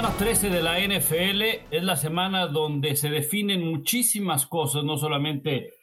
semana 0.00 0.16
13 0.16 0.48
de 0.48 0.62
la 0.62 0.78
NFL, 0.78 1.42
es 1.70 1.82
la 1.82 1.94
semana 1.94 2.46
donde 2.46 2.96
se 2.96 3.10
definen 3.10 3.70
muchísimas 3.70 4.46
cosas, 4.46 4.82
no 4.82 4.96
solamente 4.96 5.74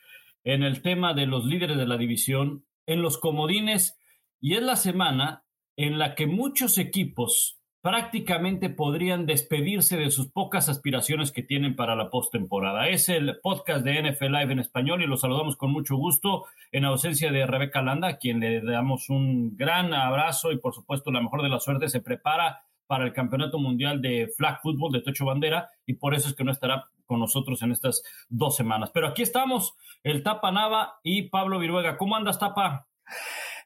en 0.43 0.63
el 0.63 0.81
tema 0.81 1.13
de 1.13 1.27
los 1.27 1.45
líderes 1.45 1.77
de 1.77 1.85
la 1.85 1.97
división, 1.97 2.65
en 2.87 3.03
los 3.03 3.19
comodines, 3.19 3.95
y 4.41 4.55
es 4.55 4.63
la 4.63 4.75
semana 4.75 5.43
en 5.75 5.99
la 5.99 6.15
que 6.15 6.25
muchos 6.25 6.79
equipos 6.79 7.59
prácticamente 7.81 8.71
podrían 8.71 9.27
despedirse 9.27 9.97
de 9.97 10.09
sus 10.09 10.31
pocas 10.31 10.67
aspiraciones 10.67 11.31
que 11.31 11.43
tienen 11.43 11.75
para 11.75 11.95
la 11.95 12.09
postemporada. 12.09 12.87
Es 12.89 13.09
el 13.09 13.37
podcast 13.43 13.85
de 13.85 14.01
NFL 14.01 14.31
Live 14.31 14.51
en 14.51 14.59
español 14.59 15.03
y 15.03 15.05
lo 15.05 15.17
saludamos 15.17 15.57
con 15.57 15.71
mucho 15.71 15.95
gusto 15.95 16.45
en 16.71 16.85
ausencia 16.85 17.31
de 17.31 17.45
Rebeca 17.45 17.83
Landa, 17.83 18.07
a 18.07 18.17
quien 18.17 18.39
le 18.39 18.61
damos 18.61 19.11
un 19.11 19.55
gran 19.55 19.93
abrazo 19.93 20.51
y 20.51 20.57
por 20.57 20.73
supuesto 20.73 21.11
la 21.11 21.21
mejor 21.21 21.43
de 21.43 21.49
la 21.49 21.59
suerte 21.59 21.87
se 21.87 22.01
prepara 22.01 22.63
para 22.87 23.05
el 23.05 23.13
Campeonato 23.13 23.59
Mundial 23.59 24.01
de 24.01 24.31
Flag 24.35 24.61
Football 24.61 24.93
de 24.93 25.01
Tocho 25.01 25.25
Bandera 25.25 25.69
y 25.85 25.93
por 25.93 26.15
eso 26.15 26.29
es 26.29 26.35
que 26.35 26.43
no 26.43 26.51
estará 26.51 26.89
con 27.05 27.19
nosotros 27.19 27.61
en 27.61 27.71
estas 27.71 28.01
dos 28.29 28.55
semanas. 28.55 28.91
Pero 28.93 29.07
aquí 29.07 29.21
estamos, 29.21 29.75
el 30.03 30.23
Tapa 30.23 30.51
Nava 30.51 30.99
y 31.03 31.29
Pablo 31.29 31.59
Viruega. 31.59 31.97
¿Cómo 31.97 32.15
andas, 32.15 32.39
Tapa? 32.39 32.87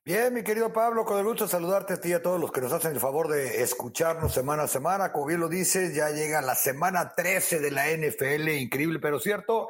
Bien, 0.03 0.34
mi 0.34 0.44
querido 0.44 0.73
Pablo, 0.73 1.05
con 1.05 1.20
el 1.20 1.25
gusto 1.25 1.47
saludarte 1.47 1.94
a 1.94 2.02
ti 2.02 2.09
y 2.09 2.13
a 2.13 2.23
todos 2.23 2.39
los 2.39 2.52
que 2.52 2.59
nos 2.59 2.73
hacen 2.73 2.91
el 2.91 2.99
favor 2.99 3.27
de 3.27 3.61
escucharnos 3.61 4.34
semana 4.34 4.63
a 4.63 4.67
semana. 4.67 5.11
Como 5.11 5.27
bien 5.27 5.39
lo 5.39 5.47
dices, 5.47 5.94
ya 5.95 6.09
llega 6.09 6.41
la 6.41 6.55
semana 6.55 7.13
13 7.16 7.59
de 7.59 7.69
la 7.69 7.85
NFL, 7.91 8.49
increíble 8.49 8.99
pero 8.99 9.19
cierto. 9.19 9.67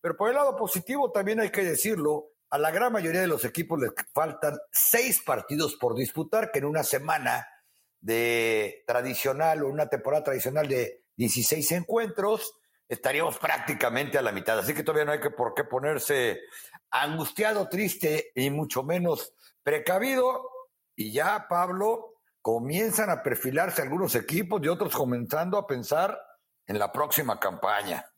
Pero 0.00 0.16
por 0.16 0.28
el 0.28 0.34
lado 0.34 0.56
positivo 0.56 1.10
también 1.10 1.40
hay 1.40 1.50
que 1.50 1.64
decirlo, 1.64 2.26
a 2.50 2.58
la 2.58 2.70
gran 2.70 2.92
mayoría 2.92 3.20
de 3.20 3.26
los 3.26 3.44
equipos 3.44 3.80
les 3.80 3.92
faltan 4.12 4.58
seis 4.70 5.22
partidos 5.24 5.76
por 5.76 5.94
disputar, 5.94 6.50
que 6.50 6.58
en 6.58 6.66
una 6.66 6.82
semana 6.82 7.46
de 8.00 8.84
tradicional 8.86 9.62
o 9.62 9.68
una 9.68 9.88
temporada 9.88 10.24
tradicional 10.24 10.68
de 10.68 11.04
16 11.16 11.72
encuentros, 11.72 12.54
estaríamos 12.88 13.38
prácticamente 13.38 14.18
a 14.18 14.22
la 14.22 14.32
mitad. 14.32 14.58
Así 14.58 14.74
que 14.74 14.82
todavía 14.82 15.04
no 15.04 15.12
hay 15.12 15.20
que 15.20 15.30
por 15.30 15.54
qué 15.54 15.64
ponerse 15.64 16.40
angustiado, 16.90 17.68
triste 17.68 18.32
y 18.34 18.50
mucho 18.50 18.82
menos 18.82 19.34
precavido. 19.62 20.48
Y 20.96 21.12
ya, 21.12 21.46
Pablo, 21.48 22.14
comienzan 22.42 23.10
a 23.10 23.22
perfilarse 23.22 23.82
algunos 23.82 24.14
equipos 24.14 24.60
y 24.62 24.68
otros 24.68 24.94
comenzando 24.94 25.58
a 25.58 25.66
pensar 25.66 26.20
en 26.66 26.78
la 26.78 26.90
próxima 26.90 27.38
campaña. 27.38 28.09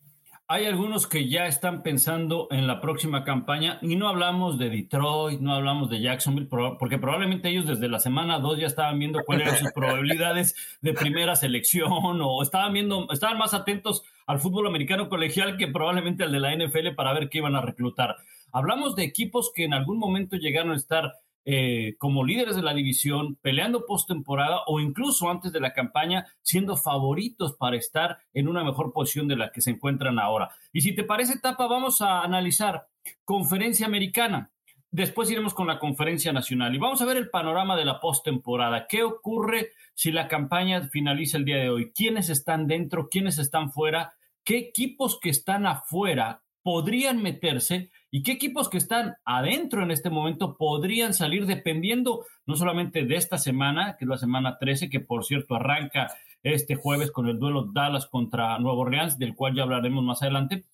Hay 0.53 0.67
algunos 0.67 1.07
que 1.07 1.31
ya 1.31 1.47
están 1.47 1.83
pensando 1.83 2.47
en 2.51 2.67
la 2.67 2.83
próxima 2.83 3.25
campaña 3.25 3.79
y 3.81 3.97
no 3.97 4.07
hablamos 4.07 4.59
de 4.59 4.69
Detroit, 4.69 5.41
no 5.41 5.55
hablamos 5.55 5.89
de 5.89 6.03
Jacksonville, 6.03 6.47
porque 6.79 6.99
probablemente 6.99 7.49
ellos 7.49 7.67
desde 7.67 7.89
la 7.89 7.99
semana 7.99 8.39
2 8.39 8.59
ya 8.59 8.67
estaban 8.67 8.99
viendo 8.99 9.21
cuáles 9.25 9.47
eran 9.47 9.59
sus 9.59 9.73
probabilidades 9.75 10.55
de 10.83 10.93
primera 10.93 11.37
selección 11.37 12.21
o 12.21 12.43
estaban 12.43 12.75
viendo, 12.75 13.11
estaban 13.11 13.39
más 13.39 13.55
atentos 13.55 14.05
al 14.27 14.41
fútbol 14.41 14.67
americano 14.67 15.09
colegial 15.09 15.57
que 15.57 15.69
probablemente 15.69 16.23
al 16.23 16.33
de 16.33 16.41
la 16.41 16.55
NFL 16.55 16.97
para 16.97 17.15
ver 17.15 17.31
qué 17.31 17.39
iban 17.39 17.57
a 17.57 17.63
reclutar. 17.63 18.17
Hablamos 18.53 18.95
de 18.95 19.05
equipos 19.05 19.53
que 19.55 19.65
en 19.65 19.73
algún 19.73 19.99
momento 19.99 20.37
llegaron 20.37 20.73
a 20.73 20.77
estar 20.77 21.15
eh, 21.45 21.97
como 21.99 22.25
líderes 22.25 22.57
de 22.57 22.63
la 22.63 22.75
división, 22.75 23.37
peleando 23.43 23.85
postemporada 23.85 24.61
o 24.67 24.81
incluso 24.81 25.29
antes 25.29 25.53
de 25.53 25.61
la 25.61 25.73
campaña, 25.73 26.27
siendo 26.43 26.77
favoritos 26.77 27.57
para 27.57 27.77
estar 27.77 28.19
en 28.33 28.49
una 28.49 28.63
mejor 28.63 28.93
posición 28.93 29.29
de 29.29 29.37
la 29.37 29.51
que 29.51 29.61
se 29.61 29.71
encuentran 29.71 30.19
ahora. 30.19 30.51
Y 30.73 30.83
si 30.83 30.95
te 30.95 31.05
parece, 31.05 31.39
Tapa, 31.41 31.67
vamos 31.67 32.01
a 32.01 32.23
analizar 32.23 32.87
conferencia 33.25 33.87
americana. 33.87 34.51
Después 34.91 35.31
iremos 35.31 35.55
con 35.55 35.67
la 35.67 35.79
conferencia 35.79 36.35
nacional 36.35 36.75
y 36.75 36.79
vamos 36.79 37.01
a 37.01 37.07
ver 37.07 37.17
el 37.17 37.31
panorama 37.31 37.77
de 37.77 37.87
la 37.87 37.99
postemporada. 37.99 38.87
¿Qué 38.87 39.03
ocurre 39.03 39.71
si 39.95 40.13
la 40.13 40.29
campaña 40.29 40.83
finaliza 40.89 41.39
el 41.39 41.47
día 41.47 41.57
de 41.57 41.71
hoy? 41.71 41.93
¿Quiénes 41.93 42.29
están 42.29 42.67
dentro? 42.67 43.09
¿Quiénes 43.09 43.39
están 43.39 43.73
fuera? 43.73 44.13
¿Qué 44.45 44.59
equipos 44.59 45.19
que 45.19 45.31
están 45.31 45.67
afuera 45.67 46.43
podrían 46.63 47.23
meterse 47.23 47.91
y 48.15 48.23
qué 48.23 48.33
equipos 48.33 48.69
que 48.69 48.77
están 48.77 49.17
adentro 49.25 49.83
en 49.83 49.91
este 49.91 50.11
momento 50.11 50.59
podrían 50.59 51.15
salir 51.15 51.47
dependiendo 51.47 52.27
no 52.45 52.57
solamente 52.57 53.07
de 53.07 53.17
esta 53.17 53.39
semana, 53.39 53.97
que 53.99 54.05
es 54.05 54.09
la 54.09 54.19
semana 54.19 54.59
13, 54.59 54.91
que 54.91 55.01
por 55.01 55.25
cierto 55.25 55.55
arranca 55.55 56.13
este 56.43 56.77
jueves 56.77 57.11
con 57.11 57.27
el 57.27 57.39
duelo 57.39 57.71
Dallas 57.73 58.05
contra 58.05 58.59
Nueva 58.59 58.81
Orleans, 58.81 59.19
del 59.19 59.35
cual 59.35 59.55
ya 59.55 59.63
hablaremos 59.63 60.05
más 60.05 60.21
adelante, 60.21 60.67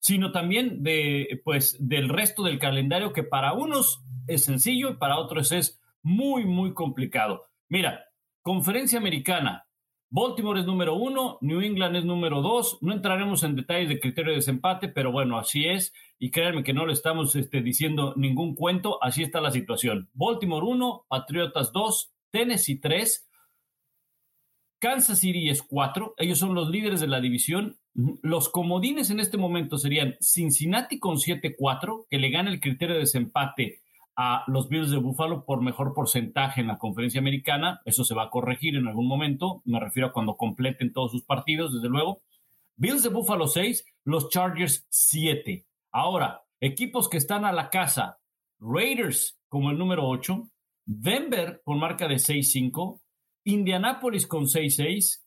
sino 0.00 0.32
también 0.32 0.82
de 0.82 1.40
pues 1.44 1.76
del 1.78 2.08
resto 2.08 2.42
del 2.42 2.58
calendario 2.58 3.12
que 3.12 3.22
para 3.22 3.52
unos 3.52 4.02
es 4.26 4.44
sencillo 4.44 4.90
y 4.90 4.96
para 4.96 5.18
otros 5.18 5.52
es 5.52 5.80
muy 6.02 6.44
muy 6.46 6.74
complicado. 6.74 7.44
Mira, 7.68 8.06
conferencia 8.42 8.98
americana, 8.98 9.66
Baltimore 10.14 10.60
es 10.60 10.66
número 10.66 10.94
uno, 10.94 11.38
New 11.40 11.62
England 11.62 11.96
es 11.96 12.04
número 12.04 12.42
dos. 12.42 12.76
No 12.82 12.92
entraremos 12.92 13.44
en 13.44 13.56
detalles 13.56 13.88
de 13.88 13.98
criterio 13.98 14.32
de 14.32 14.36
desempate, 14.36 14.88
pero 14.88 15.10
bueno, 15.10 15.38
así 15.38 15.64
es. 15.64 15.94
Y 16.18 16.30
créanme 16.30 16.62
que 16.62 16.74
no 16.74 16.84
le 16.84 16.92
estamos 16.92 17.34
este, 17.34 17.62
diciendo 17.62 18.12
ningún 18.14 18.54
cuento, 18.54 19.02
así 19.02 19.22
está 19.22 19.40
la 19.40 19.50
situación. 19.50 20.10
Baltimore 20.12 20.66
1, 20.66 21.06
Patriotas 21.08 21.72
2, 21.72 22.12
Tennessee 22.30 22.78
3, 22.78 23.26
Kansas 24.78 25.18
City 25.18 25.48
es 25.48 25.62
4. 25.62 26.16
Ellos 26.18 26.38
son 26.38 26.54
los 26.54 26.68
líderes 26.68 27.00
de 27.00 27.06
la 27.06 27.22
división. 27.22 27.78
Los 27.94 28.50
comodines 28.50 29.08
en 29.08 29.18
este 29.18 29.38
momento 29.38 29.78
serían 29.78 30.16
Cincinnati 30.20 30.98
con 30.98 31.16
7-4, 31.16 32.04
que 32.10 32.18
le 32.18 32.28
gana 32.28 32.50
el 32.50 32.60
criterio 32.60 32.96
de 32.96 33.00
desempate 33.00 33.81
a 34.16 34.44
los 34.46 34.68
Bills 34.68 34.90
de 34.90 34.98
Buffalo 34.98 35.44
por 35.44 35.62
mejor 35.62 35.94
porcentaje 35.94 36.60
en 36.60 36.66
la 36.66 36.78
conferencia 36.78 37.20
americana. 37.20 37.80
Eso 37.84 38.04
se 38.04 38.14
va 38.14 38.24
a 38.24 38.30
corregir 38.30 38.76
en 38.76 38.86
algún 38.86 39.08
momento. 39.08 39.62
Me 39.64 39.80
refiero 39.80 40.08
a 40.08 40.12
cuando 40.12 40.36
completen 40.36 40.92
todos 40.92 41.12
sus 41.12 41.24
partidos, 41.24 41.72
desde 41.72 41.88
luego. 41.88 42.22
Bills 42.76 43.02
de 43.02 43.08
Buffalo 43.08 43.46
6, 43.46 43.84
los 44.04 44.28
Chargers 44.28 44.86
7. 44.88 45.66
Ahora, 45.92 46.42
equipos 46.60 47.08
que 47.08 47.18
están 47.18 47.44
a 47.44 47.52
la 47.52 47.70
casa. 47.70 48.18
Raiders 48.58 49.38
como 49.48 49.70
el 49.70 49.78
número 49.78 50.08
8. 50.08 50.48
Denver 50.84 51.62
con 51.64 51.78
marca 51.78 52.08
de 52.08 52.16
6-5. 52.16 53.00
Indianapolis 53.44 54.26
con 54.26 54.44
6-6. 54.44 55.22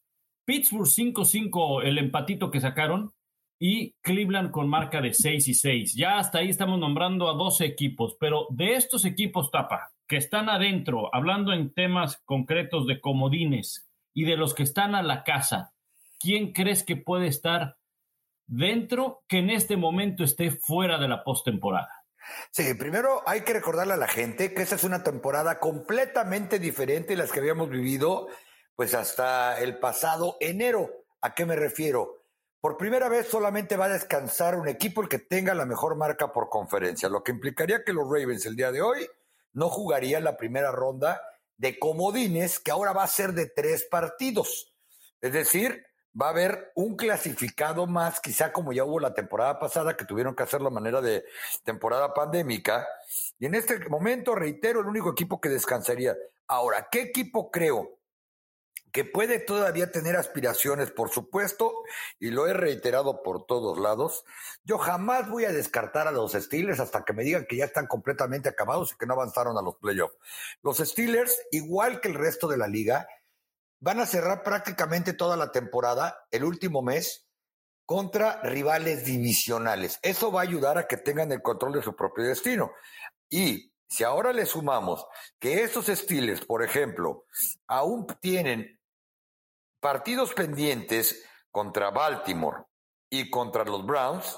Pittsburgh 0.46 0.88
5-5, 0.88 1.84
el 1.84 1.98
empatito 1.98 2.52
que 2.52 2.62
sacaron 2.62 3.15
y 3.60 3.94
Cleveland 4.02 4.52
con 4.52 4.68
marca 4.68 5.02
de 5.02 5.14
6 5.14 5.48
y 5.48 5.54
6. 5.54 5.96
Ya 5.96 6.18
hasta 6.20 6.40
ahí 6.40 6.50
estamos 6.50 6.80
nombrando 6.80 7.30
a 7.30 7.34
12 7.34 7.66
equipos, 7.66 8.16
pero 8.20 8.48
de 8.50 8.76
estos 8.76 9.06
equipos 9.06 9.52
tapa 9.52 9.92
que 10.08 10.18
están 10.18 10.50
adentro, 10.50 11.14
hablando 11.14 11.54
en 11.54 11.74
temas 11.74 12.22
concretos 12.26 12.86
de 12.86 13.00
comodines 13.00 13.88
y 14.14 14.26
de 14.26 14.38
los 14.38 14.54
que 14.54 14.64
están 14.64 14.96
a 14.96 15.02
la 15.02 15.24
casa, 15.24 15.74
¿quién 16.20 16.54
crees 16.54 16.84
que 16.84 16.96
puede 16.96 17.28
estar 17.28 17.78
dentro 18.46 19.24
que 19.28 19.40
en 19.40 19.50
este 19.50 19.78
momento 19.78 20.24
esté 20.24 20.52
fuera 20.52 21.00
de 21.00 21.08
la 21.08 21.24
postemporada? 21.24 22.06
Sí, 22.52 22.74
primero 22.74 23.22
hay 23.28 23.42
que 23.42 23.54
recordarle 23.54 23.94
a 23.94 23.98
la 23.98 24.08
gente 24.08 24.54
que 24.54 24.64
esta 24.64 24.76
es 24.76 24.84
una 24.84 25.04
temporada 25.04 25.60
completamente 25.60 26.60
diferente 26.60 27.10
de 27.10 27.18
las 27.18 27.32
que 27.32 27.40
habíamos 27.40 27.70
vivido 27.70 28.28
pues 28.76 28.94
hasta 28.94 29.60
el 29.60 29.78
pasado 29.78 30.38
enero. 30.40 31.06
¿A 31.22 31.34
qué 31.34 31.46
me 31.46 31.56
refiero? 31.56 32.25
Por 32.66 32.78
primera 32.78 33.10
vez 33.10 33.28
solamente 33.28 33.78
va 33.78 33.86
a 33.86 33.90
descansar 33.90 34.56
un 34.56 34.68
equipo 34.68 35.04
el 35.04 35.08
que 35.08 35.20
tenga 35.20 35.54
la 35.54 35.68
mejor 35.68 35.96
marca 35.96 36.34
por 36.34 36.50
conferencia, 36.50 37.10
lo 37.10 37.24
que 37.24 37.32
implicaría 37.32 37.84
que 37.84 37.94
los 37.94 38.10
Ravens 38.10 38.44
el 38.48 38.56
día 38.56 38.72
de 38.72 38.82
hoy 38.82 39.08
no 39.54 39.70
jugarían 39.70 40.24
la 40.24 40.36
primera 40.36 40.72
ronda 40.72 41.22
de 41.58 41.78
comodines, 41.78 42.60
que 42.60 42.72
ahora 42.72 42.92
va 42.92 43.04
a 43.04 43.08
ser 43.08 43.34
de 43.34 43.46
tres 43.46 43.86
partidos. 43.86 44.74
Es 45.22 45.32
decir, 45.32 45.86
va 46.20 46.26
a 46.26 46.30
haber 46.32 46.72
un 46.74 46.96
clasificado 46.96 47.86
más, 47.86 48.20
quizá 48.20 48.52
como 48.52 48.74
ya 48.74 48.84
hubo 48.84 49.00
la 49.00 49.14
temporada 49.14 49.60
pasada, 49.60 49.96
que 49.96 50.06
tuvieron 50.06 50.36
que 50.36 50.42
hacer 50.42 50.64
la 50.64 50.72
manera 50.72 51.02
de 51.02 51.24
temporada 51.64 52.16
pandémica. 52.16 52.88
Y 53.38 53.46
en 53.46 53.54
este 53.54 53.78
momento, 53.90 54.34
reitero, 54.34 54.80
el 54.80 54.88
único 54.88 55.12
equipo 55.12 55.40
que 55.40 55.50
descansaría. 55.50 56.18
Ahora, 56.48 56.88
¿qué 56.92 57.02
equipo 57.02 57.52
creo 57.52 58.00
que 58.96 59.04
puede 59.04 59.40
todavía 59.40 59.92
tener 59.92 60.16
aspiraciones, 60.16 60.90
por 60.90 61.10
supuesto, 61.10 61.84
y 62.18 62.30
lo 62.30 62.48
he 62.48 62.54
reiterado 62.54 63.24
por 63.24 63.46
todos 63.46 63.78
lados. 63.78 64.24
Yo 64.64 64.78
jamás 64.78 65.30
voy 65.30 65.44
a 65.44 65.52
descartar 65.52 66.08
a 66.08 66.14
los 66.14 66.32
Steelers 66.32 66.80
hasta 66.80 67.04
que 67.04 67.12
me 67.12 67.26
digan 67.26 67.46
que 67.46 67.58
ya 67.58 67.66
están 67.66 67.88
completamente 67.88 68.48
acabados 68.48 68.94
y 68.94 68.98
que 68.98 69.06
no 69.06 69.16
avanzaron 69.16 69.58
a 69.58 69.62
los 69.62 69.76
playoffs. 69.76 70.16
Los 70.62 70.78
Steelers, 70.78 71.38
igual 71.52 72.00
que 72.00 72.08
el 72.08 72.14
resto 72.14 72.48
de 72.48 72.56
la 72.56 72.70
liga, 72.70 73.06
van 73.82 74.00
a 74.00 74.06
cerrar 74.06 74.44
prácticamente 74.44 75.12
toda 75.12 75.36
la 75.36 75.52
temporada, 75.52 76.26
el 76.32 76.46
último 76.46 76.82
mes, 76.82 77.28
contra 77.86 78.42
rivales 78.44 79.04
divisionales. 79.04 80.00
Eso 80.04 80.32
va 80.32 80.40
a 80.40 80.44
ayudar 80.44 80.78
a 80.78 80.88
que 80.88 80.96
tengan 80.96 81.34
el 81.34 81.42
control 81.42 81.74
de 81.74 81.84
su 81.84 81.98
propio 81.98 82.24
destino. 82.24 82.72
Y 83.30 83.74
si 83.90 84.06
ahora 84.06 84.32
le 84.32 84.46
sumamos 84.46 85.06
que 85.38 85.64
esos 85.64 85.88
Steelers, 85.88 86.46
por 86.46 86.64
ejemplo, 86.64 87.26
aún 87.68 88.08
tienen 88.22 88.80
partidos 89.80 90.34
pendientes 90.34 91.24
contra 91.52 91.92
Baltimore 91.92 92.64
y 93.10 93.30
contra 93.30 93.64
los 93.64 93.86
Browns, 93.86 94.38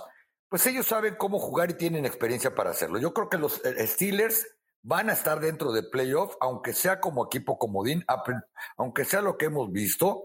pues 0.49 0.65
ellos 0.67 0.87
saben 0.87 1.15
cómo 1.15 1.39
jugar 1.39 1.71
y 1.71 1.73
tienen 1.75 2.05
experiencia 2.05 2.55
para 2.55 2.71
hacerlo. 2.71 2.99
Yo 2.99 3.13
creo 3.13 3.29
que 3.29 3.37
los 3.37 3.63
eh, 3.65 3.87
Steelers 3.87 4.47
van 4.81 5.09
a 5.09 5.13
estar 5.13 5.39
dentro 5.39 5.71
de 5.71 5.83
playoff, 5.83 6.35
aunque 6.39 6.71
sea 6.71 7.01
como 7.01 7.25
equipo 7.25 7.57
comodín, 7.57 8.05
aunque 8.77 9.03
sea 9.03 9.21
lo 9.21 9.37
que 9.37 9.45
hemos 9.45 9.71
visto. 9.71 10.23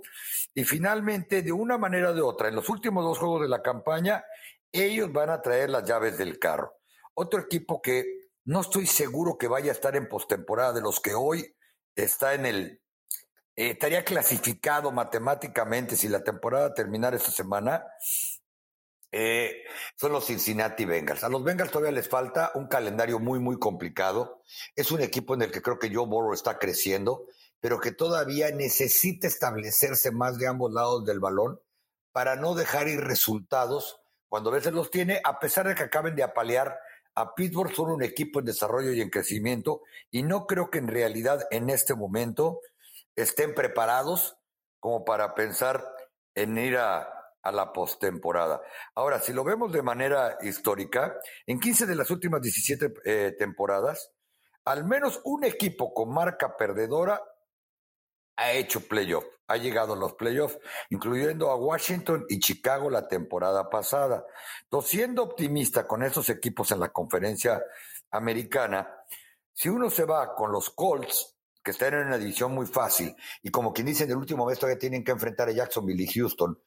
Y 0.54 0.64
finalmente, 0.64 1.42
de 1.42 1.50
una 1.50 1.78
manera 1.78 2.10
o 2.10 2.14
de 2.14 2.22
otra, 2.22 2.48
en 2.48 2.54
los 2.54 2.68
últimos 2.68 3.04
dos 3.04 3.18
juegos 3.18 3.42
de 3.42 3.48
la 3.48 3.62
campaña, 3.62 4.24
ellos 4.70 5.12
van 5.12 5.30
a 5.30 5.42
traer 5.42 5.70
las 5.70 5.84
llaves 5.84 6.16
del 6.16 6.38
carro. 6.38 6.74
Otro 7.14 7.40
equipo 7.40 7.82
que 7.82 8.28
no 8.44 8.60
estoy 8.60 8.86
seguro 8.86 9.36
que 9.36 9.48
vaya 9.48 9.70
a 9.70 9.74
estar 9.74 9.96
en 9.96 10.08
postemporada, 10.08 10.72
de 10.72 10.80
los 10.80 11.00
que 11.00 11.14
hoy 11.14 11.56
está 11.96 12.34
en 12.34 12.46
el 12.46 12.82
eh, 13.56 13.70
estaría 13.70 14.04
clasificado 14.04 14.90
matemáticamente 14.92 15.96
si 15.96 16.08
la 16.08 16.22
temporada 16.22 16.74
terminara 16.74 17.16
esta 17.16 17.30
semana. 17.30 17.84
Eh, 19.14 19.64
son 19.96 20.12
los 20.12 20.26
Cincinnati 20.26 20.86
Bengals. 20.86 21.22
A 21.22 21.28
los 21.28 21.44
Bengals 21.44 21.70
todavía 21.70 21.92
les 21.92 22.08
falta 22.08 22.50
un 22.54 22.66
calendario 22.66 23.18
muy, 23.18 23.38
muy 23.38 23.58
complicado. 23.58 24.42
Es 24.74 24.90
un 24.90 25.02
equipo 25.02 25.34
en 25.34 25.42
el 25.42 25.50
que 25.50 25.60
creo 25.60 25.78
que 25.78 25.94
Joe 25.94 26.06
Burrow 26.06 26.32
está 26.32 26.58
creciendo, 26.58 27.26
pero 27.60 27.78
que 27.78 27.92
todavía 27.92 28.50
necesita 28.50 29.26
establecerse 29.26 30.10
más 30.12 30.38
de 30.38 30.46
ambos 30.46 30.72
lados 30.72 31.04
del 31.04 31.20
balón 31.20 31.60
para 32.10 32.36
no 32.36 32.54
dejar 32.54 32.88
ir 32.88 33.00
resultados 33.00 34.00
cuando 34.32 34.48
a 34.48 34.54
veces 34.54 34.72
los 34.72 34.90
tiene, 34.90 35.20
a 35.24 35.38
pesar 35.38 35.68
de 35.68 35.74
que 35.74 35.82
acaben 35.82 36.16
de 36.16 36.22
apalear 36.22 36.78
a 37.14 37.34
Pittsburgh, 37.34 37.74
son 37.74 37.90
un 37.90 38.02
equipo 38.02 38.38
en 38.38 38.46
desarrollo 38.46 38.90
y 38.92 39.02
en 39.02 39.10
crecimiento, 39.10 39.82
y 40.10 40.22
no 40.22 40.46
creo 40.46 40.70
que 40.70 40.78
en 40.78 40.88
realidad 40.88 41.46
en 41.50 41.68
este 41.68 41.94
momento 41.94 42.60
estén 43.16 43.54
preparados 43.54 44.36
como 44.80 45.04
para 45.04 45.34
pensar 45.34 45.84
en 46.34 46.58
ir 46.58 46.76
a, 46.76 47.18
la 47.44 47.72
postemporada. 47.72 48.62
Ahora, 48.94 49.18
si 49.18 49.32
lo 49.32 49.42
vemos 49.42 49.72
de 49.72 49.82
manera 49.82 50.38
histórica, 50.42 51.18
en 51.44 51.58
15 51.58 51.86
de 51.86 51.96
las 51.96 52.08
últimas 52.12 52.40
17 52.40 52.94
eh, 53.04 53.34
temporadas, 53.36 54.12
al 54.64 54.84
menos 54.84 55.20
un 55.24 55.42
equipo 55.42 55.92
con 55.92 56.14
marca 56.14 56.56
perdedora 56.56 57.20
ha 58.36 58.52
hecho 58.52 58.86
playoff, 58.86 59.24
ha 59.48 59.56
llegado 59.56 59.94
a 59.94 59.96
los 59.96 60.14
playoffs, 60.14 60.58
incluyendo 60.90 61.50
a 61.50 61.56
Washington 61.56 62.26
y 62.28 62.38
Chicago 62.38 62.90
la 62.90 63.08
temporada 63.08 63.68
pasada. 63.68 64.24
Entonces, 64.62 64.92
siendo 64.92 65.24
optimista 65.24 65.86
con 65.86 66.04
esos 66.04 66.28
equipos 66.30 66.70
en 66.70 66.78
la 66.78 66.90
conferencia 66.90 67.60
americana, 68.12 68.88
si 69.52 69.68
uno 69.68 69.90
se 69.90 70.04
va 70.04 70.34
con 70.34 70.52
los 70.52 70.70
Colts, 70.70 71.36
que 71.62 71.70
están 71.70 71.94
en 71.94 72.06
una 72.06 72.18
división 72.18 72.54
muy 72.54 72.66
fácil 72.66 73.14
y 73.42 73.50
como 73.50 73.72
quien 73.72 73.86
dice 73.86 74.04
en 74.04 74.10
el 74.10 74.16
último 74.16 74.46
mes 74.46 74.58
todavía 74.58 74.78
tienen 74.78 75.04
que 75.04 75.12
enfrentar 75.12 75.48
a 75.48 75.52
Jacksonville 75.52 76.02
y 76.02 76.06
Houston 76.06 76.58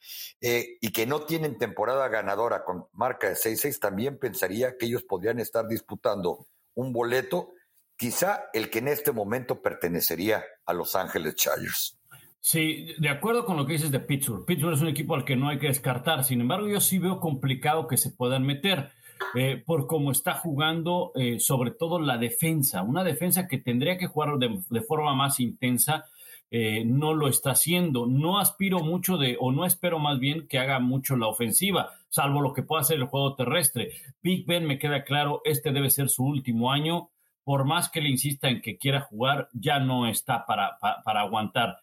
eh, 0.42 0.78
y 0.82 0.92
que 0.92 1.06
no 1.06 1.22
tienen 1.22 1.58
temporada 1.58 2.08
ganadora 2.08 2.64
con 2.64 2.86
marca 2.94 3.28
de 3.28 3.36
6-6, 3.36 3.80
también 3.80 4.18
pensaría 4.18 4.78
que 4.78 4.86
ellos 4.86 5.04
podrían 5.04 5.40
estar 5.40 5.68
disputando 5.68 6.48
un 6.74 6.94
boleto, 6.94 7.54
quizá 7.96 8.46
el 8.54 8.70
que 8.70 8.80
en 8.80 8.90
este 8.90 9.12
momento 9.12 9.62
pertenecería 9.62 10.44
a 10.66 10.74
Los 10.74 10.96
Ángeles 10.96 11.36
Chargers. 11.36 11.98
Sí, 12.40 12.94
de 13.00 13.10
acuerdo 13.10 13.44
con 13.44 13.58
lo 13.58 13.66
que 13.66 13.74
dices 13.74 13.90
de 13.90 14.00
Pittsburgh. 14.00 14.46
Pittsburgh 14.46 14.76
es 14.76 14.82
un 14.82 14.90
equipo 14.90 15.16
al 15.16 15.26
que 15.26 15.36
no 15.36 15.50
hay 15.50 15.58
que 15.58 15.68
descartar. 15.68 16.24
Sin 16.24 16.42
embargo, 16.42 16.68
yo 16.68 16.80
sí 16.80 17.00
veo 17.00 17.20
complicado 17.20 17.88
que 17.88 17.98
se 17.98 18.12
puedan 18.12 18.46
meter. 18.46 18.92
Eh, 19.34 19.62
por 19.66 19.88
cómo 19.88 20.12
está 20.12 20.34
jugando, 20.34 21.12
eh, 21.16 21.40
sobre 21.40 21.72
todo 21.72 22.00
la 22.00 22.18
defensa. 22.18 22.84
Una 22.84 23.04
defensa 23.04 23.48
que 23.48 23.58
tendría 23.58 23.98
que 23.98 24.08
jugar 24.08 24.38
de, 24.38 24.82
forma 24.82 25.14
más 25.14 25.40
intensa, 25.40 26.06
eh, 26.52 26.84
no 26.86 27.14
lo 27.14 27.28
está 27.28 27.52
haciendo. 27.52 28.06
No 28.06 28.40
aspiro 28.40 28.80
mucho 28.80 29.18
de, 29.18 29.38
o 29.40 29.52
no 29.52 29.66
espero 29.66 30.00
más 30.00 30.20
bien 30.20 30.48
que 30.48 30.60
haga 30.60 30.80
mucho 30.80 31.18
la 31.18 31.28
ofensiva, 31.28 31.92
salvo 32.10 32.42
lo 32.42 32.54
que 32.54 32.64
pueda 32.64 32.82
hacer 32.82 32.98
el 32.98 33.06
juego 33.06 33.36
terrestre. 33.36 33.92
Big 34.22 34.46
Ben 34.46 34.66
me 34.66 34.80
queda 34.80 35.04
claro, 35.04 35.42
este 35.44 35.72
debe 35.72 35.90
ser 35.90 36.10
su 36.10 36.24
último 36.24 36.72
año. 36.72 37.10
Por 37.44 37.66
más 37.66 37.90
que 37.90 38.02
le 38.02 38.10
insista 38.10 38.50
en 38.50 38.62
que 38.62 38.78
quiera 38.78 39.02
jugar, 39.02 39.50
ya 39.54 39.80
no 39.80 40.08
está 40.08 40.46
para, 40.48 40.78
para, 40.80 41.04
para 41.04 41.22
aguantar 41.22 41.80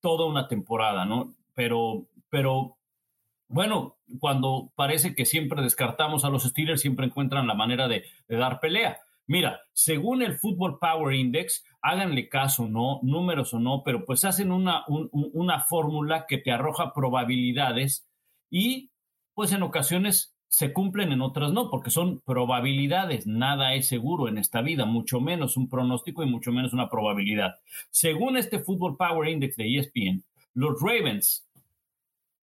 toda 0.00 0.26
una 0.26 0.48
temporada, 0.48 1.04
¿no? 1.04 1.32
Pero, 1.54 2.06
pero 2.28 2.77
bueno, 3.48 3.96
cuando 4.18 4.72
parece 4.74 5.14
que 5.14 5.24
siempre 5.24 5.62
descartamos 5.62 6.24
a 6.24 6.30
los 6.30 6.44
Steelers, 6.44 6.82
siempre 6.82 7.06
encuentran 7.06 7.46
la 7.46 7.54
manera 7.54 7.88
de, 7.88 8.04
dar 8.28 8.60
pelea. 8.60 9.00
Mira, 9.26 9.60
según 9.72 10.22
el 10.22 10.38
Football 10.38 10.78
Power 10.78 11.14
Index, 11.14 11.64
háganle 11.82 12.28
caso 12.28 12.64
o 12.64 12.68
no, 12.68 13.00
números 13.02 13.52
o 13.54 13.58
no, 13.58 13.82
pero 13.84 14.04
pues 14.04 14.24
hacen 14.24 14.52
una, 14.52 14.84
una 14.88 15.60
fórmula 15.60 16.26
que 16.26 16.38
te 16.38 16.50
arroja 16.50 16.92
probabilidades 16.94 18.06
y 18.50 18.90
pues 19.34 19.52
en 19.52 19.62
ocasiones 19.62 20.34
se 20.48 20.72
cumplen, 20.72 21.12
en 21.12 21.20
otras 21.20 21.52
no, 21.52 21.70
porque 21.70 21.90
son 21.90 22.20
probabilidades. 22.20 23.26
Nada 23.26 23.74
es 23.74 23.88
seguro 23.88 24.28
en 24.28 24.38
esta 24.38 24.62
vida, 24.62 24.86
mucho 24.86 25.20
menos 25.20 25.56
un 25.56 25.68
pronóstico 25.68 26.22
y 26.22 26.26
mucho 26.26 26.52
menos 26.52 26.72
una 26.72 26.88
probabilidad. 26.88 27.56
Según 27.90 28.36
este 28.36 28.58
Football 28.58 28.96
Power 28.96 29.28
Index 29.28 29.56
de 29.56 29.76
ESPN, 29.76 30.24
los 30.54 30.80
Ravens 30.80 31.47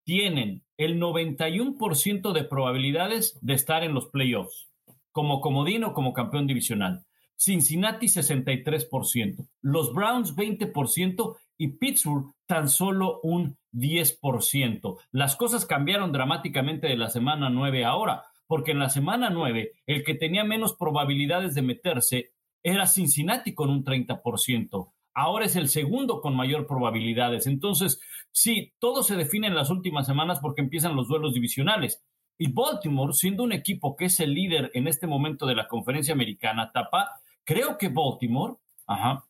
tienen 0.06 0.63
el 0.78 1.02
91% 1.02 2.31
de 2.31 2.44
probabilidades 2.46 3.38
de 3.42 3.54
estar 3.54 3.84
en 3.84 3.94
los 3.94 4.07
playoffs, 4.07 4.69
como 5.12 5.42
comodín 5.42 5.84
o 5.84 5.94
como 5.94 6.13
campeón 6.13 6.48
divisional. 6.48 7.06
Cincinnati 7.36 8.06
63%, 8.06 9.48
los 9.62 9.94
Browns 9.94 10.36
20% 10.36 11.36
y 11.57 11.68
Pittsburgh 11.69 12.34
tan 12.46 12.69
solo 12.69 13.19
un 13.24 13.57
10%. 13.74 14.98
Las 15.12 15.36
cosas 15.36 15.66
cambiaron 15.66 16.13
dramáticamente 16.13 16.88
de 16.88 16.98
la 16.98 17.10
semana 17.10 17.50
9 17.50 17.84
ahora, 17.84 18.24
porque 18.48 18.72
en 18.72 18.80
la 18.80 18.90
semana 18.90 19.30
9 19.30 19.74
el 19.86 20.04
que 20.04 20.16
tenía 20.16 20.46
menos 20.46 20.75
probabilidades 20.75 21.56
de 21.56 21.62
meterse 21.62 22.31
era 22.63 22.88
Cincinnati 22.88 23.54
con 23.54 23.69
un 23.69 23.84
30% 23.84 24.92
ahora 25.15 25.45
es 25.45 25.56
el 25.56 25.69
segundo 25.69 26.21
con 26.21 26.35
mayor 26.35 26.67
probabilidades. 26.67 27.47
Entonces, 27.47 28.00
sí, 28.31 28.73
todo 28.79 29.01
se 29.01 29.15
define 29.15 29.47
en 29.47 29.56
las 29.56 29.71
últimas 29.71 30.06
semanas 30.06 30.39
porque 30.39 30.62
empiezan 30.62 30.95
los 30.95 31.07
duelos 31.07 31.33
divisionales. 31.33 32.03
Y 32.38 32.51
Baltimore, 32.51 33.13
siendo 33.13 33.44
un 33.44 33.53
equipo 33.53 33.95
que 33.95 34.06
es 34.06 34.19
el 34.19 34.33
líder 34.33 34.69
en 34.73 34.88
este 34.88 35.07
momento 35.07 35.45
de 35.47 35.56
la 35.56 35.67
conferencia 35.67 36.13
americana, 36.13 36.71
tapa, 36.71 37.21
creo 37.45 37.77
que 37.77 37.88
Baltimore, 37.88 38.56
ajá, 38.85 39.25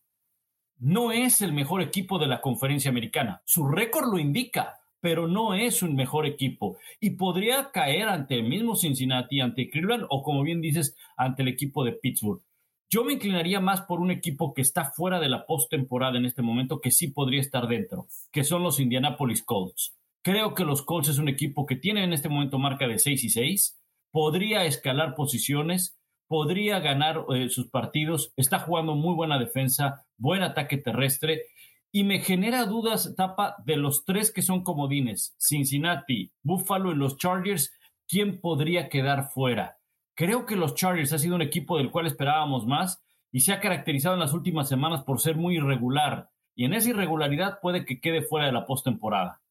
no 0.79 1.11
es 1.11 1.41
el 1.41 1.53
mejor 1.53 1.81
equipo 1.81 2.17
de 2.17 2.27
la 2.27 2.41
conferencia 2.41 2.89
americana. 2.89 3.41
Su 3.45 3.67
récord 3.67 4.11
lo 4.11 4.17
indica, 4.17 4.79
pero 4.99 5.27
no 5.27 5.53
es 5.53 5.83
un 5.83 5.95
mejor 5.95 6.25
equipo. 6.25 6.77
Y 6.99 7.11
podría 7.11 7.71
caer 7.71 8.09
ante 8.09 8.35
el 8.35 8.43
mismo 8.43 8.75
Cincinnati, 8.75 9.39
ante 9.39 9.69
Cleveland 9.69 10.07
o, 10.09 10.23
como 10.23 10.41
bien 10.41 10.61
dices, 10.61 10.97
ante 11.15 11.43
el 11.43 11.47
equipo 11.47 11.83
de 11.83 11.93
Pittsburgh. 11.93 12.41
Yo 12.89 13.03
me 13.03 13.13
inclinaría 13.13 13.59
más 13.59 13.81
por 13.81 13.99
un 13.99 14.11
equipo 14.11 14.53
que 14.53 14.61
está 14.61 14.91
fuera 14.91 15.19
de 15.19 15.29
la 15.29 15.45
postemporada 15.45 16.17
en 16.17 16.25
este 16.25 16.41
momento, 16.41 16.79
que 16.79 16.91
sí 16.91 17.07
podría 17.07 17.41
estar 17.41 17.67
dentro, 17.67 18.07
que 18.31 18.43
son 18.43 18.63
los 18.63 18.79
Indianapolis 18.79 19.43
Colts. 19.43 19.95
Creo 20.21 20.53
que 20.53 20.65
los 20.65 20.83
Colts 20.83 21.09
es 21.09 21.17
un 21.17 21.27
equipo 21.27 21.65
que 21.65 21.75
tiene 21.75 22.03
en 22.03 22.13
este 22.13 22.29
momento 22.29 22.59
marca 22.59 22.87
de 22.87 22.99
6 22.99 23.23
y 23.23 23.29
6, 23.29 23.79
podría 24.11 24.65
escalar 24.65 25.15
posiciones, 25.15 25.99
podría 26.27 26.79
ganar 26.79 27.25
eh, 27.35 27.49
sus 27.49 27.67
partidos, 27.69 28.33
está 28.35 28.59
jugando 28.59 28.95
muy 28.95 29.13
buena 29.15 29.37
defensa, 29.39 30.05
buen 30.17 30.41
ataque 30.41 30.77
terrestre, 30.77 31.43
y 31.91 32.03
me 32.03 32.19
genera 32.19 32.65
dudas, 32.65 33.13
Tapa, 33.15 33.55
de 33.65 33.77
los 33.77 34.03
tres 34.05 34.31
que 34.31 34.41
son 34.41 34.63
comodines, 34.63 35.35
Cincinnati, 35.39 36.31
Buffalo 36.43 36.91
y 36.91 36.95
los 36.95 37.17
Chargers, 37.17 37.71
¿quién 38.07 38.41
podría 38.41 38.89
quedar 38.89 39.29
fuera? 39.31 39.77
Creo 40.15 40.45
que 40.45 40.55
los 40.55 40.75
Chargers 40.75 41.11
ha 41.13 41.19
sido 41.19 41.35
un 41.35 41.41
equipo 41.41 41.77
del 41.77 41.91
cual 41.91 42.07
esperábamos 42.07 42.65
más 42.65 43.03
y 43.31 43.41
se 43.41 43.51
ha 43.51 43.59
caracterizado 43.59 44.15
en 44.15 44.21
las 44.21 44.33
últimas 44.33 44.69
semanas 44.69 45.03
por 45.03 45.19
ser 45.19 45.35
muy 45.35 45.57
irregular. 45.57 46.29
Y 46.55 46.63
en 46.65 46.73
esa 46.73 46.89
irregularidad 46.89 47.59
puede 47.61 47.85
que 47.85 47.99
quede 47.99 48.21
fuera 48.21 48.45
de 48.45 48.53
la 48.53 48.65
postemporada. 48.65 49.41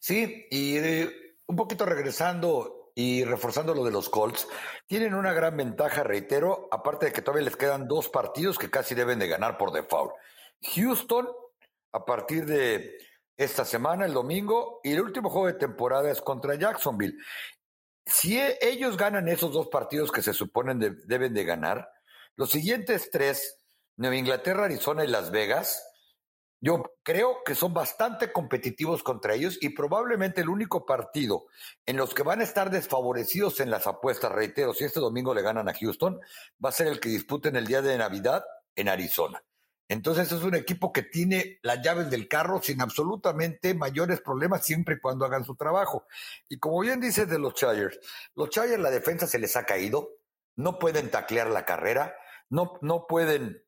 Sí, 0.00 0.46
y 0.50 0.76
eh, 0.76 1.36
un 1.46 1.54
poquito 1.54 1.86
regresando 1.86 2.90
y 2.96 3.24
reforzando 3.24 3.74
lo 3.74 3.84
de 3.84 3.90
los 3.90 4.08
Colts, 4.08 4.48
tienen 4.86 5.14
una 5.14 5.32
gran 5.32 5.56
ventaja, 5.56 6.02
reitero, 6.02 6.68
aparte 6.70 7.06
de 7.06 7.12
que 7.12 7.22
todavía 7.22 7.44
les 7.44 7.56
quedan 7.56 7.88
dos 7.88 8.08
partidos 8.08 8.58
que 8.58 8.70
casi 8.70 8.94
deben 8.94 9.18
de 9.18 9.28
ganar 9.28 9.58
por 9.58 9.72
default. 9.72 10.12
Houston, 10.74 11.28
a 11.92 12.04
partir 12.04 12.46
de 12.46 12.98
esta 13.36 13.64
semana, 13.64 14.06
el 14.06 14.12
domingo, 14.12 14.80
y 14.84 14.92
el 14.92 15.00
último 15.00 15.28
juego 15.28 15.48
de 15.48 15.54
temporada 15.54 16.10
es 16.10 16.20
contra 16.20 16.54
Jacksonville 16.54 17.16
si 18.06 18.38
e, 18.38 18.58
ellos 18.60 18.96
ganan 18.96 19.28
esos 19.28 19.52
dos 19.52 19.68
partidos 19.68 20.12
que 20.12 20.22
se 20.22 20.32
suponen 20.32 20.78
deben 21.06 21.34
de 21.34 21.44
ganar, 21.44 21.88
los 22.36 22.50
siguientes 22.50 23.10
tres, 23.10 23.60
Nueva 23.96 24.16
Inglaterra, 24.16 24.64
Arizona 24.64 25.04
y 25.04 25.08
Las 25.08 25.30
Vegas, 25.30 25.82
yo 26.60 26.82
creo 27.02 27.44
que 27.44 27.54
son 27.54 27.74
bastante 27.74 28.32
competitivos 28.32 29.02
contra 29.02 29.34
ellos 29.34 29.58
y 29.60 29.68
probablemente 29.68 30.40
el 30.40 30.48
único 30.48 30.86
partido 30.86 31.44
en 31.84 31.98
los 31.98 32.14
que 32.14 32.22
van 32.22 32.40
a 32.40 32.44
estar 32.44 32.70
desfavorecidos 32.70 33.60
en 33.60 33.70
las 33.70 33.86
apuestas, 33.86 34.32
reitero, 34.32 34.72
si 34.72 34.84
este 34.84 34.98
domingo 34.98 35.34
le 35.34 35.42
ganan 35.42 35.68
a 35.68 35.74
Houston, 35.74 36.18
va 36.64 36.70
a 36.70 36.72
ser 36.72 36.86
el 36.86 37.00
que 37.00 37.10
disputen 37.10 37.56
el 37.56 37.66
día 37.66 37.82
de 37.82 37.98
Navidad 37.98 38.44
en 38.76 38.88
Arizona. 38.88 39.44
Entonces 39.88 40.32
es 40.32 40.42
un 40.42 40.54
equipo 40.54 40.92
que 40.92 41.02
tiene 41.02 41.58
las 41.62 41.82
llaves 41.82 42.10
del 42.10 42.26
carro 42.26 42.60
sin 42.62 42.80
absolutamente 42.80 43.74
mayores 43.74 44.20
problemas 44.20 44.64
siempre 44.64 44.94
y 44.94 45.00
cuando 45.00 45.24
hagan 45.26 45.44
su 45.44 45.56
trabajo. 45.56 46.06
Y 46.48 46.58
como 46.58 46.80
bien 46.80 47.00
dices 47.00 47.28
de 47.28 47.38
los 47.38 47.54
Chargers, 47.54 47.98
los 48.34 48.48
Chargers 48.50 48.82
la 48.82 48.90
defensa 48.90 49.26
se 49.26 49.38
les 49.38 49.56
ha 49.56 49.66
caído, 49.66 50.08
no 50.56 50.78
pueden 50.78 51.10
taclear 51.10 51.48
la 51.48 51.66
carrera, 51.66 52.16
no, 52.48 52.78
no 52.80 53.06
pueden 53.06 53.62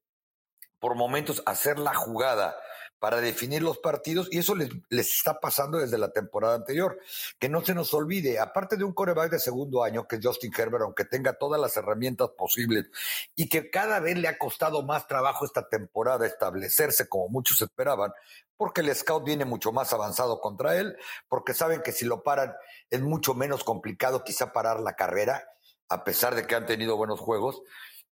por 0.79 0.95
momentos 0.95 1.43
hacer 1.47 1.79
la 1.79 1.95
jugada 1.95 2.57
para 2.99 3.21
definir 3.21 3.63
los 3.63 3.79
partidos 3.79 4.29
y 4.31 4.39
eso 4.39 4.55
les, 4.55 4.71
les, 4.89 5.11
está 5.11 5.39
pasando 5.39 5.79
desde 5.79 5.99
la 5.99 6.13
temporada 6.13 6.55
anterior. 6.55 6.99
Que 7.39 7.49
no 7.49 7.65
se 7.65 7.75
nos 7.75 7.93
olvide, 7.95 8.39
aparte 8.39 8.77
de 8.77 8.85
un 8.85 8.93
coreback 8.93 9.31
de 9.31 9.39
segundo 9.39 9.85
año, 9.85 10.07
que 10.07 10.17
es 10.17 10.27
Justin 10.27 10.53
Herbert, 10.57 10.85
aunque 10.85 11.05
tenga 11.05 11.35
todas 11.35 11.61
las 11.61 11.77
herramientas 11.77 12.31
posibles 12.37 12.87
y 13.35 13.49
que 13.49 13.71
cada 13.71 14.01
vez 14.01 14.17
le 14.17 14.29
ha 14.29 14.39
costado 14.39 14.83
más 14.83 15.07
trabajo 15.07 15.45
esta 15.45 15.69
temporada 15.69 16.27
establecerse 16.27 17.09
como 17.09 17.29
muchos 17.29 17.61
esperaban, 17.61 18.13
porque 18.57 18.81
el 18.81 18.95
scout 18.95 19.25
viene 19.25 19.45
mucho 19.45 19.73
más 19.73 19.93
avanzado 19.93 20.41
contra 20.41 20.77
él, 20.77 20.97
porque 21.29 21.55
saben 21.55 21.83
que 21.83 21.93
si 21.93 22.05
lo 22.05 22.23
paran 22.23 22.55
es 22.91 23.01
mucho 23.03 23.35
menos 23.35 23.65
complicado 23.65 24.25
quizá 24.25 24.53
parar 24.53 24.81
la 24.81 24.95
carrera, 24.95 25.49
a 25.89 26.05
pesar 26.05 26.35
de 26.35 26.47
que 26.47 26.55
han 26.55 26.67
tenido 26.67 26.97
buenos 26.97 27.21
juegos. 27.21 27.63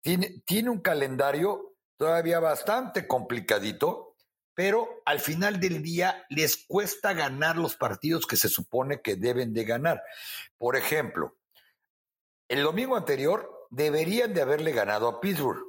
Tiene, 0.00 0.42
tiene 0.46 0.70
un 0.70 0.80
calendario 0.80 1.74
todavía 1.98 2.40
bastante 2.40 3.06
complicadito, 3.06 4.09
pero 4.60 5.00
al 5.06 5.20
final 5.20 5.58
del 5.58 5.82
día 5.82 6.26
les 6.28 6.66
cuesta 6.66 7.14
ganar 7.14 7.56
los 7.56 7.76
partidos 7.76 8.26
que 8.26 8.36
se 8.36 8.50
supone 8.50 9.00
que 9.00 9.16
deben 9.16 9.54
de 9.54 9.64
ganar. 9.64 10.02
Por 10.58 10.76
ejemplo, 10.76 11.38
el 12.46 12.62
domingo 12.62 12.94
anterior 12.94 13.66
deberían 13.70 14.34
de 14.34 14.42
haberle 14.42 14.72
ganado 14.72 15.08
a 15.08 15.18
Pittsburgh. 15.18 15.64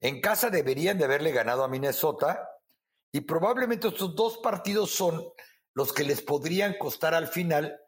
En 0.00 0.22
casa 0.22 0.48
deberían 0.48 0.96
de 0.96 1.04
haberle 1.04 1.32
ganado 1.32 1.62
a 1.62 1.68
Minnesota 1.68 2.48
y 3.12 3.20
probablemente 3.20 3.88
estos 3.88 4.16
dos 4.16 4.38
partidos 4.38 4.90
son 4.90 5.22
los 5.74 5.92
que 5.92 6.04
les 6.04 6.22
podrían 6.22 6.78
costar 6.78 7.12
al 7.12 7.26
final 7.26 7.78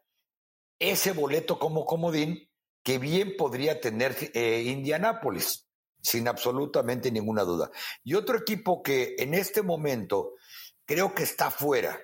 ese 0.77 1.13
boleto 1.13 1.57
como 1.57 1.83
comodín 1.83 2.47
que 2.83 2.99
bien 2.99 3.35
podría 3.37 3.81
tener 3.81 4.15
eh, 4.35 4.65
Indianápolis, 4.67 5.67
sin 6.01 6.27
absolutamente 6.27 7.11
ninguna 7.11 7.43
duda. 7.43 7.71
Y 8.03 8.15
otro 8.15 8.37
equipo 8.37 8.81
que 8.81 9.15
en 9.17 9.33
este 9.33 9.61
momento 9.61 10.33
creo 10.85 11.13
que 11.13 11.23
está 11.23 11.51
fuera 11.51 11.99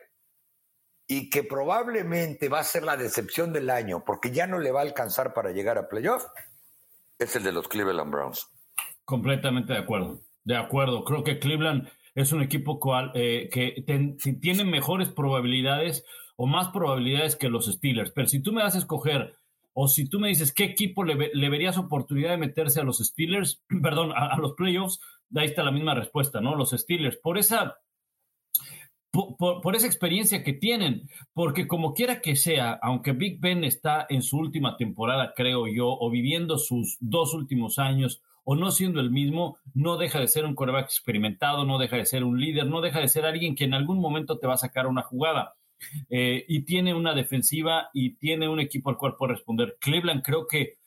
y 1.07 1.29
que 1.29 1.43
probablemente 1.43 2.49
va 2.49 2.59
a 2.59 2.63
ser 2.63 2.83
la 2.83 2.97
decepción 2.97 3.53
del 3.53 3.69
año 3.69 4.03
porque 4.05 4.31
ya 4.31 4.45
no 4.45 4.59
le 4.59 4.71
va 4.71 4.81
a 4.81 4.83
alcanzar 4.83 5.33
para 5.33 5.51
llegar 5.51 5.77
a 5.77 5.87
playoff, 5.87 6.25
es 7.19 7.35
el 7.35 7.43
de 7.43 7.51
los 7.51 7.67
Cleveland 7.67 8.11
Browns. 8.11 8.47
Completamente 9.05 9.73
de 9.73 9.79
acuerdo. 9.79 10.21
De 10.43 10.55
acuerdo. 10.55 11.03
Creo 11.03 11.23
que 11.23 11.39
Cleveland 11.39 11.89
es 12.13 12.31
un 12.31 12.41
equipo 12.41 12.79
cual, 12.79 13.11
eh, 13.15 13.49
que 13.51 13.83
si 14.19 14.39
tiene 14.39 14.63
mejores 14.65 15.09
probabilidades 15.09 16.03
o 16.35 16.45
más 16.45 16.69
probabilidades 16.69 17.35
que 17.35 17.49
los 17.49 17.65
Steelers. 17.65 18.11
Pero 18.11 18.27
si 18.27 18.41
tú 18.41 18.53
me 18.53 18.61
das 18.61 18.75
a 18.75 18.79
escoger 18.79 19.35
o 19.79 19.87
si 19.87 20.09
tú 20.09 20.19
me 20.19 20.29
dices 20.29 20.51
qué 20.51 20.63
equipo 20.63 21.03
le, 21.03 21.13
verías 21.49 21.77
oportunidad 21.77 22.31
de 22.31 22.37
meterse 22.37 22.81
a 22.81 22.83
los 22.83 22.97
Steelers, 22.97 23.61
perdón, 23.83 24.11
a, 24.15 24.35
los 24.37 24.53
playoffs, 24.53 24.99
ahí 25.35 25.45
está 25.45 25.61
la 25.61 25.69
misma 25.69 25.93
respuesta, 25.93 26.41
¿no? 26.41 26.55
Los 26.55 26.71
Steelers, 26.71 27.17
por 27.17 27.37
esa, 27.37 27.77
por, 29.11 29.75
esa 29.75 29.85
experiencia 29.85 30.43
que 30.43 30.53
tienen, 30.53 31.07
porque 31.31 31.67
como 31.67 31.93
quiera 31.93 32.21
que 32.21 32.35
sea, 32.35 32.79
aunque 32.81 33.11
Big 33.11 33.39
Ben 33.39 33.63
está 33.63 34.07
en 34.09 34.23
su 34.23 34.39
última 34.39 34.77
temporada, 34.77 35.33
creo 35.35 35.67
yo, 35.67 35.89
o 35.89 36.09
viviendo 36.09 36.57
sus 36.57 36.97
dos 36.99 37.35
últimos 37.35 37.77
años, 37.77 38.23
o 38.45 38.55
no 38.55 38.71
siendo 38.71 38.99
el 38.99 39.11
mismo, 39.11 39.59
no 39.75 39.97
deja 39.97 40.19
de 40.19 40.27
ser 40.27 40.45
un 40.45 40.55
quarterback 40.55 40.85
experimentado, 40.85 41.65
no 41.65 41.77
deja 41.77 41.97
de 41.97 42.07
ser 42.07 42.23
un 42.23 42.41
líder, 42.41 42.65
no 42.65 42.81
deja 42.81 42.99
de 42.99 43.09
ser 43.09 43.25
alguien 43.25 43.53
que 43.53 43.65
en 43.65 43.75
algún 43.75 43.99
momento 43.99 44.39
te 44.39 44.47
va 44.47 44.55
a 44.55 44.57
sacar 44.57 44.87
una 44.87 45.03
jugada. 45.03 45.53
Eh, 46.09 46.45
y 46.47 46.61
tiene 46.61 46.93
una 46.93 47.13
defensiva 47.13 47.89
y 47.93 48.15
tiene 48.15 48.49
un 48.49 48.59
equipo 48.59 48.89
al 48.89 48.97
cual 48.97 49.15
puede 49.15 49.33
responder. 49.33 49.77
Cleveland 49.79 50.23
creo 50.23 50.47
que 50.47 50.77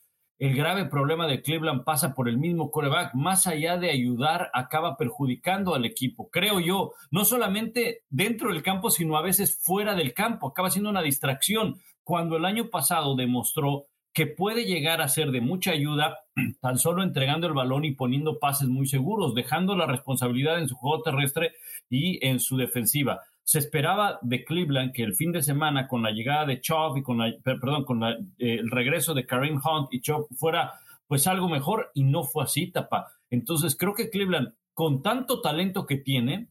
el 0.41 0.55
grave 0.55 0.85
problema 0.85 1.27
de 1.27 1.43
Cleveland 1.43 1.83
pasa 1.83 2.15
por 2.15 2.27
el 2.27 2.39
mismo 2.39 2.71
coreback. 2.71 3.13
Más 3.13 3.45
allá 3.45 3.77
de 3.77 3.91
ayudar, 3.91 4.49
acaba 4.53 4.97
perjudicando 4.97 5.75
al 5.75 5.85
equipo. 5.85 6.31
Creo 6.31 6.59
yo, 6.59 6.93
no 7.11 7.25
solamente 7.25 8.05
dentro 8.09 8.51
del 8.51 8.63
campo, 8.63 8.89
sino 8.89 9.17
a 9.17 9.21
veces 9.21 9.59
fuera 9.61 9.93
del 9.93 10.15
campo. 10.15 10.47
Acaba 10.47 10.71
siendo 10.71 10.89
una 10.89 11.03
distracción. 11.03 11.79
Cuando 12.03 12.37
el 12.37 12.45
año 12.45 12.71
pasado 12.71 13.15
demostró 13.15 13.85
que 14.13 14.25
puede 14.25 14.65
llegar 14.65 14.99
a 15.01 15.09
ser 15.09 15.29
de 15.29 15.41
mucha 15.41 15.73
ayuda 15.73 16.21
tan 16.59 16.79
solo 16.79 17.03
entregando 17.03 17.45
el 17.45 17.53
balón 17.53 17.85
y 17.85 17.91
poniendo 17.91 18.39
pases 18.39 18.67
muy 18.67 18.87
seguros, 18.87 19.35
dejando 19.35 19.75
la 19.75 19.85
responsabilidad 19.85 20.57
en 20.57 20.67
su 20.67 20.75
juego 20.75 21.03
terrestre 21.03 21.53
y 21.87 22.25
en 22.25 22.39
su 22.39 22.57
defensiva 22.57 23.21
se 23.43 23.59
esperaba 23.59 24.19
de 24.21 24.43
Cleveland 24.43 24.93
que 24.93 25.03
el 25.03 25.15
fin 25.15 25.31
de 25.31 25.41
semana 25.41 25.87
con 25.87 26.03
la 26.03 26.11
llegada 26.11 26.45
de 26.45 26.61
Chop 26.61 26.97
y 26.97 27.03
con 27.03 27.19
perdón, 27.43 27.83
con 27.83 28.03
eh, 28.03 28.17
el 28.37 28.69
regreso 28.69 29.13
de 29.13 29.25
Kareem 29.25 29.55
Hunt 29.55 29.89
y 29.91 30.01
Chop 30.01 30.27
fuera 30.37 30.73
pues 31.07 31.27
algo 31.27 31.49
mejor 31.49 31.91
y 31.93 32.03
no 32.03 32.23
fue 32.23 32.43
así, 32.43 32.71
tapa. 32.71 33.11
Entonces 33.29 33.75
creo 33.75 33.93
que 33.93 34.09
Cleveland 34.09 34.53
con 34.73 35.01
tanto 35.01 35.41
talento 35.41 35.85
que 35.85 35.97
tiene 35.97 36.49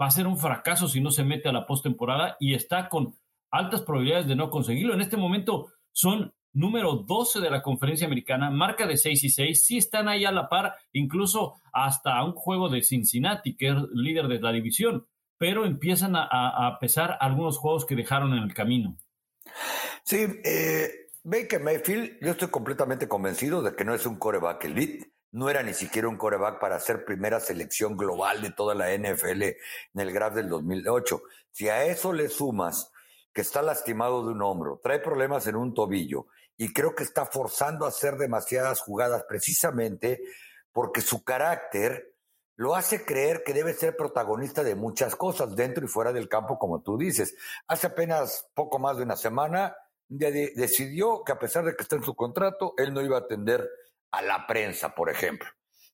va 0.00 0.06
a 0.06 0.10
ser 0.10 0.26
un 0.26 0.38
fracaso 0.38 0.88
si 0.88 1.00
no 1.00 1.10
se 1.10 1.24
mete 1.24 1.48
a 1.48 1.52
la 1.52 1.66
postemporada 1.66 2.36
y 2.38 2.54
está 2.54 2.88
con 2.88 3.16
altas 3.50 3.82
probabilidades 3.82 4.26
de 4.26 4.36
no 4.36 4.50
conseguirlo. 4.50 4.94
En 4.94 5.00
este 5.00 5.16
momento 5.16 5.72
son 5.92 6.32
número 6.52 7.04
12 7.06 7.40
de 7.40 7.50
la 7.50 7.62
conferencia 7.62 8.06
americana, 8.06 8.50
marca 8.50 8.86
de 8.86 8.96
6 8.96 9.24
y 9.24 9.28
6, 9.28 9.64
sí 9.64 9.76
están 9.76 10.08
ahí 10.08 10.24
a 10.24 10.32
la 10.32 10.48
par, 10.48 10.74
incluso 10.92 11.54
hasta 11.72 12.22
un 12.24 12.32
juego 12.32 12.68
de 12.68 12.82
Cincinnati, 12.82 13.56
que 13.56 13.68
es 13.68 13.76
líder 13.92 14.28
de 14.28 14.40
la 14.40 14.52
división 14.52 15.06
pero 15.38 15.64
empiezan 15.64 16.14
a, 16.16 16.78
pesar 16.80 17.16
algunos 17.20 17.58
juegos 17.58 17.84
que 17.84 17.94
dejaron 17.94 18.32
en 18.32 18.42
el 18.42 18.54
camino. 18.54 18.96
Sí, 20.04 20.26
eh, 20.44 21.08
Baker 21.22 21.60
Mayfield, 21.60 22.18
yo 22.20 22.32
estoy 22.32 22.48
completamente 22.48 23.08
convencido 23.08 23.62
de 23.62 23.74
que 23.74 23.84
no 23.84 23.94
es 23.94 24.06
un 24.06 24.18
coreback 24.18 24.64
elite, 24.64 25.12
no 25.32 25.50
era 25.50 25.62
ni 25.62 25.74
siquiera 25.74 26.08
un 26.08 26.16
coreback 26.16 26.60
para 26.60 26.78
ser 26.80 27.04
primera 27.04 27.40
selección 27.40 27.96
global 27.96 28.40
de 28.40 28.50
toda 28.50 28.74
la 28.74 28.96
NFL 28.96 29.42
en 29.42 29.56
el 29.94 30.14
draft 30.14 30.36
del 30.36 30.48
2008. 30.48 31.22
Si 31.50 31.68
a 31.68 31.84
eso 31.84 32.12
le 32.12 32.28
sumas 32.28 32.92
que 33.32 33.42
está 33.42 33.60
lastimado 33.60 34.24
de 34.24 34.32
un 34.32 34.42
hombro, 34.42 34.80
trae 34.82 34.98
problemas 34.98 35.46
en 35.46 35.56
un 35.56 35.74
tobillo 35.74 36.28
y 36.56 36.72
creo 36.72 36.94
que 36.94 37.02
está 37.02 37.26
forzando 37.26 37.84
a 37.84 37.88
hacer 37.88 38.16
demasiadas 38.16 38.80
jugadas 38.80 39.24
precisamente 39.28 40.22
porque 40.72 41.02
su 41.02 41.22
carácter 41.22 42.15
lo 42.56 42.74
hace 42.74 43.04
creer 43.04 43.42
que 43.44 43.52
debe 43.52 43.74
ser 43.74 43.96
protagonista 43.96 44.64
de 44.64 44.74
muchas 44.74 45.14
cosas 45.14 45.54
dentro 45.54 45.84
y 45.84 45.88
fuera 45.88 46.12
del 46.12 46.28
campo, 46.28 46.58
como 46.58 46.82
tú 46.82 46.96
dices. 46.96 47.36
Hace 47.68 47.88
apenas 47.88 48.48
poco 48.54 48.78
más 48.78 48.96
de 48.96 49.02
una 49.02 49.16
semana 49.16 49.76
decidió 50.08 51.22
que 51.24 51.32
a 51.32 51.38
pesar 51.38 51.64
de 51.64 51.74
que 51.76 51.82
está 51.82 51.96
en 51.96 52.04
su 52.04 52.14
contrato, 52.14 52.74
él 52.78 52.94
no 52.94 53.02
iba 53.02 53.16
a 53.16 53.20
atender 53.20 53.68
a 54.10 54.22
la 54.22 54.46
prensa, 54.46 54.94
por 54.94 55.10
ejemplo. 55.10 55.48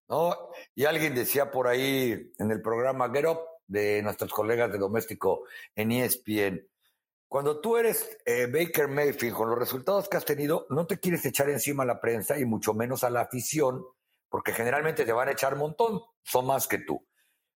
¿no? 0.09 0.37
Y 0.75 0.85
alguien 0.85 1.15
decía 1.15 1.51
por 1.51 1.67
ahí 1.67 2.33
en 2.39 2.51
el 2.51 2.63
programa 2.63 3.11
Get 3.11 3.27
Up 3.27 3.41
de 3.67 4.03
nuestros 4.03 4.33
colegas 4.33 4.71
de 4.71 4.79
doméstico 4.79 5.45
en 5.75 5.93
ESPN, 5.93 6.69
cuando 7.33 7.63
tú 7.63 7.79
eres 7.79 8.19
eh, 8.27 8.47
Baker 8.47 8.89
Mayfield 8.89 9.35
con 9.35 9.49
los 9.49 9.59
resultados 9.59 10.07
que 10.07 10.19
has 10.19 10.25
tenido, 10.27 10.67
no 10.69 10.87
te 10.87 10.99
quieres 10.99 11.25
echar 11.25 11.49
encima 11.49 11.83
a 11.83 11.87
la 11.87 11.99
prensa 11.99 12.39
y 12.39 12.45
mucho 12.45 12.75
menos 12.75 13.05
a 13.05 13.11
la 13.11 13.23
afición 13.23 13.87
porque 14.33 14.55
generalmente 14.55 15.05
te 15.05 15.13
van 15.13 15.29
a 15.29 15.33
echar 15.33 15.57
montón, 15.57 16.01
son 16.23 16.47
más 16.47 16.67
que 16.67 16.79
tú. 16.79 17.07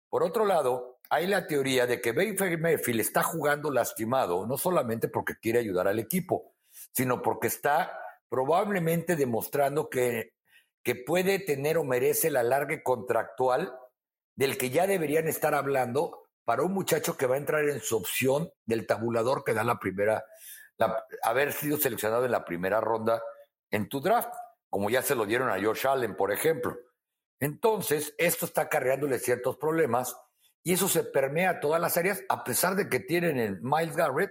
Por 0.09 0.21
otro 0.21 0.45
lado, 0.45 0.99
hay 1.09 1.25
la 1.25 1.47
teoría 1.47 1.87
de 1.87 1.99
que 1.99 2.11
Baker 2.11 2.59
Mayfield 2.59 2.99
está 2.99 3.23
jugando 3.23 3.71
lastimado, 3.71 4.45
no 4.45 4.59
solamente 4.59 5.07
porque 5.07 5.39
quiere 5.41 5.57
ayudar 5.57 5.87
al 5.87 5.97
equipo, 5.97 6.53
sino 6.93 7.23
porque 7.23 7.47
está 7.47 7.99
probablemente 8.29 9.15
demostrando 9.15 9.89
que, 9.89 10.35
que 10.83 10.93
puede 10.93 11.39
tener 11.39 11.79
o 11.79 11.83
merece 11.83 12.29
la 12.29 12.43
larga 12.43 12.83
contractual 12.83 13.75
del 14.35 14.55
que 14.59 14.69
ya 14.69 14.85
deberían 14.85 15.27
estar 15.27 15.55
hablando 15.55 16.27
para 16.45 16.61
un 16.61 16.73
muchacho 16.73 17.17
que 17.17 17.25
va 17.25 17.35
a 17.35 17.39
entrar 17.39 17.67
en 17.67 17.79
su 17.79 17.97
opción 17.97 18.51
del 18.67 18.85
tabulador 18.85 19.43
que 19.43 19.55
da 19.55 19.63
la 19.63 19.79
primera, 19.79 20.23
haber 21.23 21.53
sido 21.53 21.77
seleccionado 21.77 22.25
en 22.25 22.31
la 22.31 22.45
primera 22.45 22.79
ronda 22.81 23.19
en 23.71 23.89
tu 23.89 23.99
draft 23.99 24.29
como 24.77 24.91
ya 24.91 25.01
se 25.01 25.15
lo 25.15 25.25
dieron 25.25 25.49
a 25.49 25.59
Josh 25.59 25.87
Allen, 25.87 26.15
por 26.15 26.31
ejemplo. 26.31 26.77
Entonces, 27.39 28.13
esto 28.19 28.45
está 28.45 28.61
acarreándole 28.61 29.17
ciertos 29.17 29.57
problemas 29.57 30.15
y 30.63 30.73
eso 30.73 30.87
se 30.87 31.03
permea 31.03 31.49
a 31.49 31.59
todas 31.59 31.81
las 31.81 31.97
áreas, 31.97 32.23
a 32.29 32.43
pesar 32.43 32.75
de 32.75 32.87
que 32.87 32.99
tienen 32.99 33.39
el 33.39 33.59
Miles 33.59 33.95
Garrett 33.95 34.29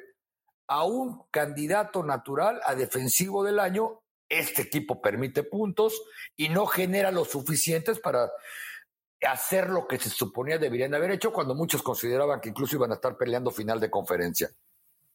a 0.68 0.84
un 0.84 1.24
candidato 1.32 2.04
natural 2.04 2.60
a 2.64 2.76
defensivo 2.76 3.42
del 3.42 3.58
año. 3.58 4.02
Este 4.28 4.62
equipo 4.62 5.02
permite 5.02 5.42
puntos 5.42 6.00
y 6.36 6.48
no 6.48 6.66
genera 6.66 7.10
lo 7.10 7.24
suficientes 7.24 7.98
para 7.98 8.30
hacer 9.26 9.68
lo 9.68 9.88
que 9.88 9.98
se 9.98 10.10
suponía 10.10 10.58
deberían 10.58 10.94
haber 10.94 11.10
hecho 11.10 11.32
cuando 11.32 11.56
muchos 11.56 11.82
consideraban 11.82 12.40
que 12.40 12.50
incluso 12.50 12.76
iban 12.76 12.92
a 12.92 12.94
estar 12.94 13.16
peleando 13.16 13.50
final 13.50 13.80
de 13.80 13.90
conferencia. 13.90 14.48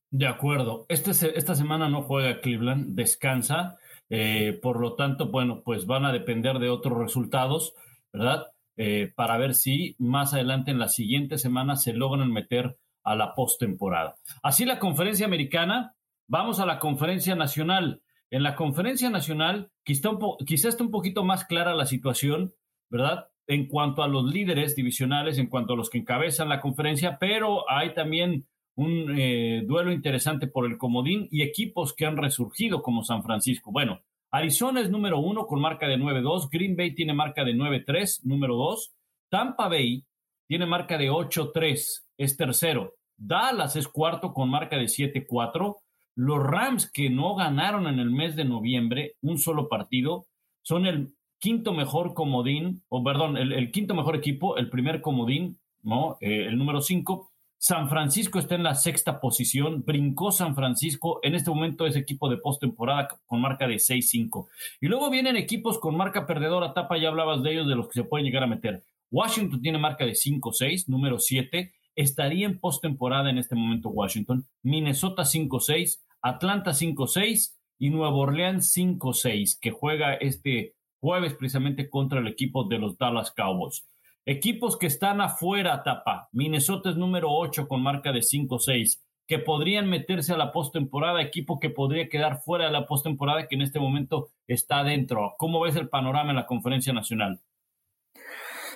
De 0.09 0.27
acuerdo. 0.27 0.85
Este, 0.89 1.11
esta 1.39 1.55
semana 1.55 1.87
no 1.87 2.01
juega 2.01 2.41
Cleveland, 2.41 2.95
descansa. 2.95 3.77
Eh, 4.13 4.59
por 4.61 4.81
lo 4.81 4.95
tanto, 4.95 5.29
bueno, 5.29 5.61
pues 5.63 5.85
van 5.87 6.05
a 6.05 6.11
depender 6.11 6.59
de 6.59 6.69
otros 6.69 6.97
resultados, 6.97 7.73
¿verdad? 8.11 8.47
Eh, 8.75 9.11
para 9.15 9.37
ver 9.37 9.55
si 9.55 9.95
más 9.99 10.33
adelante 10.33 10.69
en 10.69 10.79
la 10.79 10.89
siguiente 10.89 11.37
semana 11.37 11.77
se 11.77 11.93
logran 11.93 12.31
meter 12.31 12.77
a 13.03 13.15
la 13.15 13.33
postemporada. 13.33 14.17
Así 14.43 14.65
la 14.65 14.79
conferencia 14.79 15.25
americana, 15.25 15.95
vamos 16.27 16.59
a 16.59 16.65
la 16.65 16.77
conferencia 16.77 17.35
nacional. 17.35 18.01
En 18.29 18.43
la 18.43 18.55
conferencia 18.55 19.09
nacional, 19.09 19.71
quizá, 19.83 20.09
un 20.09 20.37
quizá 20.45 20.67
está 20.67 20.83
un 20.83 20.91
poquito 20.91 21.23
más 21.23 21.45
clara 21.45 21.73
la 21.73 21.85
situación, 21.85 22.53
¿verdad? 22.89 23.29
en 23.47 23.67
cuanto 23.67 24.03
a 24.03 24.07
los 24.07 24.31
líderes 24.31 24.75
divisionales, 24.75 25.37
en 25.37 25.47
cuanto 25.47 25.73
a 25.73 25.75
los 25.75 25.89
que 25.89 25.97
encabezan 25.97 26.49
la 26.49 26.61
conferencia, 26.61 27.17
pero 27.19 27.69
hay 27.69 27.93
también 27.93 28.47
un 28.81 29.15
eh, 29.15 29.63
duelo 29.65 29.91
interesante 29.91 30.47
por 30.47 30.65
el 30.65 30.77
comodín 30.77 31.27
y 31.31 31.43
equipos 31.43 31.93
que 31.93 32.05
han 32.07 32.17
resurgido 32.17 32.81
como 32.81 33.03
San 33.03 33.21
Francisco. 33.23 33.71
Bueno, 33.71 34.01
Arizona 34.31 34.81
es 34.81 34.89
número 34.89 35.19
uno 35.19 35.45
con 35.45 35.61
marca 35.61 35.87
de 35.87 35.97
9-2, 35.97 36.49
Green 36.51 36.75
Bay 36.75 36.95
tiene 36.95 37.13
marca 37.13 37.43
de 37.43 37.53
9-3, 37.53 38.23
número 38.23 38.55
dos, 38.55 38.91
Tampa 39.29 39.67
Bay 39.67 40.03
tiene 40.47 40.65
marca 40.65 40.97
de 40.97 41.11
8-3, 41.11 42.03
es 42.17 42.37
tercero, 42.37 42.95
Dallas 43.17 43.75
es 43.75 43.87
cuarto 43.87 44.33
con 44.33 44.49
marca 44.49 44.77
de 44.77 44.85
7-4, 44.85 45.77
los 46.15 46.43
Rams 46.43 46.89
que 46.91 47.09
no 47.09 47.35
ganaron 47.35 47.87
en 47.87 47.99
el 47.99 48.09
mes 48.09 48.35
de 48.35 48.45
noviembre 48.45 49.15
un 49.21 49.37
solo 49.37 49.69
partido, 49.69 50.25
son 50.63 50.87
el 50.87 51.13
quinto 51.39 51.73
mejor 51.73 52.13
comodín, 52.13 52.83
o 52.89 53.03
perdón, 53.03 53.37
el, 53.37 53.71
quinto 53.71 53.93
mejor 53.93 54.15
equipo, 54.15 54.57
el 54.57 54.69
primer 54.69 55.01
comodín, 55.01 55.59
¿no? 55.81 56.17
Eh, 56.21 56.45
el 56.47 56.57
número 56.57 56.81
cinco. 56.81 57.30
San 57.63 57.89
Francisco 57.89 58.39
está 58.39 58.55
en 58.55 58.63
la 58.63 58.73
sexta 58.73 59.21
posición, 59.21 59.83
brincó 59.85 60.31
San 60.31 60.55
Francisco, 60.55 61.19
en 61.21 61.35
este 61.35 61.51
momento 61.51 61.85
es 61.85 61.95
equipo 61.95 62.27
de 62.27 62.37
postemporada 62.37 63.07
con 63.27 63.39
marca 63.39 63.67
de 63.67 63.75
6-5. 63.75 64.47
Y 64.81 64.87
luego 64.87 65.11
vienen 65.11 65.35
equipos 65.35 65.77
con 65.77 65.95
marca 65.95 66.25
perdedora, 66.25 66.73
tapa, 66.73 66.97
ya 66.97 67.09
hablabas 67.09 67.43
de 67.43 67.51
ellos, 67.51 67.67
de 67.67 67.75
los 67.75 67.87
que 67.87 68.01
se 68.01 68.03
pueden 68.03 68.25
llegar 68.25 68.41
a 68.41 68.47
meter. 68.47 68.81
Washington 69.11 69.61
tiene 69.61 69.77
marca 69.77 70.07
de 70.07 70.13
5-6, 70.13 70.87
número 70.87 71.19
7, 71.19 71.71
estaría 71.95 72.47
en 72.47 72.59
postemporada 72.59 73.29
en 73.29 73.37
este 73.37 73.53
momento 73.53 73.89
Washington, 73.89 74.47
Minnesota 74.63 75.21
5-6, 75.21 75.99
Atlanta 76.23 76.71
5-6 76.71 77.57
y 77.77 77.91
Nueva 77.91 78.15
Orleans 78.15 78.75
5-6, 78.75 79.59
que 79.61 79.69
juega 79.69 80.15
este 80.15 80.73
jueves 80.99 81.35
precisamente 81.35 81.91
contra 81.91 82.21
el 82.21 82.27
equipo 82.27 82.63
de 82.63 82.79
los 82.79 82.97
Dallas 82.97 83.29
Cowboys. 83.29 83.85
Equipos 84.25 84.77
que 84.77 84.87
están 84.87 85.19
afuera, 85.21 85.81
tapa. 85.83 86.29
Minnesota 86.31 86.89
es 86.89 86.95
número 86.95 87.29
8 87.31 87.67
con 87.67 87.81
marca 87.81 88.11
de 88.11 88.19
5-6, 88.19 89.01
que 89.27 89.39
podrían 89.39 89.89
meterse 89.89 90.33
a 90.33 90.37
la 90.37 90.51
postemporada, 90.51 91.21
equipo 91.21 91.59
que 91.59 91.69
podría 91.69 92.07
quedar 92.07 92.41
fuera 92.41 92.65
de 92.65 92.71
la 92.71 92.85
postemporada, 92.85 93.47
que 93.47 93.55
en 93.55 93.63
este 93.63 93.79
momento 93.79 94.29
está 94.47 94.83
dentro. 94.83 95.33
¿Cómo 95.37 95.59
ves 95.61 95.75
el 95.75 95.89
panorama 95.89 96.29
en 96.29 96.35
la 96.35 96.45
conferencia 96.45 96.93
nacional? 96.93 97.41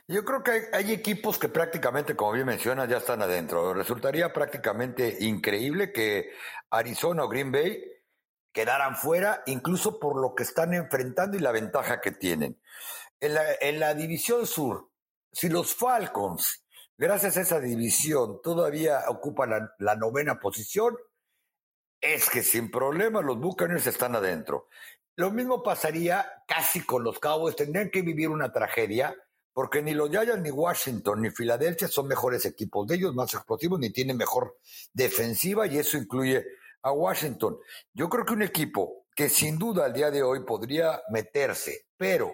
Yo 0.07 0.23
creo 0.23 0.43
que 0.43 0.67
hay, 0.71 0.91
equipos 0.91 1.39
que 1.39 1.49
prácticamente, 1.49 2.15
como 2.15 2.33
bien 2.33 2.45
mencionas, 2.45 2.87
ya 2.87 2.97
están 2.97 3.23
adentro. 3.23 3.73
Resultaría 3.73 4.31
prácticamente 4.31 5.17
increíble 5.21 5.91
que 5.91 6.29
Arizona 6.69 7.23
o 7.23 7.29
Green 7.29 7.51
Bay 7.51 7.83
quedaran 8.53 8.95
fuera, 8.95 9.41
incluso 9.47 9.99
por 9.99 10.21
lo 10.21 10.35
que 10.35 10.43
están 10.43 10.75
enfrentando 10.75 11.37
y 11.37 11.39
la 11.39 11.51
ventaja 11.51 12.01
que 12.01 12.11
tienen. 12.11 12.61
En 13.19 13.79
la, 13.79 13.93
división 13.95 14.45
sur, 14.45 14.91
si 15.35 15.49
los 15.49 15.75
Falcons, 15.75 16.65
gracias 16.97 17.35
a 17.35 17.41
esa 17.41 17.59
división, 17.59 18.39
todavía 18.41 19.03
ocupan 19.09 19.69
la, 19.79 19.95
novena 19.97 20.39
posición, 20.39 20.95
es 21.99 22.29
que 22.29 22.41
sin 22.41 22.71
problema 22.71 23.21
los 23.21 23.37
Buccaneers 23.37 23.85
están 23.85 24.15
adentro. 24.15 24.69
Lo 25.17 25.31
mismo 25.31 25.61
pasaría 25.61 26.25
casi 26.47 26.85
con 26.85 27.03
los 27.03 27.19
Cowboys, 27.19 27.57
tendrían 27.57 27.89
que 27.89 28.01
vivir 28.01 28.29
una 28.29 28.53
tragedia, 28.53 29.13
porque 29.51 29.81
ni 29.81 29.93
los 29.93 30.09
Giants, 30.09 30.41
ni 30.41 30.51
Washington, 30.51 31.21
ni 31.21 31.31
Filadelfia 31.31 31.89
son 31.89 32.07
mejores 32.07 32.45
equipos 32.45 32.87
de 32.87 32.95
ellos, 32.95 33.13
más 33.13 33.33
explosivos, 33.33 33.77
ni 33.77 33.89
tienen 33.89 34.15
mejor 34.15 34.57
defensiva, 34.93 35.67
y 35.67 35.79
eso 35.79 35.97
incluye 35.97 36.45
a 36.81 36.93
Washington. 36.93 37.57
Yo 37.93 38.07
creo 38.07 38.25
que 38.25 38.33
un 38.33 38.41
equipo 38.41 39.05
que 39.13 39.27
sin 39.27 39.57
duda 39.57 39.83
al 39.83 39.93
día 39.93 40.11
de 40.11 40.23
hoy 40.23 40.45
podría 40.45 41.01
meterse, 41.09 41.87
pero 41.97 42.33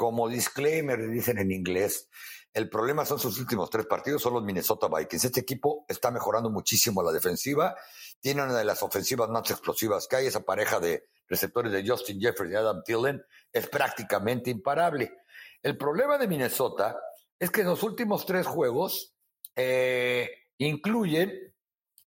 como 0.00 0.30
disclaimer 0.30 1.10
dicen 1.10 1.36
en 1.36 1.52
inglés, 1.52 2.08
el 2.54 2.70
problema 2.70 3.04
son 3.04 3.18
sus 3.18 3.38
últimos 3.38 3.68
tres 3.68 3.84
partidos, 3.84 4.22
son 4.22 4.32
los 4.32 4.42
Minnesota 4.42 4.88
Vikings. 4.88 5.26
Este 5.26 5.40
equipo 5.40 5.84
está 5.86 6.10
mejorando 6.10 6.48
muchísimo 6.48 7.02
la 7.02 7.12
defensiva, 7.12 7.76
tiene 8.18 8.42
una 8.42 8.56
de 8.56 8.64
las 8.64 8.82
ofensivas 8.82 9.28
más 9.28 9.50
explosivas 9.50 10.08
que 10.08 10.16
hay, 10.16 10.26
esa 10.26 10.40
pareja 10.40 10.80
de 10.80 11.04
receptores 11.28 11.70
de 11.70 11.86
Justin 11.86 12.18
Jefferson 12.18 12.50
y 12.50 12.56
Adam 12.56 12.82
Thielen 12.82 13.22
es 13.52 13.68
prácticamente 13.68 14.48
imparable. 14.48 15.18
El 15.62 15.76
problema 15.76 16.16
de 16.16 16.28
Minnesota 16.28 16.98
es 17.38 17.50
que 17.50 17.60
en 17.60 17.66
los 17.66 17.82
últimos 17.82 18.24
tres 18.24 18.46
juegos 18.46 19.14
eh, 19.54 20.30
incluyen 20.56 21.54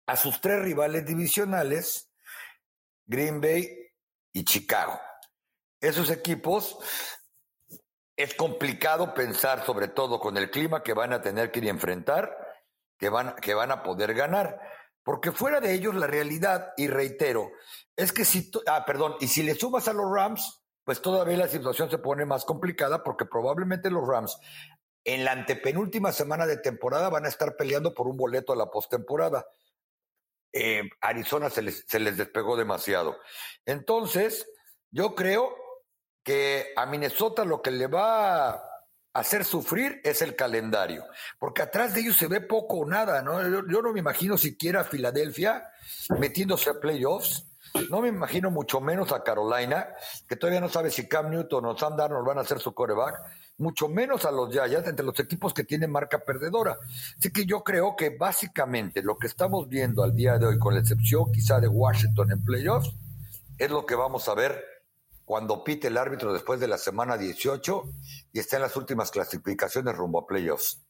a 0.06 0.16
sus 0.16 0.40
tres 0.40 0.62
rivales 0.62 1.04
divisionales, 1.04 2.10
Green 3.04 3.38
Bay 3.42 3.68
y 4.32 4.44
Chicago. 4.44 4.98
Esos 5.78 6.08
equipos 6.08 6.78
es 8.16 8.34
complicado 8.34 9.14
pensar, 9.14 9.64
sobre 9.64 9.88
todo 9.88 10.20
con 10.20 10.36
el 10.36 10.50
clima 10.50 10.82
que 10.82 10.94
van 10.94 11.12
a 11.12 11.22
tener 11.22 11.50
que 11.50 11.66
enfrentar, 11.68 12.36
que 12.98 13.08
van, 13.08 13.36
que 13.36 13.54
van 13.54 13.70
a 13.70 13.82
poder 13.82 14.14
ganar. 14.14 14.60
Porque 15.02 15.32
fuera 15.32 15.60
de 15.60 15.72
ellos, 15.74 15.94
la 15.94 16.06
realidad, 16.06 16.72
y 16.76 16.86
reitero, 16.86 17.50
es 17.96 18.12
que 18.12 18.24
si, 18.24 18.50
ah, 18.66 18.84
perdón, 18.86 19.16
y 19.20 19.28
si 19.28 19.42
le 19.42 19.54
sumas 19.54 19.88
a 19.88 19.92
los 19.92 20.06
Rams, 20.10 20.62
pues 20.84 21.00
todavía 21.00 21.36
la 21.36 21.48
situación 21.48 21.90
se 21.90 21.98
pone 21.98 22.24
más 22.24 22.44
complicada 22.44 23.02
porque 23.02 23.24
probablemente 23.24 23.90
los 23.90 24.06
Rams 24.06 24.38
en 25.04 25.24
la 25.24 25.32
antepenúltima 25.32 26.12
semana 26.12 26.46
de 26.46 26.58
temporada 26.58 27.08
van 27.08 27.24
a 27.24 27.28
estar 27.28 27.56
peleando 27.56 27.94
por 27.94 28.06
un 28.06 28.16
boleto 28.16 28.52
a 28.52 28.56
la 28.56 28.70
postemporada. 28.70 29.44
Eh, 30.52 30.82
Arizona 31.00 31.50
se 31.50 31.62
les 31.62 32.16
despegó 32.16 32.56
demasiado. 32.56 33.18
Entonces, 33.64 34.46
yo 34.90 35.14
creo 35.14 35.56
que 36.22 36.72
a 36.76 36.86
Minnesota 36.86 37.44
lo 37.44 37.62
que 37.62 37.70
le 37.70 37.86
va 37.86 38.50
a 38.50 38.62
hacer 39.14 39.44
sufrir 39.44 40.00
es 40.04 40.22
el 40.22 40.36
calendario, 40.36 41.04
porque 41.38 41.62
atrás 41.62 41.94
de 41.94 42.00
ellos 42.00 42.16
se 42.16 42.28
ve 42.28 42.40
poco 42.40 42.78
o 42.78 42.86
nada, 42.86 43.22
¿no? 43.22 43.42
Yo, 43.42 43.82
no 43.82 43.92
me 43.92 44.00
imagino 44.00 44.38
siquiera 44.38 44.80
a 44.80 44.84
Filadelfia 44.84 45.68
metiéndose 46.18 46.70
a 46.70 46.80
playoffs, 46.80 47.46
no 47.90 48.00
me 48.00 48.08
imagino 48.08 48.50
mucho 48.50 48.80
menos 48.80 49.12
a 49.12 49.22
Carolina, 49.22 49.88
que 50.28 50.36
todavía 50.36 50.60
no 50.60 50.68
sabe 50.68 50.90
si 50.90 51.08
Cam 51.08 51.30
Newton 51.30 51.64
o 51.66 51.76
Sam 51.76 51.96
Darnold 51.96 52.26
van 52.26 52.38
a 52.38 52.44
ser 52.44 52.58
su 52.58 52.74
coreback, 52.74 53.20
mucho 53.58 53.88
menos 53.88 54.24
a 54.24 54.30
los 54.30 54.50
Giants, 54.50 54.88
entre 54.88 55.04
los 55.04 55.18
equipos 55.20 55.52
que 55.54 55.64
tienen 55.64 55.90
marca 55.90 56.18
perdedora. 56.18 56.78
Así 57.18 57.30
que 57.30 57.44
yo 57.44 57.62
creo 57.62 57.96
que 57.96 58.10
básicamente 58.10 59.02
lo 59.02 59.16
que 59.16 59.26
estamos 59.26 59.68
viendo 59.68 60.02
al 60.02 60.14
día 60.14 60.38
de 60.38 60.46
hoy, 60.46 60.58
con 60.58 60.74
la 60.74 60.80
excepción 60.80 61.30
quizá 61.32 61.60
de 61.60 61.68
Washington 61.68 62.32
en 62.32 62.44
playoffs, 62.44 62.92
es 63.58 63.70
lo 63.70 63.86
que 63.86 63.94
vamos 63.94 64.28
a 64.28 64.34
ver 64.34 64.71
cuando 65.32 65.64
pite 65.64 65.88
el 65.88 65.96
árbitro 65.96 66.34
después 66.34 66.60
de 66.60 66.68
la 66.68 66.76
semana 66.76 67.16
18 67.16 67.84
y 68.34 68.38
está 68.38 68.56
en 68.56 68.62
las 68.64 68.76
últimas 68.76 69.10
clasificaciones 69.10 69.96
rumbo 69.96 70.18
a 70.18 70.26
playoffs. 70.26 70.84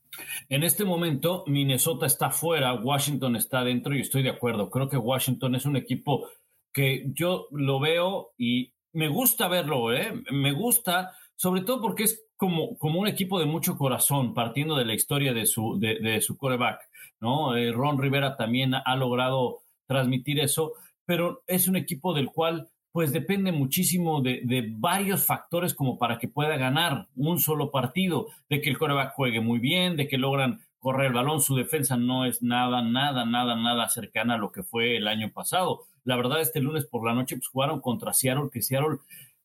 En 0.48 0.64
este 0.64 0.84
momento, 0.84 1.44
Minnesota 1.46 2.06
está 2.06 2.30
fuera, 2.30 2.74
Washington 2.74 3.36
está 3.36 3.62
dentro 3.62 3.94
y 3.94 4.00
estoy 4.00 4.24
de 4.24 4.30
acuerdo. 4.30 4.68
Creo 4.68 4.88
que 4.88 4.96
Washington 4.96 5.54
es 5.54 5.64
un 5.64 5.76
equipo 5.76 6.28
que 6.72 7.04
yo 7.14 7.46
lo 7.52 7.78
veo 7.78 8.32
y 8.36 8.74
me 8.92 9.06
gusta 9.06 9.46
verlo, 9.46 9.92
¿eh? 9.92 10.12
Me 10.32 10.50
gusta, 10.50 11.12
sobre 11.36 11.60
todo 11.60 11.80
porque 11.80 12.02
es 12.02 12.24
como, 12.36 12.76
como 12.78 12.98
un 12.98 13.06
equipo 13.06 13.38
de 13.38 13.46
mucho 13.46 13.76
corazón, 13.76 14.34
partiendo 14.34 14.74
de 14.74 14.86
la 14.86 14.94
historia 14.94 15.32
de 15.32 15.46
su, 15.46 15.78
de, 15.78 16.20
su 16.20 16.36
coreback, 16.36 16.80
¿no? 17.20 17.54
Eh, 17.56 17.70
Ron 17.70 17.96
Rivera 17.96 18.36
también 18.36 18.74
ha, 18.74 18.96
logrado 18.96 19.60
transmitir 19.86 20.40
eso, 20.40 20.72
pero 21.04 21.44
es 21.46 21.68
un 21.68 21.76
equipo 21.76 22.12
del 22.12 22.26
cual 22.26 22.71
pues 22.92 23.12
depende 23.12 23.52
muchísimo 23.52 24.20
de, 24.20 24.42
de, 24.44 24.68
varios 24.70 25.24
factores 25.24 25.74
como 25.74 25.98
para 25.98 26.18
que 26.18 26.28
pueda 26.28 26.56
ganar 26.56 27.08
un 27.16 27.40
solo 27.40 27.70
partido, 27.70 28.28
de 28.50 28.60
que 28.60 28.70
el 28.70 28.78
coreback 28.78 29.14
juegue 29.14 29.40
muy 29.40 29.58
bien, 29.58 29.96
de 29.96 30.06
que 30.06 30.18
logran 30.18 30.60
correr 30.78 31.06
el 31.06 31.12
balón, 31.12 31.40
su 31.40 31.56
defensa 31.56 31.96
no 31.96 32.26
es 32.26 32.42
nada, 32.42 32.82
nada, 32.82 33.24
nada, 33.24 33.56
nada 33.56 33.88
cercana 33.88 34.34
a 34.34 34.38
lo 34.38 34.52
que 34.52 34.62
fue 34.62 34.96
el 34.96 35.08
año 35.08 35.32
pasado. 35.32 35.84
La 36.04 36.16
verdad, 36.16 36.40
este 36.40 36.60
lunes 36.60 36.86
por 36.86 37.06
la 37.06 37.14
noche 37.14 37.36
pues, 37.36 37.48
jugaron 37.48 37.80
contra 37.80 38.12
Seattle, 38.12 38.50
que 38.52 38.62
Seattle 38.62 38.98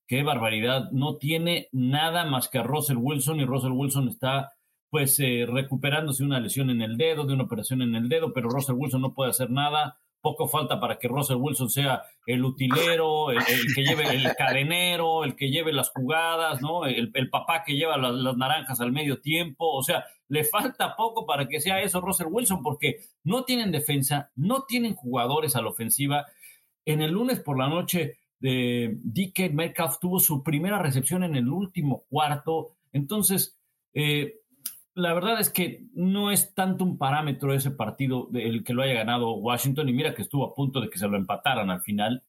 qué 0.08 0.24
barbaridad. 0.24 0.90
No 0.92 1.18
tiene 1.18 1.68
nada 1.72 2.26
más 2.26 2.50
que 2.50 2.58
a 2.58 2.64
Russell 2.64 2.98
Wilson 2.98 3.40
y 3.40 3.46
Russell 3.46 3.72
Wilson 3.72 4.08
está 4.08 4.54
pues 4.90 5.20
eh, 5.20 5.46
recuperándose 5.48 6.24
una 6.24 6.40
lesión 6.40 6.70
en 6.70 6.82
el 6.82 6.98
dedo, 6.98 7.26
de 7.26 7.34
una 7.34 7.44
operación 7.44 7.82
en 7.82 7.94
el 7.94 8.08
dedo, 8.08 8.34
pero 8.34 8.50
Russell 8.50 8.76
Wilson 8.76 9.02
no 9.02 9.14
puede 9.14 9.30
hacer 9.30 9.52
nada. 9.52 9.98
Poco 10.28 10.50
falta 10.50 10.78
para 10.78 11.00
que 11.00 11.08
Russell 11.08 11.38
Wilson 11.38 11.70
sea 11.70 12.04
el 12.26 12.44
utilero, 12.44 13.32
el, 13.32 13.40
que 13.74 13.82
lleve 13.82 14.13
el 14.13 14.36
cadenero, 14.36 15.24
el 15.24 15.38
que 15.38 15.50
lleve 15.50 15.72
las 15.72 15.90
jugadas, 15.92 16.62
¿no? 16.62 16.86
El, 16.86 17.30
papá 17.30 17.63
que 17.66 17.78
lleva 17.78 17.96
las, 17.98 18.36
naranjas 18.36 18.82
al 18.82 18.92
medio 18.92 19.22
tiempo. 19.22 19.72
O 19.72 19.82
sea, 19.82 20.04
le 20.28 20.44
falta 20.44 20.98
poco 20.98 21.26
para 21.26 21.48
que 21.48 21.62
sea 21.62 21.82
eso 21.82 22.02
Russell 22.02 22.28
Wilson, 22.30 22.62
porque 22.62 23.06
no 23.24 23.46
tienen 23.46 23.72
defensa, 23.72 24.32
no 24.36 24.63
tienen 24.63 24.96
jugadores 24.96 25.56
a 25.56 25.62
la 25.62 25.70
ofensiva. 25.70 26.26
En 26.84 27.02
el 27.02 27.12
lunes 27.12 27.40
por 27.40 27.58
la 27.58 27.70
noche, 27.70 28.18
de 28.42 28.98
DK 29.02 29.54
Metcalf 29.54 29.98
tuvo 30.02 30.20
su 30.20 30.44
primera 30.44 30.78
recepción 30.78 31.24
en 31.24 31.38
el 31.38 31.48
último 31.48 32.04
cuarto. 32.10 32.76
Entonces, 32.92 33.58
eh, 33.94 34.42
la 34.98 35.14
verdad 35.14 35.40
es 35.40 35.52
que 35.52 35.86
no 35.94 36.32
es 36.32 36.56
tanto 36.56 36.84
un 36.84 36.98
parámetro 36.98 37.54
ese 37.54 37.70
partido 37.70 38.30
el 38.34 38.64
que 38.64 38.74
lo 38.74 38.82
haya 38.82 38.96
ganado 38.96 39.36
Washington. 39.36 39.88
Y 39.88 39.94
mira 39.94 40.16
que 40.16 40.24
estuvo 40.24 40.44
a 40.44 40.56
punto 40.56 40.82
de 40.82 40.90
que 40.90 40.98
se 40.98 41.08
lo 41.08 41.18
empataran 41.18 41.70
al 41.70 41.82
final. 41.82 42.24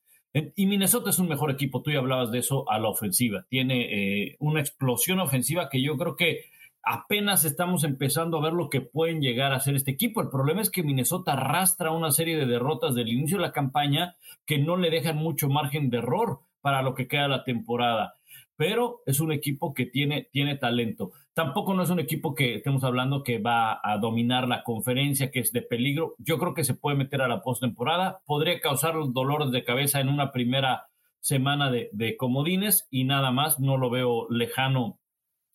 Y 0.54 0.66
Minnesota 0.66 1.08
es 1.08 1.18
un 1.18 1.28
mejor 1.28 1.50
equipo, 1.50 1.80
tú 1.80 1.90
ya 1.90 1.98
hablabas 1.98 2.30
de 2.30 2.40
eso 2.40 2.70
a 2.70 2.78
la 2.78 2.88
ofensiva. 2.88 3.46
Tiene 3.48 4.26
eh, 4.26 4.36
una 4.38 4.60
explosión 4.60 5.18
ofensiva 5.18 5.70
que 5.70 5.82
yo 5.82 5.96
creo 5.96 6.14
que 6.14 6.44
apenas 6.82 7.46
estamos 7.46 7.84
empezando 7.84 8.36
a 8.36 8.42
ver 8.42 8.52
lo 8.52 8.68
que 8.68 8.82
pueden 8.82 9.22
llegar 9.22 9.52
a 9.52 9.56
hacer 9.56 9.74
este 9.74 9.92
equipo. 9.92 10.20
El 10.20 10.28
problema 10.28 10.60
es 10.60 10.68
que 10.68 10.82
Minnesota 10.82 11.32
arrastra 11.32 11.90
una 11.90 12.10
serie 12.10 12.36
de 12.36 12.44
derrotas 12.44 12.94
del 12.94 13.08
inicio 13.08 13.38
de 13.38 13.44
la 13.44 13.52
campaña 13.52 14.16
que 14.44 14.58
no 14.58 14.76
le 14.76 14.90
dejan 14.90 15.16
mucho 15.16 15.48
margen 15.48 15.88
de 15.88 15.98
error 15.98 16.40
para 16.60 16.82
lo 16.82 16.94
que 16.94 17.08
queda 17.08 17.28
la 17.28 17.44
temporada. 17.44 18.16
Pero 18.58 19.02
es 19.06 19.20
un 19.20 19.30
equipo 19.30 19.72
que 19.72 19.86
tiene, 19.86 20.28
tiene 20.32 20.56
talento. 20.56 21.12
Tampoco 21.32 21.74
no 21.74 21.84
es 21.84 21.90
un 21.90 22.00
equipo 22.00 22.34
que 22.34 22.56
estemos 22.56 22.82
hablando 22.82 23.22
que 23.22 23.38
va 23.38 23.78
a 23.80 23.98
dominar 23.98 24.48
la 24.48 24.64
conferencia, 24.64 25.30
que 25.30 25.38
es 25.38 25.52
de 25.52 25.62
peligro. 25.62 26.16
Yo 26.18 26.38
creo 26.38 26.54
que 26.54 26.64
se 26.64 26.74
puede 26.74 26.96
meter 26.96 27.22
a 27.22 27.28
la 27.28 27.40
postemporada. 27.40 28.20
Podría 28.26 28.58
causar 28.60 28.94
dolores 29.10 29.52
de 29.52 29.62
cabeza 29.62 30.00
en 30.00 30.08
una 30.08 30.32
primera 30.32 30.88
semana 31.20 31.70
de, 31.70 32.16
comodines 32.16 32.88
y 32.90 33.04
nada 33.04 33.30
más. 33.30 33.60
No 33.60 33.76
lo 33.76 33.90
veo 33.90 34.26
lejano 34.28 34.98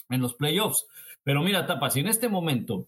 en 0.10 0.22
los 0.22 0.36
playoffs. 0.36 0.88
Pero 1.24 1.44
mira, 1.44 1.68
Tapa, 1.68 1.90
si 1.90 2.00
en 2.00 2.08
este 2.08 2.30
momento, 2.30 2.88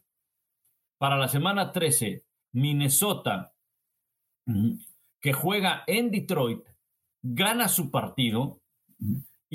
para 0.98 1.18
la 1.18 1.28
semana 1.28 1.74
13, 1.74 2.24
Minnesota, 2.54 3.52
que 5.20 5.34
juega 5.34 5.84
en 5.88 6.10
Detroit, 6.10 6.64
gana 7.22 7.68
su 7.68 7.92
partido, 7.92 8.62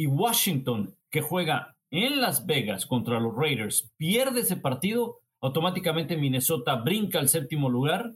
y 0.01 0.07
Washington, 0.07 0.97
que 1.11 1.21
juega 1.21 1.77
en 1.91 2.23
Las 2.23 2.47
Vegas 2.47 2.87
contra 2.87 3.21
los 3.21 3.37
Raiders, 3.37 3.93
pierde 3.99 4.41
ese 4.41 4.57
partido, 4.57 5.19
automáticamente 5.43 6.17
Minnesota 6.17 6.77
brinca 6.77 7.19
al 7.19 7.29
séptimo 7.29 7.69
lugar, 7.69 8.15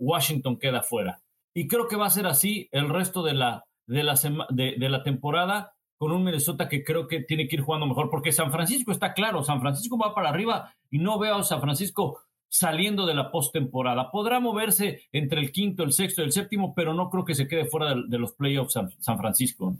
Washington 0.00 0.58
queda 0.58 0.82
fuera. 0.82 1.22
Y 1.54 1.68
creo 1.68 1.86
que 1.86 1.94
va 1.94 2.06
a 2.06 2.10
ser 2.10 2.26
así 2.26 2.68
el 2.72 2.88
resto 2.88 3.22
de 3.22 3.34
la, 3.34 3.64
de 3.86 4.02
la, 4.02 5.02
temporada 5.04 5.72
con 5.96 6.10
un 6.10 6.24
Minnesota 6.24 6.68
que 6.68 6.82
creo 6.82 7.06
que 7.06 7.20
tiene 7.20 7.46
que 7.46 7.54
ir 7.56 7.62
jugando 7.62 7.86
mejor, 7.86 8.10
porque 8.10 8.32
San 8.32 8.50
Francisco 8.50 8.90
está 8.90 9.14
claro, 9.14 9.44
San 9.44 9.60
Francisco 9.60 9.96
va 9.96 10.16
para 10.16 10.30
arriba 10.30 10.74
y 10.90 10.98
no 10.98 11.20
veo 11.20 11.36
a 11.36 11.44
San 11.44 11.60
Francisco 11.60 12.22
saliendo 12.48 13.06
de 13.06 13.14
la 13.14 13.30
postemporada. 13.30 14.10
Podrá 14.10 14.40
moverse 14.40 15.02
entre 15.12 15.40
el 15.40 15.52
quinto, 15.52 15.84
el 15.84 15.92
sexto 15.92 16.22
y 16.22 16.24
el 16.24 16.32
séptimo, 16.32 16.74
pero 16.74 16.92
no 16.92 17.08
creo 17.08 17.24
que 17.24 17.36
se 17.36 17.46
quede 17.46 17.66
fuera 17.66 17.94
de, 17.94 18.18
los 18.18 18.32
playoffs 18.32 18.74
San, 18.98 19.18
Francisco. 19.18 19.76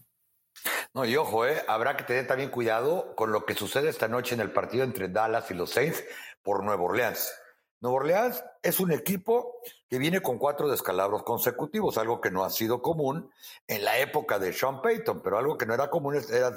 No, 0.94 1.04
y 1.04 1.16
ojo, 1.16 1.44
eh, 1.44 1.61
habrá 1.66 1.96
que 1.96 2.04
tener 2.04 2.28
también 2.28 2.50
cuidado 2.50 3.16
con 3.16 3.33
lo 3.33 3.44
que 3.44 3.54
sucede 3.54 3.88
esta 3.88 4.07
noche 4.07 4.37
en 4.37 4.40
el 4.40 4.52
partido 4.52 4.85
entre 4.85 5.09
Dallas 5.09 5.50
y 5.50 5.54
los 5.54 5.70
Saints 5.70 6.04
por 6.40 6.62
Nueva 6.62 6.85
Orleans. 6.85 7.35
Nueva 7.80 7.96
Orleans 7.96 8.44
es 8.62 8.78
un 8.78 8.92
equipo 8.92 9.57
que 9.90 9.98
viene 9.98 10.22
con 10.22 10.38
cuatro 10.38 10.68
descalabros 10.68 11.24
consecutivos, 11.24 11.98
algo 11.98 12.20
que 12.20 12.30
no 12.30 12.44
ha 12.44 12.50
sido 12.50 12.80
común 12.80 13.28
en 13.66 13.85
la 13.85 13.98
época 13.98 14.38
de 14.38 14.52
Sean 14.52 14.80
Payton, 14.80 15.20
pero 15.20 15.37
algo 15.37 15.59
que 15.59 15.66
no 15.66 15.74
era 15.74 15.90
común 15.90 16.14
era 16.14 16.52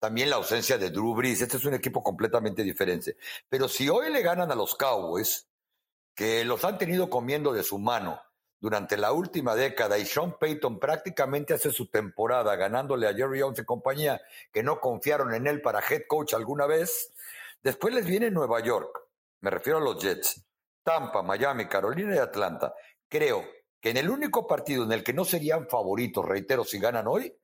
también 0.00 0.30
la 0.30 0.36
ausencia 0.36 0.78
de 0.78 0.90
Drew 0.90 1.14
Brees. 1.14 1.40
Este 1.40 1.56
es 1.56 1.64
un 1.64 1.74
equipo 1.74 2.02
completamente 2.02 2.64
diferente. 2.64 3.16
Pero 3.48 3.68
si 3.68 3.88
hoy 3.88 4.12
le 4.12 4.20
ganan 4.20 4.50
a 4.50 4.56
los 4.56 4.74
Cowboys, 4.74 5.46
que 6.12 6.44
los 6.44 6.64
han 6.64 6.76
tenido 6.76 7.08
comiendo 7.08 7.52
de 7.52 7.62
su 7.62 7.78
mano 7.78 8.20
durante 8.60 8.96
la 8.96 9.12
última 9.12 9.54
década 9.54 9.98
y 9.98 10.06
Sean 10.06 10.38
Payton 10.38 10.78
prácticamente 10.78 11.54
hace 11.54 11.70
su 11.70 11.90
temporada 11.90 12.56
ganándole 12.56 13.06
a 13.06 13.14
Jerry 13.14 13.40
Jones 13.40 13.58
y 13.58 13.64
compañía 13.64 14.20
que 14.52 14.62
no 14.62 14.80
confiaron 14.80 15.34
en 15.34 15.46
él 15.46 15.60
para 15.62 15.80
head 15.80 16.02
coach 16.08 16.34
alguna 16.34 16.66
vez, 16.66 17.12
después 17.62 17.94
les 17.94 18.06
viene 18.06 18.30
Nueva 18.30 18.60
York, 18.60 19.06
me 19.40 19.50
refiero 19.50 19.78
a 19.78 19.82
los 19.82 20.02
Jets, 20.02 20.44
Tampa, 20.82 21.22
Miami, 21.22 21.66
Carolina 21.66 22.14
y 22.14 22.18
Atlanta. 22.18 22.72
Creo 23.08 23.44
que 23.80 23.90
en 23.90 23.96
el 23.96 24.08
único 24.08 24.46
partido 24.46 24.84
en 24.84 24.92
el 24.92 25.02
que 25.02 25.12
no 25.12 25.24
serían 25.24 25.68
favoritos, 25.68 26.24
reitero, 26.24 26.64
si 26.64 26.78
ganan 26.78 27.08
hoy, 27.08 27.36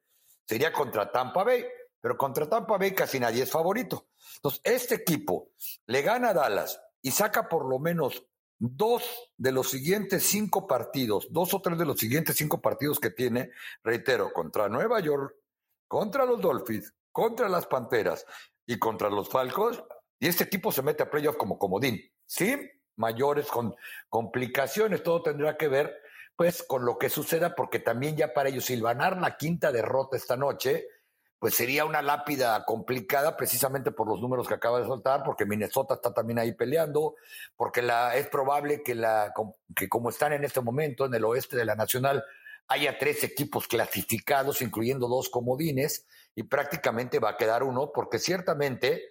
sería 0.44 0.72
contra 0.72 1.10
Tampa 1.10 1.44
Bay. 1.44 1.64
Pero 2.00 2.16
contra 2.16 2.48
Tampa 2.48 2.78
Bay 2.78 2.92
casi 2.94 3.20
nadie 3.20 3.42
es 3.42 3.50
favorito. 3.50 4.08
Entonces, 4.36 4.60
este 4.64 4.94
equipo 4.94 5.50
le 5.86 6.02
gana 6.02 6.30
a 6.30 6.34
Dallas 6.34 6.80
y 7.00 7.10
saca 7.10 7.48
por 7.48 7.68
lo 7.68 7.78
menos 7.78 8.26
dos 8.64 9.02
de 9.36 9.52
los 9.52 9.70
siguientes 9.70 10.22
cinco 10.22 10.66
partidos, 10.66 11.26
dos 11.30 11.52
o 11.54 11.60
tres 11.60 11.78
de 11.78 11.84
los 11.84 11.98
siguientes 11.98 12.36
cinco 12.36 12.60
partidos 12.60 13.00
que 13.00 13.10
tiene, 13.10 13.50
reitero, 13.82 14.32
contra 14.32 14.68
Nueva 14.68 15.00
York, 15.00 15.34
contra 15.88 16.24
los 16.24 16.40
Dolphins, 16.40 16.94
contra 17.10 17.48
las 17.48 17.66
Panteras 17.66 18.24
y 18.66 18.78
contra 18.78 19.10
los 19.10 19.28
Falcons, 19.28 19.82
y 20.20 20.28
este 20.28 20.44
equipo 20.44 20.70
se 20.70 20.82
mete 20.82 21.02
a 21.02 21.10
playoff 21.10 21.36
como 21.36 21.58
comodín. 21.58 22.00
¿Sí? 22.24 22.56
mayores 22.96 23.46
con 23.46 23.74
complicaciones. 24.08 25.02
Todo 25.02 25.22
tendrá 25.22 25.56
que 25.56 25.68
ver, 25.68 26.00
pues, 26.36 26.62
con 26.62 26.84
lo 26.84 26.98
que 26.98 27.08
suceda, 27.08 27.54
porque 27.54 27.78
también 27.78 28.16
ya 28.16 28.32
para 28.32 28.48
ellos 28.48 28.64
silvanar 28.64 29.20
la 29.20 29.36
quinta 29.36 29.72
derrota 29.72 30.16
esta 30.16 30.36
noche, 30.36 30.86
pues 31.42 31.56
sería 31.56 31.84
una 31.84 32.02
lápida 32.02 32.64
complicada 32.64 33.36
precisamente 33.36 33.90
por 33.90 34.06
los 34.06 34.20
números 34.20 34.46
que 34.46 34.54
acaba 34.54 34.78
de 34.78 34.86
soltar, 34.86 35.24
porque 35.24 35.44
Minnesota 35.44 35.94
está 35.94 36.14
también 36.14 36.38
ahí 36.38 36.52
peleando, 36.52 37.16
porque 37.56 37.82
la, 37.82 38.14
es 38.14 38.28
probable 38.28 38.84
que, 38.84 38.94
la, 38.94 39.34
que 39.74 39.88
como 39.88 40.10
están 40.10 40.32
en 40.34 40.44
este 40.44 40.60
momento 40.60 41.04
en 41.04 41.14
el 41.14 41.24
oeste 41.24 41.56
de 41.56 41.64
la 41.64 41.74
Nacional, 41.74 42.22
haya 42.68 42.96
tres 42.96 43.24
equipos 43.24 43.66
clasificados, 43.66 44.62
incluyendo 44.62 45.08
dos 45.08 45.30
comodines, 45.30 46.06
y 46.36 46.44
prácticamente 46.44 47.18
va 47.18 47.30
a 47.30 47.36
quedar 47.36 47.64
uno, 47.64 47.90
porque 47.92 48.20
ciertamente 48.20 49.02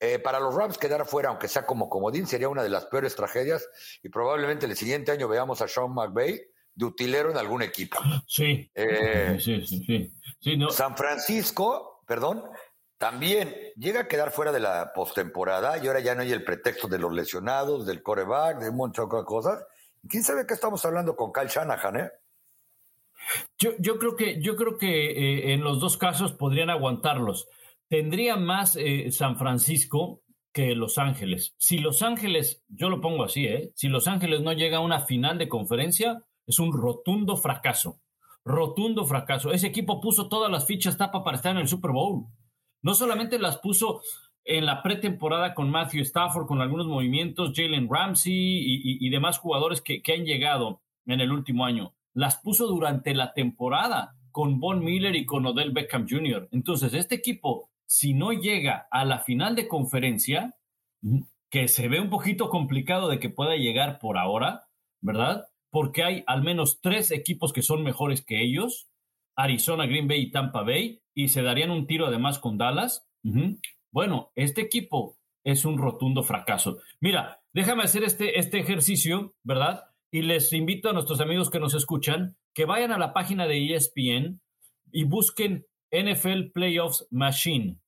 eh, 0.00 0.18
para 0.18 0.40
los 0.40 0.52
Rams 0.56 0.76
quedar 0.76 1.02
afuera, 1.02 1.28
aunque 1.28 1.46
sea 1.46 1.64
como 1.64 1.88
comodín, 1.88 2.26
sería 2.26 2.48
una 2.48 2.64
de 2.64 2.70
las 2.70 2.86
peores 2.86 3.14
tragedias 3.14 3.64
y 4.02 4.08
probablemente 4.08 4.66
el 4.66 4.76
siguiente 4.76 5.12
año 5.12 5.28
veamos 5.28 5.62
a 5.62 5.68
Sean 5.68 5.94
McVay 5.94 6.48
de 6.78 6.84
utilero 6.84 7.30
en 7.30 7.36
algún 7.36 7.62
equipo. 7.62 7.98
Sí. 8.26 8.70
Eh, 8.72 9.36
sí, 9.40 9.66
sí, 9.66 9.84
sí. 9.84 10.66
San 10.70 10.96
Francisco, 10.96 12.02
perdón, 12.06 12.44
también 12.96 13.52
llega 13.76 14.02
a 14.02 14.08
quedar 14.08 14.30
fuera 14.30 14.52
de 14.52 14.60
la 14.60 14.92
postemporada 14.94 15.76
y 15.82 15.88
ahora 15.88 15.98
ya 15.98 16.14
no 16.14 16.22
hay 16.22 16.30
el 16.30 16.44
pretexto 16.44 16.86
de 16.86 17.00
los 17.00 17.12
lesionados, 17.12 17.84
del 17.84 18.02
coreback, 18.02 18.60
de 18.60 18.70
un 18.70 18.76
montón 18.76 19.08
de 19.08 19.24
cosas. 19.24 19.64
¿Quién 20.08 20.22
sabe 20.22 20.46
qué 20.46 20.54
estamos 20.54 20.84
hablando 20.84 21.16
con 21.16 21.32
Kyle 21.32 21.48
Shanahan, 21.48 21.96
eh? 21.96 22.10
Yo, 23.58 23.72
yo 23.80 23.98
creo 23.98 24.14
que, 24.14 24.40
yo 24.40 24.54
creo 24.54 24.78
que 24.78 25.10
eh, 25.10 25.52
en 25.52 25.64
los 25.64 25.80
dos 25.80 25.96
casos 25.96 26.32
podrían 26.32 26.70
aguantarlos 26.70 27.48
tendría 27.88 28.36
más 28.36 28.76
eh, 28.76 29.10
San 29.10 29.36
Francisco 29.36 30.22
que 30.52 30.74
Los 30.74 30.98
Ángeles. 30.98 31.54
Si 31.58 31.78
Los 31.78 32.02
Ángeles, 32.02 32.62
yo 32.68 32.88
lo 32.88 33.00
pongo 33.00 33.24
así, 33.24 33.46
¿eh? 33.46 33.72
si 33.74 33.88
Los 33.88 34.06
Ángeles 34.06 34.42
no 34.42 34.52
llega 34.52 34.78
a 34.78 34.82
una 34.82 35.00
final 35.00 35.38
de 35.38 35.48
conferencia, 35.48 36.22
es 36.48 36.58
un 36.58 36.72
rotundo 36.72 37.36
fracaso. 37.36 38.00
Rotundo 38.44 39.04
fracaso. 39.04 39.52
Ese 39.52 39.68
equipo 39.68 40.00
puso 40.00 40.28
todas 40.28 40.50
las 40.50 40.66
fichas 40.66 40.96
tapa 40.96 41.22
para 41.22 41.36
estar 41.36 41.52
en 41.52 41.58
el 41.58 41.68
Super 41.68 41.92
Bowl. 41.92 42.26
No 42.82 42.94
solamente 42.94 43.38
las 43.38 43.58
puso 43.58 44.00
en 44.44 44.66
la 44.66 44.82
pretemporada 44.82 45.54
con 45.54 45.70
Matthew 45.70 46.02
Stafford, 46.02 46.46
con 46.46 46.60
algunos 46.60 46.86
movimientos, 46.86 47.52
Jalen 47.54 47.88
Ramsey 47.88 48.32
y, 48.34 49.10
demás 49.10 49.38
jugadores 49.38 49.82
que, 49.82 50.02
que 50.02 50.14
han 50.14 50.24
llegado 50.24 50.80
en 51.06 51.20
el 51.20 51.30
último 51.30 51.64
año. 51.64 51.94
Las 52.14 52.38
puso 52.38 52.66
durante 52.66 53.14
la 53.14 53.34
temporada 53.34 54.16
con 54.32 54.58
Von 54.58 54.82
Miller 54.82 55.14
y 55.14 55.26
con 55.26 55.44
Odell 55.44 55.72
Beckham 55.72 56.06
Jr. 56.08 56.48
Entonces, 56.50 56.94
este 56.94 57.16
equipo 57.16 57.68
si 57.88 58.12
no 58.12 58.32
llega 58.32 58.86
a 58.90 59.04
la 59.06 59.20
final 59.20 59.56
de 59.56 59.66
conferencia, 59.66 60.54
que 61.50 61.68
se 61.68 61.88
ve 61.88 62.00
un 62.00 62.10
poquito 62.10 62.50
complicado 62.50 63.08
de 63.08 63.18
que 63.18 63.30
pueda 63.30 63.56
llegar 63.56 63.98
por 63.98 64.18
ahora, 64.18 64.68
¿verdad? 65.00 65.47
Porque 65.70 66.02
hay 66.02 66.24
al 66.26 66.42
menos 66.42 66.80
tres 66.80 67.10
equipos 67.10 67.52
que 67.52 67.62
son 67.62 67.82
mejores 67.82 68.24
que 68.24 68.42
ellos, 68.42 68.88
Arizona, 69.36 69.86
Green 69.86 70.08
Bay 70.08 70.22
y 70.22 70.30
Tampa 70.30 70.62
Bay, 70.62 71.02
y 71.14 71.28
se 71.28 71.42
darían 71.42 71.70
un 71.70 71.86
tiro 71.86 72.06
además 72.06 72.38
con 72.38 72.58
Dallas. 72.58 73.06
Bueno, 73.90 74.32
este 74.34 74.62
equipo 74.62 75.18
es 75.44 75.64
un 75.64 75.78
rotundo 75.78 76.22
fracaso. 76.22 76.78
Mira, 77.00 77.42
déjame 77.52 77.82
hacer 77.82 78.04
este, 78.04 78.38
este 78.38 78.58
ejercicio, 78.58 79.34
¿verdad? 79.42 79.84
Y 80.10 80.22
les 80.22 80.52
invito 80.52 80.88
a 80.88 80.92
nuestros 80.92 81.20
amigos 81.20 81.50
que 81.50 81.60
nos 81.60 81.74
escuchan 81.74 82.36
que 82.54 82.64
vayan 82.64 82.92
a 82.92 82.98
la 82.98 83.12
página 83.12 83.46
de 83.46 83.74
ESPN 83.74 84.40
y 84.90 85.04
busquen 85.04 85.66
NFL 85.90 86.50
Playoffs 86.52 87.06
Machine. 87.10 87.78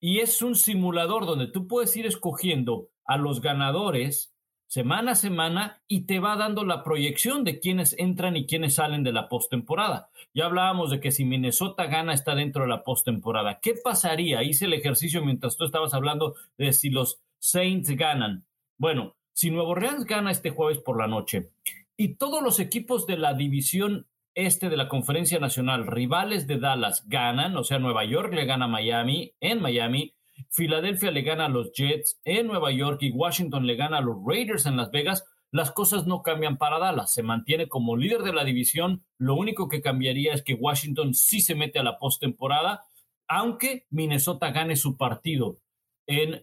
Y 0.00 0.18
es 0.18 0.42
un 0.42 0.54
simulador 0.54 1.26
donde 1.26 1.48
tú 1.48 1.66
puedes 1.66 1.96
ir 1.96 2.06
escogiendo 2.06 2.90
a 3.04 3.16
los 3.16 3.40
ganadores 3.40 4.34
semana 4.68 5.12
a 5.12 5.14
semana 5.16 5.82
y 5.88 6.02
te 6.02 6.20
va 6.20 6.36
dando 6.36 6.64
la 6.64 6.84
proyección 6.84 7.42
de 7.42 7.58
quiénes 7.58 7.96
entran 7.98 8.36
y 8.36 8.46
quiénes 8.46 8.74
salen 8.74 9.02
de 9.02 9.12
la 9.12 9.28
postemporada. 9.28 10.10
Ya 10.34 10.44
hablábamos 10.44 10.90
de 10.90 11.00
que 11.00 11.10
si 11.10 11.24
Minnesota 11.24 11.86
gana 11.86 12.12
está 12.12 12.34
dentro 12.34 12.62
de 12.62 12.68
la 12.68 12.84
postemporada. 12.84 13.60
¿Qué 13.60 13.74
pasaría? 13.82 14.42
Hice 14.42 14.66
el 14.66 14.74
ejercicio 14.74 15.24
mientras 15.24 15.56
tú 15.56 15.64
estabas 15.64 15.94
hablando 15.94 16.34
de 16.58 16.72
si 16.72 16.90
los 16.90 17.18
Saints 17.38 17.90
ganan. 17.90 18.44
Bueno, 18.76 19.16
si 19.32 19.50
Nuevo 19.50 19.70
Orleans 19.70 20.04
gana 20.04 20.30
este 20.30 20.50
jueves 20.50 20.78
por 20.78 20.98
la 20.98 21.06
noche 21.06 21.50
y 21.96 22.14
todos 22.14 22.42
los 22.42 22.60
equipos 22.60 23.06
de 23.06 23.16
la 23.16 23.34
división 23.34 24.06
este 24.34 24.68
de 24.68 24.76
la 24.76 24.88
Conferencia 24.88 25.40
Nacional, 25.40 25.86
rivales 25.86 26.46
de 26.46 26.58
Dallas 26.58 27.08
ganan, 27.08 27.56
o 27.56 27.64
sea, 27.64 27.78
Nueva 27.80 28.04
York 28.04 28.32
le 28.34 28.44
gana 28.44 28.66
a 28.66 28.68
Miami 28.68 29.32
en 29.40 29.60
Miami, 29.60 30.14
Filadelfia 30.50 31.10
le 31.10 31.22
gana 31.22 31.46
a 31.46 31.48
los 31.48 31.72
Jets 31.72 32.20
en 32.24 32.46
Nueva 32.46 32.72
York 32.72 32.98
y 33.02 33.10
Washington 33.10 33.66
le 33.66 33.76
gana 33.76 33.98
a 33.98 34.02
los 34.02 34.16
Raiders 34.26 34.66
en 34.66 34.76
Las 34.76 34.90
Vegas, 34.90 35.24
las 35.50 35.72
cosas 35.72 36.06
no 36.06 36.22
cambian 36.22 36.58
para 36.58 36.78
Dallas. 36.78 37.12
Se 37.12 37.22
mantiene 37.22 37.68
como 37.68 37.96
líder 37.96 38.22
de 38.22 38.34
la 38.34 38.44
división. 38.44 39.04
Lo 39.16 39.34
único 39.34 39.68
que 39.68 39.80
cambiaría 39.80 40.34
es 40.34 40.42
que 40.42 40.54
Washington 40.54 41.14
sí 41.14 41.40
se 41.40 41.54
mete 41.54 41.78
a 41.78 41.82
la 41.82 41.98
postemporada, 41.98 42.84
aunque 43.26 43.86
Minnesota 43.90 44.50
gane 44.50 44.76
su 44.76 44.96
partido 44.96 45.58
en, 46.06 46.40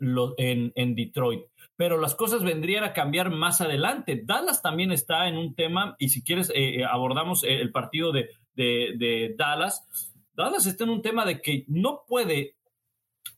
en, 0.75 0.95
Detroit. 0.95 1.41
Pero 1.75 1.99
las 1.99 2.15
cosas 2.15 2.43
vendrían 2.43 2.83
a 2.83 2.93
cambiar 2.93 3.31
más 3.31 3.61
adelante. 3.61 4.21
Dallas 4.23 4.61
también 4.61 4.91
está 4.91 5.27
en 5.27 5.37
un 5.37 5.55
tema, 5.55 5.95
y 5.99 6.09
si 6.09 6.23
quieres, 6.23 6.49
eh, 6.49 6.79
eh, 6.79 6.85
abordamos 6.85 7.43
el 7.43 7.71
partido 7.71 8.11
de, 8.11 8.29
de 8.55 9.35
Dallas. 9.37 9.85
Dallas 10.33 10.65
está 10.65 10.83
en 10.83 10.91
un 10.91 11.01
tema 11.01 11.25
de 11.25 11.41
que 11.41 11.65
no 11.67 12.03
puede, 12.07 12.55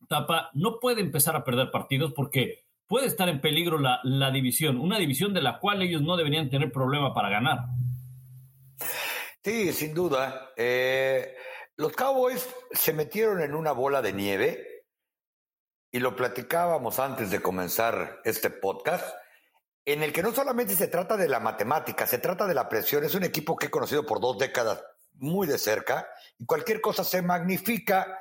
Tapa, 0.07 0.49
no 0.53 0.79
puede 0.79 1.01
empezar 1.01 1.35
a 1.35 1.43
perder 1.43 1.71
partidos 1.71 2.13
porque 2.13 2.65
puede 2.87 3.07
estar 3.07 3.27
en 3.29 3.41
peligro 3.41 3.77
la, 3.77 3.99
la 4.03 4.31
división, 4.31 4.79
una 4.79 4.97
división 4.97 5.33
de 5.33 5.41
la 5.41 5.59
cual 5.59 5.81
ellos 5.81 6.01
no 6.01 6.17
deberían 6.17 6.49
tener 6.49 6.71
problema 6.71 7.13
para 7.13 7.29
ganar. 7.29 7.65
Sí, 9.43 9.71
sin 9.73 9.93
duda. 9.93 10.51
Eh, 10.55 11.35
los 11.77 11.93
Cowboys 11.93 12.47
se 12.71 12.93
metieron 12.93 13.41
en 13.41 13.53
una 13.53 13.71
bola 13.71 14.01
de 14.01 14.13
nieve 14.13 14.85
y 15.91 15.99
lo 15.99 16.15
platicábamos 16.15 16.99
antes 16.99 17.31
de 17.31 17.41
comenzar 17.41 18.19
este 18.25 18.49
podcast, 18.49 19.15
en 19.85 20.03
el 20.03 20.11
que 20.11 20.21
no 20.21 20.33
solamente 20.33 20.75
se 20.75 20.87
trata 20.87 21.15
de 21.15 21.29
la 21.29 21.39
matemática, 21.39 22.05
se 22.05 22.17
trata 22.17 22.45
de 22.45 22.53
la 22.53 22.67
presión. 22.67 23.05
Es 23.05 23.15
un 23.15 23.23
equipo 23.23 23.55
que 23.55 23.67
he 23.67 23.71
conocido 23.71 24.05
por 24.05 24.19
dos 24.19 24.37
décadas 24.37 24.83
muy 25.13 25.47
de 25.47 25.57
cerca 25.57 26.07
y 26.37 26.45
cualquier 26.45 26.81
cosa 26.81 27.03
se 27.03 27.21
magnifica 27.21 28.17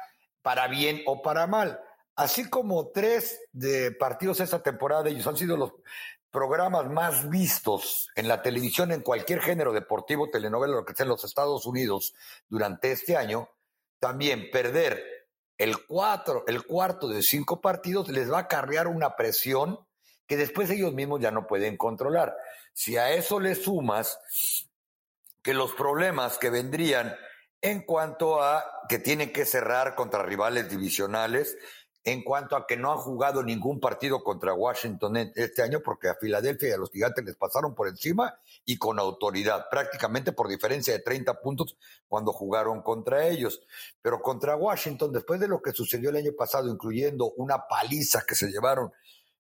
para 0.46 0.68
bien 0.68 1.02
o 1.06 1.22
para 1.22 1.48
mal. 1.48 1.80
Así 2.14 2.48
como 2.48 2.92
tres 2.92 3.40
de 3.50 3.90
partidos 3.90 4.38
esta 4.38 4.62
temporada, 4.62 5.08
ellos 5.08 5.26
han 5.26 5.36
sido 5.36 5.56
los 5.56 5.72
programas 6.30 6.88
más 6.88 7.28
vistos 7.28 8.10
en 8.14 8.28
la 8.28 8.42
televisión 8.42 8.92
en 8.92 9.00
cualquier 9.00 9.40
género 9.40 9.72
deportivo, 9.72 10.30
telenovela, 10.30 10.76
lo 10.76 10.84
que 10.84 10.94
sea 10.94 11.02
en 11.02 11.10
los 11.10 11.24
Estados 11.24 11.66
Unidos 11.66 12.14
durante 12.48 12.92
este 12.92 13.16
año, 13.16 13.48
también 13.98 14.48
perder 14.52 15.26
el, 15.58 15.84
cuatro, 15.84 16.44
el 16.46 16.64
cuarto 16.64 17.08
de 17.08 17.24
cinco 17.24 17.60
partidos 17.60 18.08
les 18.08 18.30
va 18.30 18.36
a 18.36 18.42
acarrear 18.42 18.86
una 18.86 19.16
presión 19.16 19.80
que 20.28 20.36
después 20.36 20.70
ellos 20.70 20.92
mismos 20.92 21.20
ya 21.20 21.32
no 21.32 21.48
pueden 21.48 21.76
controlar. 21.76 22.36
Si 22.72 22.96
a 22.96 23.10
eso 23.10 23.40
le 23.40 23.56
sumas 23.56 24.20
que 25.42 25.54
los 25.54 25.72
problemas 25.72 26.38
que 26.38 26.50
vendrían 26.50 27.16
en 27.60 27.82
cuanto 27.82 28.42
a 28.42 28.64
que 28.88 28.98
tienen 28.98 29.32
que 29.32 29.44
cerrar 29.44 29.94
contra 29.94 30.22
rivales 30.22 30.68
divisionales, 30.68 31.56
en 32.06 32.22
cuanto 32.22 32.54
a 32.54 32.68
que 32.68 32.76
no 32.76 32.92
han 32.92 32.98
jugado 32.98 33.42
ningún 33.42 33.80
partido 33.80 34.22
contra 34.22 34.54
Washington 34.54 35.32
este 35.34 35.62
año, 35.62 35.80
porque 35.80 36.08
a 36.08 36.14
Filadelfia 36.14 36.68
y 36.68 36.72
a 36.72 36.76
los 36.76 36.92
gigantes 36.92 37.24
les 37.24 37.34
pasaron 37.34 37.74
por 37.74 37.88
encima 37.88 38.38
y 38.64 38.78
con 38.78 39.00
autoridad, 39.00 39.66
prácticamente 39.68 40.30
por 40.30 40.46
diferencia 40.46 40.92
de 40.92 41.00
30 41.00 41.40
puntos 41.40 41.76
cuando 42.06 42.32
jugaron 42.32 42.80
contra 42.82 43.26
ellos. 43.26 43.60
Pero 44.02 44.22
contra 44.22 44.54
Washington, 44.54 45.12
después 45.12 45.40
de 45.40 45.48
lo 45.48 45.60
que 45.60 45.72
sucedió 45.72 46.10
el 46.10 46.16
año 46.16 46.32
pasado, 46.38 46.68
incluyendo 46.68 47.32
una 47.32 47.66
paliza 47.66 48.22
que 48.24 48.36
se 48.36 48.52
llevaron 48.52 48.92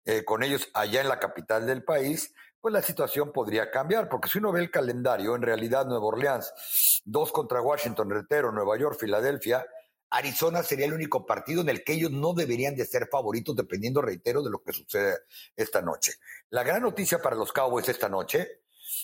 eh, 0.05 0.23
con 0.23 0.41
ellos 0.41 0.69
allá 0.73 1.01
en 1.01 1.09
la 1.09 1.19
capital 1.19 1.65
del 1.65 1.83
país, 1.83 2.33
pues 2.63 2.71
la 2.71 2.81
situación 2.81 3.33
podría 3.33 3.69
cambiar, 3.69 4.07
porque 4.07 4.29
si 4.29 4.37
uno 4.37 4.53
ve 4.53 4.61
el 4.61 4.71
calendario, 4.71 5.35
en 5.35 5.41
realidad 5.41 5.85
Nueva 5.85 6.05
Orleans, 6.05 7.01
dos 7.03 7.33
contra 7.33 7.61
Washington, 7.61 8.09
Retero, 8.09 8.53
Nueva 8.53 8.77
York, 8.77 8.97
Filadelfia, 8.97 9.65
Arizona 10.09 10.63
sería 10.63 10.85
el 10.85 10.93
único 10.93 11.25
partido 11.25 11.59
en 11.59 11.67
el 11.67 11.83
que 11.83 11.91
ellos 11.91 12.11
no 12.11 12.33
deberían 12.33 12.73
de 12.77 12.85
ser 12.85 13.09
favoritos, 13.11 13.57
dependiendo, 13.57 14.01
reitero, 14.01 14.41
de 14.41 14.49
lo 14.49 14.63
que 14.63 14.71
sucede 14.71 15.17
esta 15.57 15.81
noche. 15.81 16.13
La 16.51 16.63
gran 16.63 16.83
noticia 16.83 17.21
para 17.21 17.35
los 17.35 17.51
Cowboys 17.51 17.89
esta 17.89 18.07
noche 18.07 18.61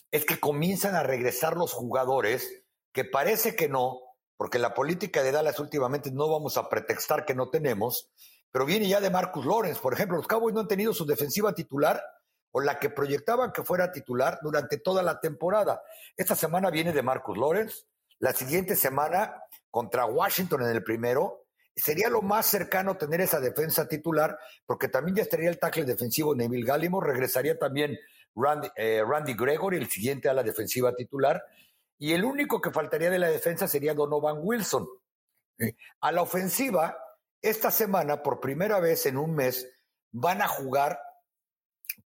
es 0.09 0.23
que 0.23 0.39
comienzan 0.39 0.95
a 0.95 1.03
regresar 1.03 1.57
los 1.57 1.73
jugadores 1.73 2.63
que 2.93 3.03
parece 3.03 3.57
que 3.57 3.67
no, 3.67 3.99
porque 4.37 4.57
la 4.57 4.73
política 4.73 5.21
de 5.21 5.33
Dallas 5.33 5.59
últimamente 5.59 6.11
no 6.11 6.29
vamos 6.29 6.55
a 6.55 6.69
pretextar 6.69 7.25
que 7.25 7.35
no 7.35 7.49
tenemos, 7.49 8.09
pero 8.53 8.65
viene 8.65 8.87
ya 8.87 9.01
de 9.01 9.09
Marcus 9.09 9.45
Lawrence. 9.45 9.81
Por 9.81 9.93
ejemplo, 9.93 10.15
los 10.15 10.27
Cowboys 10.27 10.55
no 10.55 10.61
han 10.61 10.69
tenido 10.69 10.93
su 10.93 11.05
defensiva 11.05 11.53
titular 11.53 12.01
o 12.51 12.61
la 12.61 12.79
que 12.79 12.89
proyectaban 12.89 13.51
que 13.51 13.63
fuera 13.63 13.91
titular 13.91 14.39
durante 14.41 14.77
toda 14.77 15.03
la 15.03 15.19
temporada. 15.19 15.81
Esta 16.17 16.35
semana 16.35 16.69
viene 16.69 16.93
de 16.93 17.01
Marcus 17.01 17.37
Lawrence, 17.37 17.83
la 18.19 18.33
siguiente 18.33 18.75
semana 18.75 19.43
contra 19.69 20.05
Washington 20.05 20.63
en 20.63 20.69
el 20.69 20.83
primero, 20.83 21.45
sería 21.75 22.09
lo 22.09 22.21
más 22.21 22.45
cercano 22.45 22.97
tener 22.97 23.21
esa 23.21 23.39
defensa 23.39 23.87
titular, 23.87 24.37
porque 24.65 24.89
también 24.89 25.15
ya 25.15 25.23
estaría 25.23 25.49
el 25.49 25.59
tackle 25.59 25.85
defensivo 25.85 26.35
Neville 26.35 26.65
Gallimore, 26.65 27.11
regresaría 27.11 27.57
también 27.57 27.97
Randy, 28.35 28.69
eh, 28.75 29.03
Randy, 29.07 29.33
Gregory, 29.33 29.77
el 29.77 29.89
siguiente 29.89 30.29
a 30.29 30.33
la 30.33 30.43
defensiva 30.43 30.93
titular, 30.95 31.43
y 31.97 32.13
el 32.13 32.25
único 32.25 32.61
que 32.61 32.71
faltaría 32.71 33.09
de 33.09 33.19
la 33.19 33.29
defensa 33.29 33.67
sería 33.67 33.93
Donovan 33.93 34.37
Wilson. 34.41 34.87
A 35.99 36.11
la 36.11 36.21
ofensiva, 36.21 36.97
esta 37.41 37.71
semana, 37.71 38.23
por 38.23 38.39
primera 38.39 38.79
vez 38.79 39.05
en 39.05 39.17
un 39.17 39.35
mes, 39.35 39.69
van 40.11 40.41
a 40.41 40.47
jugar 40.47 40.99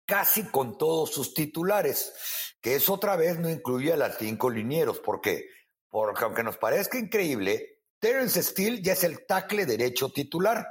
casi 0.06 0.44
con 0.44 0.78
todos 0.78 1.10
sus 1.10 1.34
titulares, 1.34 2.12
que 2.60 2.74
es 2.74 2.88
otra 2.88 3.16
vez 3.16 3.38
no 3.38 3.50
incluye 3.50 3.92
a 3.92 3.96
las 3.96 4.18
cinco 4.18 4.50
linieros. 4.50 5.00
¿Por 5.00 5.20
qué? 5.20 5.48
Porque 5.88 6.24
aunque 6.24 6.42
nos 6.42 6.56
parezca 6.56 6.98
increíble, 6.98 7.80
Terence 7.98 8.42
Steele 8.42 8.82
ya 8.82 8.92
es 8.92 9.04
el 9.04 9.26
tackle 9.26 9.66
derecho 9.66 10.10
titular, 10.10 10.66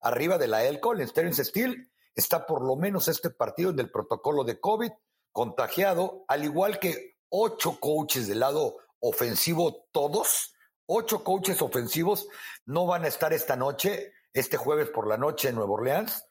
arriba 0.00 0.36
de 0.38 0.48
la 0.48 0.64
El 0.64 0.80
Collins. 0.80 1.12
Terence 1.12 1.44
Steele 1.44 1.88
está 2.14 2.46
por 2.46 2.62
lo 2.62 2.76
menos 2.76 3.08
este 3.08 3.30
partido 3.30 3.70
en 3.70 3.78
el 3.78 3.90
protocolo 3.90 4.44
de 4.44 4.60
COVID, 4.60 4.90
contagiado, 5.32 6.24
al 6.28 6.44
igual 6.44 6.78
que 6.78 7.16
ocho 7.28 7.80
coaches 7.80 8.28
del 8.28 8.40
lado 8.40 8.76
ofensivo, 9.00 9.86
todos, 9.92 10.54
ocho 10.86 11.24
coaches 11.24 11.60
ofensivos 11.60 12.28
no 12.66 12.86
van 12.86 13.04
a 13.04 13.08
estar 13.08 13.32
esta 13.32 13.56
noche, 13.56 14.12
este 14.32 14.56
jueves 14.56 14.90
por 14.90 15.08
la 15.08 15.16
noche 15.16 15.48
en 15.48 15.56
Nueva 15.56 15.72
Orleans, 15.72 16.24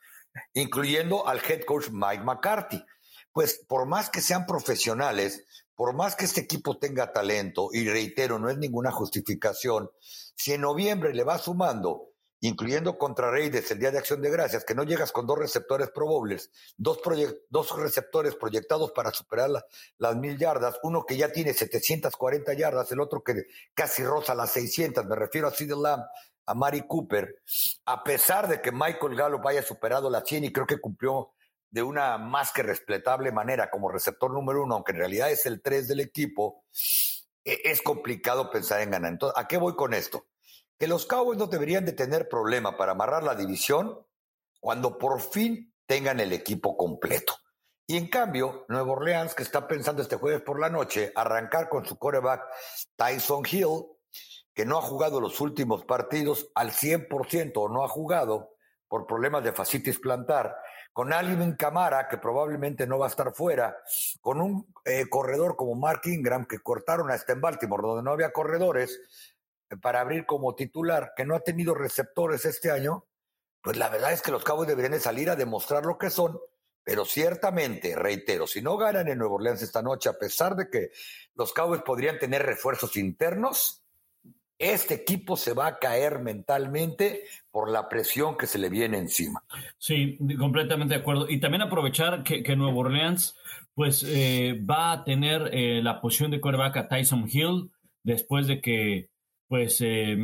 incluyendo 0.53 1.27
al 1.27 1.39
head 1.39 1.61
coach 1.65 1.89
Mike 1.91 2.23
McCarthy. 2.23 2.83
Pues 3.31 3.63
por 3.67 3.87
más 3.87 4.09
que 4.09 4.21
sean 4.21 4.45
profesionales, 4.45 5.45
por 5.75 5.95
más 5.95 6.15
que 6.15 6.25
este 6.25 6.41
equipo 6.41 6.77
tenga 6.77 7.11
talento, 7.11 7.69
y 7.73 7.87
reitero, 7.87 8.37
no 8.37 8.49
es 8.49 8.57
ninguna 8.57 8.91
justificación, 8.91 9.89
si 10.35 10.53
en 10.53 10.61
noviembre 10.61 11.13
le 11.13 11.23
va 11.23 11.39
sumando, 11.39 12.12
incluyendo 12.43 12.97
contra 12.97 13.31
Raiders 13.31 13.71
el 13.71 13.79
Día 13.79 13.89
de 13.89 13.99
Acción 13.99 14.21
de 14.21 14.29
Gracias, 14.29 14.65
que 14.65 14.75
no 14.75 14.83
llegas 14.83 15.13
con 15.13 15.25
dos 15.25 15.39
receptores 15.39 15.89
probables, 15.91 16.51
dos, 16.75 16.99
dos 17.49 17.77
receptores 17.77 18.35
proyectados 18.35 18.91
para 18.91 19.11
superar 19.11 19.49
las 19.97 20.15
mil 20.17 20.37
yardas, 20.37 20.77
uno 20.83 21.05
que 21.05 21.15
ya 21.15 21.31
tiene 21.31 21.53
740 21.53 22.53
yardas, 22.53 22.91
el 22.91 22.99
otro 22.99 23.23
que 23.23 23.45
casi 23.73 24.03
roza 24.03 24.35
las 24.35 24.51
600, 24.51 25.05
me 25.05 25.15
refiero 25.15 25.47
a 25.47 25.51
Sid 25.51 25.71
Lamb, 25.71 26.03
a 26.45 26.53
Mari 26.53 26.85
Cooper, 26.85 27.41
a 27.85 28.03
pesar 28.03 28.49
de 28.49 28.61
que 28.61 28.73
Michael 28.73 29.15
Gallup 29.15 29.47
haya 29.47 29.63
superado 29.63 30.09
la 30.09 30.19
100 30.19 30.43
y 30.43 30.51
creo 30.51 30.67
que 30.67 30.81
cumplió 30.81 31.31
de 31.71 31.81
una 31.81 32.17
más 32.17 32.51
que 32.51 32.61
respetable 32.61 33.31
manera 33.31 33.69
como 33.69 33.89
receptor 33.89 34.33
número 34.33 34.63
uno, 34.63 34.75
aunque 34.75 34.91
en 34.91 34.97
realidad 34.97 35.31
es 35.31 35.45
el 35.45 35.61
tres 35.61 35.87
del 35.87 36.01
equipo, 36.01 36.65
e-, 37.45 37.61
es 37.63 37.81
complicado 37.81 38.51
pensar 38.51 38.81
en 38.81 38.91
ganar. 38.91 39.13
Entonces, 39.13 39.41
¿a 39.41 39.47
qué 39.47 39.55
voy 39.55 39.77
con 39.77 39.93
esto? 39.93 40.25
Que 40.83 40.89
los 40.89 41.05
Cowboys 41.05 41.39
no 41.39 41.47
deberían 41.47 41.85
de 41.85 41.93
tener 41.93 42.27
problema 42.27 42.75
para 42.75 42.91
amarrar 42.91 43.23
la 43.23 43.35
división 43.35 44.05
cuando 44.59 44.97
por 44.97 45.21
fin 45.21 45.73
tengan 45.85 46.19
el 46.19 46.33
equipo 46.33 46.75
completo. 46.75 47.35
Y 47.87 47.95
en 47.95 48.09
cambio, 48.09 48.65
Nueva 48.67 48.91
Orleans, 48.91 49.33
que 49.33 49.43
está 49.43 49.65
pensando 49.65 50.01
este 50.01 50.17
jueves 50.17 50.41
por 50.41 50.59
la 50.59 50.67
noche 50.67 51.13
arrancar 51.15 51.69
con 51.69 51.85
su 51.85 51.97
coreback 51.97 52.43
Tyson 52.97 53.45
Hill, 53.49 53.85
que 54.53 54.65
no 54.65 54.77
ha 54.77 54.81
jugado 54.81 55.21
los 55.21 55.39
últimos 55.39 55.85
partidos 55.85 56.49
al 56.53 56.71
100% 56.71 57.53
o 57.55 57.69
no 57.69 57.85
ha 57.85 57.87
jugado 57.87 58.49
por 58.89 59.07
problemas 59.07 59.41
de 59.45 59.53
fascitis 59.53 59.99
plantar, 59.99 60.53
con 60.91 61.13
Alvin 61.13 61.55
Camara, 61.55 62.09
que 62.09 62.17
probablemente 62.17 62.85
no 62.85 62.99
va 62.99 63.07
a 63.07 63.09
estar 63.09 63.33
fuera, 63.33 63.77
con 64.21 64.41
un 64.41 64.67
eh, 64.83 65.05
corredor 65.09 65.55
como 65.55 65.75
Mark 65.75 66.01
Ingram, 66.03 66.45
que 66.45 66.59
cortaron 66.59 67.09
hasta 67.09 67.31
en 67.31 67.41
Baltimore, 67.41 67.81
donde 67.81 68.03
no 68.03 68.11
había 68.11 68.33
corredores, 68.33 69.01
para 69.77 70.01
abrir 70.01 70.25
como 70.25 70.55
titular, 70.55 71.13
que 71.15 71.25
no 71.25 71.35
ha 71.35 71.41
tenido 71.41 71.73
receptores 71.73 72.45
este 72.45 72.71
año, 72.71 73.05
pues 73.61 73.77
la 73.77 73.89
verdad 73.89 74.11
es 74.11 74.21
que 74.21 74.31
los 74.31 74.43
Cabos 74.43 74.67
deberían 74.67 74.91
de 74.91 74.99
salir 74.99 75.29
a 75.29 75.35
demostrar 75.35 75.85
lo 75.85 75.97
que 75.97 76.09
son, 76.09 76.39
pero 76.83 77.05
ciertamente, 77.05 77.95
reitero, 77.95 78.45
si 78.45 78.61
no 78.61 78.77
ganan 78.77 79.07
en 79.07 79.17
Nueva 79.17 79.35
Orleans 79.35 79.61
esta 79.61 79.81
noche, 79.81 80.09
a 80.09 80.19
pesar 80.19 80.55
de 80.55 80.69
que 80.69 80.91
los 81.35 81.53
Cowboys 81.53 81.81
podrían 81.81 82.19
tener 82.19 82.43
refuerzos 82.43 82.97
internos, 82.97 83.83
este 84.59 84.93
equipo 84.93 85.35
se 85.37 85.53
va 85.53 85.67
a 85.67 85.79
caer 85.79 86.19
mentalmente 86.19 87.23
por 87.51 87.69
la 87.69 87.89
presión 87.89 88.37
que 88.37 88.47
se 88.47 88.57
le 88.57 88.69
viene 88.69 88.97
encima. 88.97 89.43
Sí, 89.77 90.17
completamente 90.37 90.95
de 90.95 91.01
acuerdo. 91.01 91.29
Y 91.29 91.39
también 91.39 91.61
aprovechar 91.61 92.23
que, 92.23 92.43
que 92.43 92.55
Nueva 92.55 92.77
Orleans 92.77 93.35
pues 93.73 94.03
eh, 94.07 94.61
va 94.69 94.91
a 94.91 95.03
tener 95.03 95.49
eh, 95.51 95.81
la 95.81 95.99
posición 95.99 96.31
de 96.31 96.39
quarterback 96.39 96.77
a 96.77 96.87
Tyson 96.87 97.27
Hill 97.29 97.71
después 98.03 98.47
de 98.47 98.61
que 98.61 99.09
pues 99.53 99.81
eh, 99.81 100.17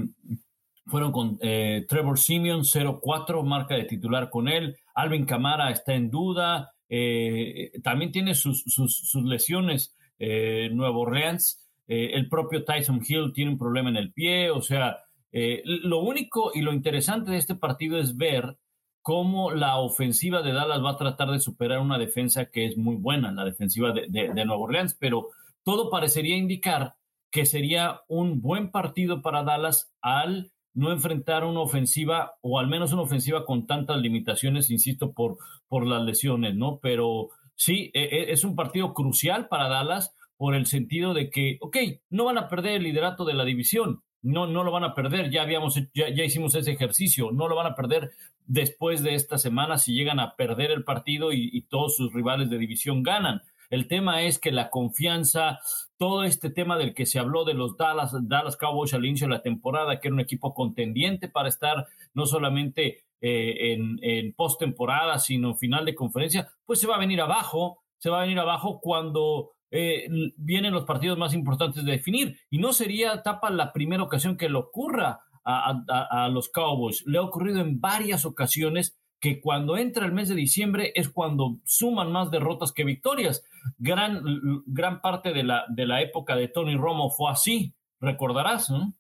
fueron 0.88 1.12
con 1.12 1.38
Trevor 1.38 2.18
Simeon 2.18 2.62
0-4, 2.62 3.44
marca 3.44 3.76
de 3.76 3.84
titular 3.84 4.32
con 4.32 4.48
él. 4.48 4.76
Alvin 4.96 5.26
Camara 5.28 5.70
está 5.70 5.94
en 5.94 6.10
duda. 6.10 6.72
eh, 6.90 7.72
también 7.84 8.12
tiene 8.12 8.34
sus, 8.34 8.64
sus, 8.64 9.24
lesiones. 9.24 9.96
Eh, 10.18 10.72
Nuevo 10.74 11.02
Orleans, 11.02 11.64
eh, 11.88 12.10
el 12.16 12.28
propio 12.28 12.66
Tyson 12.66 13.02
Hill 13.08 13.32
tiene 13.32 13.52
un 13.52 13.60
problema 13.60 13.92
en 13.92 13.98
el 13.98 14.12
pie, 14.14 14.50
o 14.50 14.64
sea, 14.64 14.98
lo 15.32 16.00
único 16.00 16.52
y 16.56 16.62
lo 16.62 16.74
interesante 16.74 17.30
de 17.30 17.38
este 17.38 17.54
partido 17.54 18.00
es 18.00 18.18
ver 18.18 18.58
cómo 19.04 19.52
la 19.52 19.78
ofensiva 19.78 20.42
de 20.42 20.54
Dallas 20.54 20.84
va 20.84 20.94
a 20.94 20.98
tratar 20.98 21.30
de 21.30 21.40
superar 21.40 21.82
una 21.82 22.00
defensa 22.00 22.46
que 22.46 22.66
es 22.66 22.78
muy 22.78 22.96
buena, 22.96 23.32
la 23.32 23.46
defensiva 23.46 23.92
de, 23.92 24.08
de, 24.10 24.34
de 24.34 24.46
Nueva 24.46 24.64
Orleans, 24.64 24.98
pero 25.00 25.30
todo 25.64 25.92
parecería 25.92 26.36
indicar 26.36 26.96
que 27.32 27.46
sería 27.46 28.02
un 28.08 28.42
buen 28.42 28.72
partido 28.72 29.22
para 29.22 29.44
Dallas 29.44 29.92
al 30.02 30.52
no 30.74 30.92
enfrentar 30.92 31.44
una 31.44 31.62
ofensiva 31.62 32.36
o 32.42 32.60
al 32.60 32.68
menos 32.68 32.94
una 32.94 33.02
ofensiva 33.02 33.46
con 33.46 33.68
tantas 33.68 34.00
limitaciones, 34.00 34.70
insisto, 34.70 35.14
por, 35.14 35.38
por 35.68 35.86
las 35.86 36.04
lesiones, 36.04 36.56
¿no? 36.56 36.80
Pero 36.82 37.30
sí, 37.56 37.92
e, 37.94 38.04
e, 38.04 38.32
es 38.32 38.44
un 38.44 38.56
partido 38.56 38.94
crucial 38.94 39.48
para 39.48 39.68
Dallas 39.68 40.16
por 40.38 40.56
el 40.56 40.66
sentido 40.66 41.14
de 41.14 41.30
que, 41.30 41.58
ok, 41.62 41.78
no 42.10 42.26
van 42.26 42.38
a 42.38 42.48
perder 42.48 42.76
el 42.76 42.84
liderato 42.84 43.26
de 43.26 43.34
la 43.34 43.44
división, 43.44 44.04
no, 44.22 44.48
no 44.48 44.64
lo 44.64 44.72
van 44.72 44.84
a 44.84 44.94
perder, 44.94 45.30
ya 45.32 45.42
habíamos, 45.42 45.76
ya, 45.94 46.10
ya 46.10 46.24
hicimos 46.24 46.56
ese 46.56 46.72
ejercicio, 46.72 47.32
no 47.32 47.48
lo 47.48 47.56
van 47.56 47.68
a 47.68 47.76
perder 47.76 48.12
después 48.46 49.04
de 49.04 49.16
esta 49.16 49.38
semana 49.38 49.78
si 49.78 49.94
llegan 49.94 50.20
a 50.20 50.36
perder 50.36 50.72
el 50.72 50.84
partido 50.84 51.32
y 51.32 51.62
todos 51.70 51.96
sus 51.96 52.14
rivales 52.14 52.50
de 52.50 52.58
división 52.58 53.04
ganan. 53.04 53.42
El 53.70 53.88
tema 53.88 54.24
es 54.24 54.40
que 54.40 54.52
la 54.52 54.70
confianza, 54.70 55.60
todo 56.00 56.24
este 56.24 56.50
tema 56.50 56.78
del 56.78 56.94
que 56.94 57.06
se 57.06 57.20
habló 57.20 57.44
de 57.44 57.54
los 57.54 57.76
Dallas, 57.76 58.16
Dallas 58.22 58.56
Cowboys 58.56 58.94
al 58.94 59.06
inicio 59.06 59.28
de 59.28 59.34
la 59.34 59.42
temporada, 59.42 60.00
que 60.00 60.08
era 60.08 60.16
un 60.16 60.22
equipo 60.22 60.54
contendiente 60.54 61.28
para 61.28 61.50
estar 61.50 61.88
no 62.14 62.26
solamente 62.26 63.04
eh, 63.22 63.74
en, 63.74 64.00
en 64.02 64.34
postemporada, 64.34 65.20
sino 65.20 65.56
final 65.56 65.84
de 65.84 65.96
conferencia, 65.96 66.50
pues 66.66 66.80
se 66.80 66.88
va 66.88 66.96
a 66.96 67.00
venir 67.00 67.20
abajo, 67.20 67.84
se 67.98 68.10
va 68.10 68.20
a 68.20 68.22
venir 68.22 68.40
abajo 68.40 68.80
cuando 68.80 69.52
eh, 69.72 70.08
vienen 70.38 70.74
los 70.74 70.86
partidos 70.86 71.18
más 71.18 71.34
importantes 71.34 71.84
de 71.84 71.92
definir. 71.92 72.40
Y 72.50 72.60
no 72.60 72.72
sería 72.72 73.22
tapa 73.22 73.50
la 73.50 73.74
primera 73.74 74.02
ocasión 74.02 74.38
que 74.38 74.48
le 74.48 74.58
ocurra 74.58 75.20
a, 75.44 75.84
a, 76.10 76.30
los 76.30 76.48
Cowboys. 76.48 77.04
Le 77.08 77.18
ha 77.18 77.24
ocurrido 77.24 77.60
en 77.60 77.82
varias 77.82 78.26
ocasiones 78.26 78.98
que 79.20 79.42
cuando 79.42 79.78
entra 79.78 80.06
el 80.06 80.14
mes 80.14 80.30
de 80.30 80.36
diciembre 80.36 80.92
es 80.96 81.10
cuando 81.10 81.60
suman 81.66 82.12
más 82.12 82.32
derrotas 82.32 82.72
que 82.72 82.84
victorias. 82.84 83.44
Gran, 83.78 84.24
gran 84.66 85.02
parte 85.02 85.34
de 85.34 85.44
la, 85.44 85.66
de 85.70 85.86
la 85.86 86.02
época 86.02 86.36
de 86.36 86.48
Tony 86.48 86.78
Romo 86.78 87.12
fue 87.12 87.32
así, 87.32 87.76
recordarás, 88.00 88.70
¿no? 88.70 88.94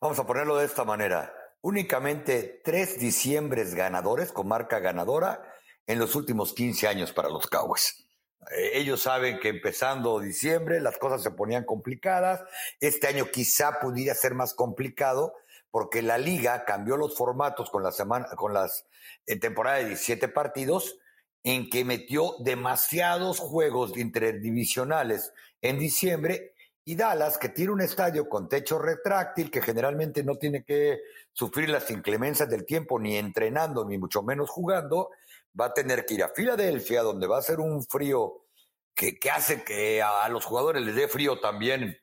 Vamos 0.00 0.18
a 0.18 0.26
ponerlo 0.26 0.56
de 0.56 0.66
esta 0.66 0.84
manera. 0.84 1.32
Únicamente 1.60 2.60
tres 2.64 2.98
diciembres 2.98 3.74
ganadores 3.74 4.32
con 4.32 4.48
marca 4.48 4.78
ganadora 4.78 5.42
en 5.86 5.98
los 5.98 6.14
últimos 6.14 6.52
15 6.52 6.88
años 6.88 7.12
para 7.12 7.28
los 7.28 7.46
Cowboys. 7.46 8.06
Eh, 8.50 8.72
ellos 8.74 9.02
saben 9.02 9.38
que 9.40 9.48
empezando 9.48 10.20
diciembre 10.20 10.80
las 10.80 10.98
cosas 10.98 11.22
se 11.22 11.30
ponían 11.30 11.64
complicadas. 11.64 12.42
Este 12.80 13.08
año 13.08 13.26
quizá 13.32 13.80
pudiera 13.80 14.14
ser 14.14 14.34
más 14.34 14.54
complicado 14.54 15.34
porque 15.70 16.02
la 16.02 16.18
liga 16.18 16.64
cambió 16.64 16.96
los 16.96 17.16
formatos 17.16 17.70
con 17.70 17.82
la 17.82 17.92
semana, 17.92 18.26
con 18.36 18.54
las 18.54 18.86
en 19.26 19.40
temporada 19.40 19.78
de 19.78 19.86
17 19.86 20.28
partidos, 20.28 20.98
en 21.42 21.70
que 21.70 21.84
metió 21.84 22.34
demasiados 22.40 23.38
juegos 23.38 23.96
interdivisionales 23.96 25.32
en 25.62 25.78
diciembre 25.78 26.54
y 26.84 26.94
Dallas, 26.94 27.38
que 27.38 27.48
tiene 27.48 27.72
un 27.72 27.80
estadio 27.80 28.28
con 28.28 28.48
techo 28.48 28.78
retráctil, 28.78 29.50
que 29.50 29.60
generalmente 29.60 30.22
no 30.22 30.36
tiene 30.36 30.64
que 30.64 31.00
sufrir 31.32 31.68
las 31.68 31.90
inclemencias 31.90 32.48
del 32.48 32.64
tiempo 32.64 32.98
ni 32.98 33.16
entrenando, 33.16 33.84
ni 33.84 33.98
mucho 33.98 34.22
menos 34.22 34.50
jugando, 34.50 35.10
va 35.58 35.66
a 35.66 35.74
tener 35.74 36.06
que 36.06 36.14
ir 36.14 36.22
a 36.22 36.28
Filadelfia, 36.28 37.02
donde 37.02 37.26
va 37.26 37.38
a 37.38 37.42
ser 37.42 37.58
un 37.58 37.84
frío 37.84 38.46
que 38.94 39.18
hace 39.30 39.62
que 39.62 40.00
a 40.00 40.28
los 40.28 40.44
jugadores 40.44 40.82
les 40.82 40.94
dé 40.94 41.06
frío 41.06 41.38
también 41.38 41.98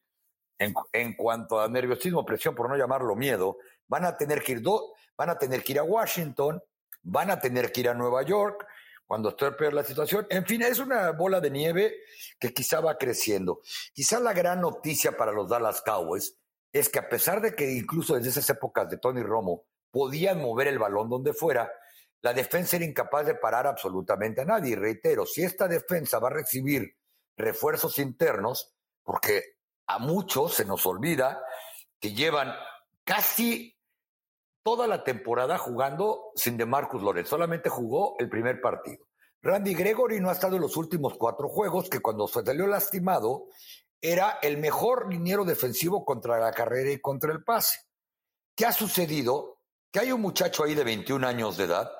en, 0.91 1.13
cuanto 1.13 1.59
a 1.59 1.67
nerviosismo, 1.67 2.25
presión, 2.25 2.55
por 2.55 2.69
no 2.69 2.77
llamarlo 2.77 3.15
miedo, 3.15 3.57
van 3.87 4.05
a 4.05 4.17
tener 4.17 4.41
que 4.41 4.53
ir 4.53 4.63
van 5.17 5.29
a 5.29 5.37
tener 5.37 5.63
que 5.63 5.73
ir 5.73 5.79
a 5.79 5.83
Washington, 5.83 6.61
van 7.03 7.31
a 7.31 7.39
tener 7.39 7.71
que 7.71 7.81
ir 7.81 7.89
a 7.89 7.93
Nueva 7.93 8.23
York 8.23 8.65
cuando 9.05 9.29
esté 9.29 9.51
peor 9.51 9.73
la 9.73 9.83
situación. 9.83 10.25
En 10.29 10.45
fin, 10.45 10.61
es 10.61 10.79
una 10.79 11.11
bola 11.11 11.39
de 11.39 11.51
nieve 11.51 11.95
que 12.39 12.53
quizá 12.53 12.79
va 12.79 12.97
creciendo. 12.97 13.61
Quizá 13.93 14.19
la 14.19 14.33
gran 14.33 14.61
noticia 14.61 15.15
para 15.15 15.31
los 15.31 15.49
Dallas 15.49 15.81
Cowboys 15.81 16.35
es 16.71 16.89
que 16.89 16.99
a 16.99 17.07
pesar 17.07 17.41
de 17.41 17.53
que 17.53 17.71
incluso 17.71 18.15
desde 18.15 18.29
esas 18.29 18.49
épocas 18.49 18.89
de 18.89 18.97
Tony 18.97 19.21
Romo 19.21 19.65
podían 19.91 20.41
mover 20.41 20.67
el 20.67 20.79
balón 20.79 21.09
donde 21.09 21.33
fuera, 21.33 21.71
la 22.21 22.33
defensa 22.33 22.77
era 22.77 22.85
incapaz 22.85 23.27
de 23.27 23.35
parar 23.35 23.67
absolutamente 23.67 24.41
a 24.41 24.45
nadie. 24.45 24.71
Y 24.71 24.75
reitero, 24.75 25.25
si 25.25 25.43
esta 25.43 25.67
defensa 25.67 26.17
va 26.19 26.29
a 26.29 26.33
recibir 26.33 26.95
refuerzos 27.37 27.99
internos, 27.99 28.73
porque 29.03 29.52
a 29.87 29.99
muchos 29.99 30.53
se 30.53 30.65
nos 30.65 30.85
olvida 30.85 31.43
que 31.99 32.13
llevan 32.13 32.53
casi 33.03 33.77
toda 34.63 34.87
la 34.87 35.03
temporada 35.03 35.57
jugando 35.57 36.31
sin 36.35 36.57
de 36.57 36.65
Marcus 36.65 37.01
Lorenz. 37.01 37.27
Solamente 37.27 37.69
jugó 37.69 38.15
el 38.19 38.29
primer 38.29 38.61
partido. 38.61 39.05
Randy 39.41 39.73
Gregory 39.73 40.21
no 40.21 40.29
ha 40.29 40.33
estado 40.33 40.55
en 40.55 40.61
los 40.61 40.77
últimos 40.77 41.15
cuatro 41.17 41.49
juegos, 41.49 41.89
que 41.89 41.99
cuando 41.99 42.27
se 42.27 42.43
salió 42.43 42.65
lastimado 42.65 43.47
era 44.01 44.39
el 44.41 44.57
mejor 44.57 45.11
liniero 45.11 45.43
defensivo 45.43 46.05
contra 46.05 46.39
la 46.39 46.51
carrera 46.51 46.91
y 46.91 46.99
contra 46.99 47.31
el 47.31 47.43
pase. 47.43 47.79
¿Qué 48.55 48.65
ha 48.65 48.71
sucedido? 48.71 49.59
Que 49.91 49.99
hay 49.99 50.11
un 50.11 50.21
muchacho 50.21 50.63
ahí 50.63 50.75
de 50.75 50.83
21 50.83 51.27
años 51.27 51.57
de 51.57 51.65
edad 51.65 51.91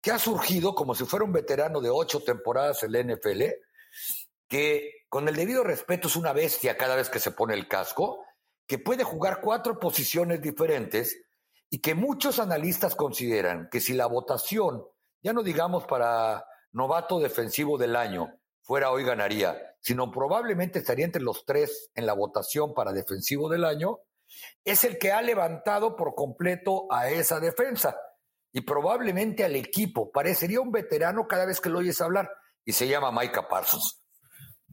que 0.00 0.10
ha 0.12 0.18
surgido 0.18 0.74
como 0.74 0.94
si 0.94 1.04
fuera 1.04 1.24
un 1.24 1.32
veterano 1.32 1.80
de 1.80 1.90
ocho 1.90 2.20
temporadas 2.20 2.82
en 2.82 2.92
la 2.92 3.02
NFL, 3.02 3.42
que 4.48 5.04
con 5.08 5.28
el 5.28 5.36
debido 5.36 5.62
respeto 5.62 6.08
es 6.08 6.16
una 6.16 6.32
bestia 6.32 6.76
cada 6.76 6.96
vez 6.96 7.08
que 7.10 7.20
se 7.20 7.30
pone 7.30 7.54
el 7.54 7.68
casco, 7.68 8.24
que 8.66 8.78
puede 8.78 9.04
jugar 9.04 9.40
cuatro 9.40 9.78
posiciones 9.78 10.40
diferentes 10.40 11.22
y 11.70 11.80
que 11.80 11.94
muchos 11.94 12.38
analistas 12.38 12.94
consideran 12.94 13.68
que 13.70 13.80
si 13.80 13.94
la 13.94 14.06
votación, 14.06 14.84
ya 15.22 15.32
no 15.32 15.42
digamos 15.42 15.86
para 15.86 16.44
novato 16.72 17.20
defensivo 17.20 17.78
del 17.78 17.96
año, 17.96 18.38
fuera 18.62 18.90
hoy 18.90 19.04
ganaría, 19.04 19.56
sino 19.80 20.10
probablemente 20.10 20.80
estaría 20.80 21.06
entre 21.06 21.22
los 21.22 21.44
tres 21.44 21.90
en 21.94 22.06
la 22.06 22.12
votación 22.12 22.74
para 22.74 22.92
defensivo 22.92 23.48
del 23.48 23.64
año, 23.64 24.00
es 24.64 24.84
el 24.84 24.98
que 24.98 25.12
ha 25.12 25.22
levantado 25.22 25.96
por 25.96 26.14
completo 26.14 26.86
a 26.90 27.08
esa 27.08 27.40
defensa 27.40 27.96
y 28.52 28.60
probablemente 28.62 29.44
al 29.44 29.56
equipo. 29.56 30.10
Parecería 30.10 30.60
un 30.60 30.70
veterano 30.70 31.26
cada 31.26 31.46
vez 31.46 31.60
que 31.60 31.70
lo 31.70 31.78
oyes 31.78 32.00
hablar 32.00 32.30
y 32.64 32.72
se 32.72 32.86
llama 32.86 33.12
Micah 33.12 33.48
Parsons. 33.48 34.02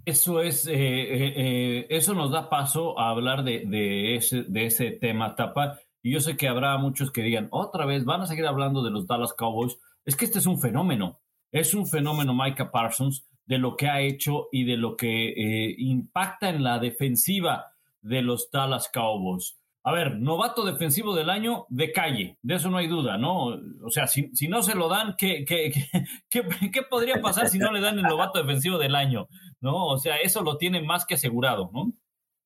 Eso 0.06 0.40
es, 0.42 0.68
eh, 0.68 0.74
eh, 0.76 1.34
eh, 1.36 1.88
eso 1.90 2.14
nos 2.14 2.30
da 2.30 2.48
paso 2.48 3.00
a 3.00 3.10
hablar 3.10 3.44
de, 3.44 4.16
ese, 4.16 4.44
de 4.44 4.68
ese 4.68 4.92
tema, 4.92 5.36
Tapa. 5.36 5.80
Y 6.04 6.12
yo 6.14 6.22
sé 6.22 6.38
que 6.38 6.48
habrá 6.48 6.78
muchos 6.78 7.12
que 7.12 7.24
digan, 7.24 7.48
otra 7.50 7.88
vez, 7.88 8.06
van 8.06 8.22
a 8.22 8.28
seguir 8.28 8.46
hablando 8.46 8.84
de 8.84 8.92
los 8.92 9.08
Dallas 9.08 9.34
Cowboys. 9.34 9.80
Es 10.06 10.16
que 10.16 10.26
este 10.26 10.38
es 10.38 10.46
un 10.46 10.60
fenómeno. 10.60 11.20
Es 11.52 11.74
un 11.74 11.88
fenómeno 11.88 12.36
Micah 12.36 12.70
Parsons 12.70 13.26
de 13.46 13.58
lo 13.58 13.76
que 13.76 13.88
ha 13.88 14.02
hecho 14.02 14.48
y 14.52 14.66
de 14.66 14.78
lo 14.78 14.96
que 14.96 15.76
impacta 15.80 16.50
en 16.50 16.64
la 16.64 16.78
defensiva 16.78 17.74
de 18.02 18.22
los 18.22 18.52
Dallas 18.52 18.90
Cowboys. 18.94 19.58
A 19.88 19.92
ver, 19.92 20.18
novato 20.18 20.66
defensivo 20.66 21.14
del 21.14 21.30
año 21.30 21.68
de 21.70 21.92
calle, 21.92 22.40
de 22.42 22.56
eso 22.56 22.72
no 22.72 22.78
hay 22.78 22.88
duda, 22.88 23.20
¿no? 23.20 23.50
O 23.84 23.92
sea, 23.92 24.08
si, 24.08 24.32
no 24.50 24.64
se 24.64 24.74
lo 24.74 24.90
dan, 24.90 25.14
¿qué, 25.16 25.46
qué, 25.46 25.72
qué, 26.32 26.44
qué, 26.74 26.82
podría 26.82 27.22
pasar 27.22 27.50
si 27.50 27.60
no 27.60 27.72
le 27.72 27.82
dan 27.82 28.00
el 28.00 28.06
novato 28.06 28.40
defensivo 28.40 28.80
del 28.80 28.96
año? 28.96 29.28
¿No? 29.62 29.86
O 29.86 30.00
sea, 30.00 30.18
eso 30.18 30.42
lo 30.42 30.58
tiene 30.58 30.82
más 30.82 31.06
que 31.06 31.14
asegurado, 31.14 31.70
¿no? 31.72 31.94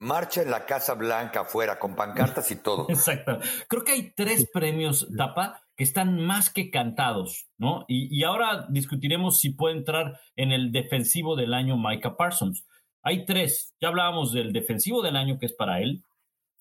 Marcha 0.01 0.41
en 0.41 0.51
la 0.51 0.65
Casa 0.65 0.95
Blanca 0.95 1.41
afuera, 1.41 1.79
con 1.79 1.95
pancartas 1.95 2.51
y 2.51 2.57
todo. 2.57 2.87
Exacto. 2.89 3.39
Creo 3.69 3.85
que 3.85 3.93
hay 3.93 4.13
tres 4.13 4.49
premios, 4.53 5.07
Tapa, 5.15 5.61
que 5.77 5.85
están 5.85 6.19
más 6.19 6.49
que 6.49 6.69
cantados, 6.69 7.47
¿no? 7.57 7.85
Y, 7.87 8.13
y 8.13 8.25
ahora 8.25 8.67
discutiremos 8.67 9.39
si 9.39 9.51
puede 9.51 9.77
entrar 9.77 10.19
en 10.35 10.51
el 10.51 10.73
defensivo 10.73 11.37
del 11.37 11.53
año 11.53 11.77
Micah 11.77 12.17
Parsons. 12.17 12.65
Hay 13.01 13.23
tres. 13.23 13.73
Ya 13.79 13.87
hablábamos 13.87 14.33
del 14.33 14.51
defensivo 14.51 15.01
del 15.01 15.15
año, 15.15 15.39
que 15.39 15.45
es 15.45 15.53
para 15.53 15.79
él 15.79 16.03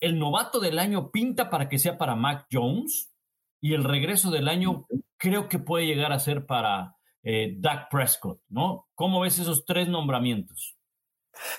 el 0.00 0.18
novato 0.18 0.60
del 0.60 0.78
año 0.78 1.10
pinta 1.10 1.50
para 1.50 1.68
que 1.68 1.78
sea 1.78 1.98
para 1.98 2.14
Mac 2.14 2.46
Jones 2.50 3.12
y 3.60 3.74
el 3.74 3.84
regreso 3.84 4.30
del 4.30 4.48
año 4.48 4.86
creo 5.16 5.48
que 5.48 5.58
puede 5.58 5.86
llegar 5.86 6.12
a 6.12 6.20
ser 6.20 6.46
para 6.46 6.96
eh, 7.22 7.54
Dak 7.58 7.90
Prescott, 7.90 8.40
¿no? 8.48 8.88
¿Cómo 8.94 9.20
ves 9.20 9.38
esos 9.38 9.64
tres 9.64 9.88
nombramientos? 9.88 10.76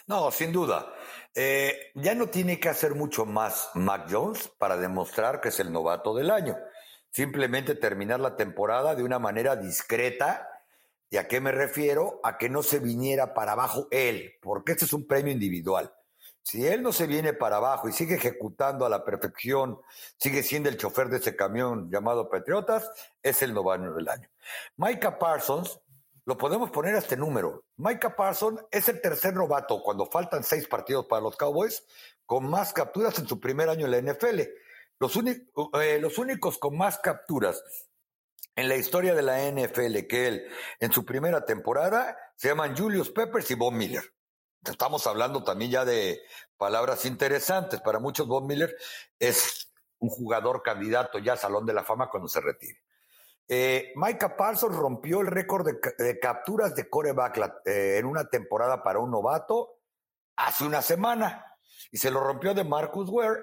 No, 0.07 0.31
sin 0.31 0.51
duda. 0.51 0.91
Eh, 1.35 1.91
ya 1.95 2.15
no 2.15 2.27
tiene 2.27 2.59
que 2.59 2.69
hacer 2.69 2.95
mucho 2.95 3.25
más 3.25 3.69
Mac 3.75 4.07
Jones 4.09 4.51
para 4.57 4.77
demostrar 4.77 5.41
que 5.41 5.49
es 5.49 5.59
el 5.59 5.71
novato 5.71 6.15
del 6.15 6.31
año. 6.31 6.57
Simplemente 7.11 7.75
terminar 7.75 8.19
la 8.19 8.35
temporada 8.35 8.95
de 8.95 9.03
una 9.03 9.19
manera 9.19 9.55
discreta. 9.55 10.47
¿Y 11.09 11.17
a 11.17 11.27
qué 11.27 11.41
me 11.41 11.51
refiero? 11.51 12.19
A 12.23 12.37
que 12.37 12.49
no 12.49 12.61
se 12.61 12.79
viniera 12.79 13.33
para 13.33 13.53
abajo 13.53 13.87
él, 13.89 14.33
porque 14.41 14.73
este 14.73 14.85
es 14.85 14.93
un 14.93 15.07
premio 15.07 15.33
individual. 15.33 15.91
Si 16.43 16.65
él 16.65 16.81
no 16.81 16.91
se 16.91 17.07
viene 17.07 17.33
para 17.33 17.57
abajo 17.57 17.89
y 17.89 17.91
sigue 17.91 18.15
ejecutando 18.15 18.85
a 18.85 18.89
la 18.89 19.05
perfección, 19.05 19.79
sigue 20.17 20.41
siendo 20.43 20.69
el 20.69 20.77
chofer 20.77 21.09
de 21.09 21.17
ese 21.17 21.35
camión 21.35 21.89
llamado 21.91 22.29
Patriotas, 22.29 22.89
es 23.21 23.41
el 23.41 23.53
noveno 23.53 23.93
del 23.93 24.07
año. 24.07 24.29
Micah 24.77 25.19
Parsons, 25.19 25.79
lo 26.25 26.37
podemos 26.37 26.71
poner 26.71 26.95
a 26.95 26.99
este 26.99 27.17
número. 27.17 27.65
Micah 27.77 28.15
Parsons 28.15 28.61
es 28.71 28.87
el 28.89 29.01
tercer 29.01 29.33
novato 29.33 29.81
cuando 29.83 30.05
faltan 30.05 30.43
seis 30.43 30.67
partidos 30.67 31.05
para 31.05 31.21
los 31.21 31.35
Cowboys 31.35 31.83
con 32.25 32.49
más 32.49 32.73
capturas 32.73 33.17
en 33.19 33.27
su 33.27 33.39
primer 33.39 33.69
año 33.69 33.85
en 33.85 33.91
la 33.91 34.13
NFL. 34.13 34.41
Los, 34.99 35.15
eh, 35.15 35.99
los 35.99 36.17
únicos 36.17 36.57
con 36.57 36.77
más 36.77 36.99
capturas 36.99 37.63
en 38.55 38.67
la 38.67 38.75
historia 38.75 39.15
de 39.15 39.21
la 39.21 39.39
NFL 39.49 40.05
que 40.07 40.27
él 40.27 40.47
en 40.79 40.91
su 40.91 41.05
primera 41.05 41.45
temporada 41.45 42.17
se 42.35 42.49
llaman 42.49 42.75
Julius 42.77 43.09
Peppers 43.09 43.49
y 43.51 43.55
Bob 43.55 43.73
Miller. 43.73 44.03
Estamos 44.65 45.07
hablando 45.07 45.43
también 45.43 45.71
ya 45.71 45.85
de 45.85 46.21
palabras 46.57 47.05
interesantes. 47.05 47.81
Para 47.81 47.99
muchos, 47.99 48.27
Bob 48.27 48.45
Miller 48.45 48.75
es 49.17 49.71
un 49.99 50.09
jugador 50.09 50.61
candidato 50.61 51.19
ya 51.19 51.33
a 51.33 51.37
Salón 51.37 51.65
de 51.65 51.73
la 51.73 51.83
Fama 51.83 52.09
cuando 52.09 52.27
se 52.27 52.41
retire. 52.41 52.81
Eh, 53.47 53.93
Micah 53.95 54.37
Parsons 54.37 54.75
rompió 54.75 55.21
el 55.21 55.27
récord 55.27 55.67
de, 55.67 56.19
capturas 56.19 56.75
de 56.75 56.87
coreback 56.87 57.61
eh, 57.65 57.97
en 57.97 58.05
una 58.05 58.29
temporada 58.29 58.83
para 58.83 58.99
un 58.99 59.09
novato 59.09 59.79
hace 60.35 60.65
una 60.65 60.83
semana 60.83 61.45
y 61.91 61.97
se 61.97 62.11
lo 62.11 62.19
rompió 62.19 62.53
de 62.53 62.63
Marcus 62.63 63.09
Ware, 63.09 63.41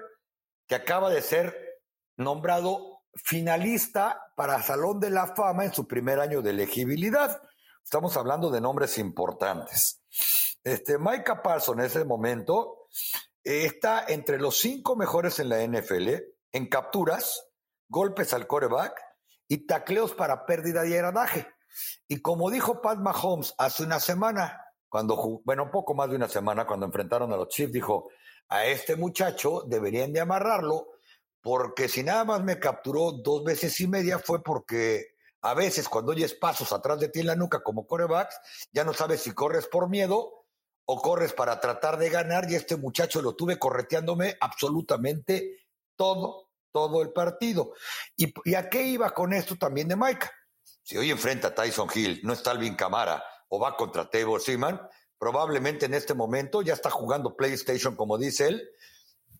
que 0.65 0.75
acaba 0.75 1.09
de 1.09 1.21
ser 1.21 1.81
nombrado 2.15 3.01
finalista 3.15 4.31
para 4.35 4.61
Salón 4.61 4.99
de 4.99 5.09
la 5.09 5.35
Fama 5.35 5.65
en 5.65 5.73
su 5.73 5.87
primer 5.87 6.19
año 6.19 6.41
de 6.41 6.51
elegibilidad. 6.51 7.41
Estamos 7.83 8.15
hablando 8.15 8.49
de 8.49 8.61
nombres 8.61 8.97
importantes. 8.97 10.01
Este, 10.67 10.97
Micah 10.97 11.41
Parsons 11.41 11.79
en 11.79 11.85
ese 11.85 12.03
momento 12.03 12.89
está 13.41 14.03
entre 14.09 14.37
los 14.37 14.59
cinco 14.59 14.97
mejores 14.97 15.39
en 15.39 15.47
la 15.47 15.65
NFL 15.65 16.09
en 16.51 16.67
capturas, 16.67 17.53
golpes 17.87 18.33
al 18.33 18.47
coreback 18.47 19.01
y 19.47 19.65
tacleos 19.65 20.13
para 20.13 20.45
pérdida 20.45 20.81
de 20.81 20.89
yardaje. 20.89 21.47
Y 22.09 22.21
como 22.21 22.51
dijo 22.51 22.81
Pat 22.81 22.99
Mahomes 22.99 23.55
hace 23.57 23.83
una 23.83 24.01
semana, 24.01 24.61
cuando 24.89 25.41
bueno, 25.45 25.71
poco 25.71 25.93
más 25.93 26.09
de 26.09 26.17
una 26.17 26.27
semana, 26.27 26.67
cuando 26.67 26.85
enfrentaron 26.85 27.31
a 27.31 27.37
los 27.37 27.47
Chiefs, 27.47 27.71
dijo, 27.71 28.09
a 28.49 28.65
este 28.65 28.97
muchacho 28.97 29.63
deberían 29.67 30.11
de 30.11 30.19
amarrarlo, 30.19 30.89
porque 31.39 31.87
si 31.87 32.03
nada 32.03 32.25
más 32.25 32.43
me 32.43 32.59
capturó 32.59 33.13
dos 33.13 33.45
veces 33.45 33.79
y 33.79 33.87
media 33.87 34.19
fue 34.19 34.43
porque 34.43 35.15
a 35.43 35.53
veces 35.53 35.87
cuando 35.87 36.11
oyes 36.11 36.33
pasos 36.33 36.73
atrás 36.73 36.99
de 36.99 37.07
ti 37.07 37.21
en 37.21 37.27
la 37.27 37.37
nuca 37.37 37.63
como 37.63 37.87
corebacks, 37.87 38.37
ya 38.73 38.83
no 38.83 38.93
sabes 38.93 39.21
si 39.21 39.31
corres 39.31 39.65
por 39.67 39.87
miedo 39.87 40.37
o 40.89 41.01
corres 41.01 41.33
para 41.33 41.59
tratar 41.59 41.97
de 41.97 42.09
ganar 42.09 42.49
y 42.49 42.55
este 42.55 42.75
muchacho 42.75 43.21
lo 43.21 43.35
tuve 43.35 43.59
correteándome 43.59 44.37
absolutamente 44.39 45.67
todo 45.95 46.47
todo 46.77 47.01
el 47.01 47.11
partido. 47.11 47.73
¿Y, 48.15 48.53
a 48.53 48.69
qué 48.69 48.83
iba 48.83 49.09
con 49.09 49.33
esto 49.33 49.55
también 49.55 49.87
de 49.87 49.95
Micah? 49.95 50.31
Si 50.83 50.95
hoy 50.95 51.09
enfrenta 51.09 51.47
a 51.47 51.55
Tyson 51.55 51.89
Hill, 51.93 52.21
no 52.23 52.33
está 52.33 52.51
Alvin 52.51 52.75
Camara 52.75 53.23
o 53.49 53.59
va 53.59 53.75
contra 53.75 54.07
Tavor 54.07 54.41
Seaman, 54.41 54.79
probablemente 55.17 55.87
en 55.87 55.95
este 55.95 56.13
momento 56.13 56.61
ya 56.61 56.73
está 56.73 56.91
jugando 56.91 57.35
PlayStation, 57.35 57.95
como 57.95 58.19
dice 58.19 58.49
él, 58.49 58.69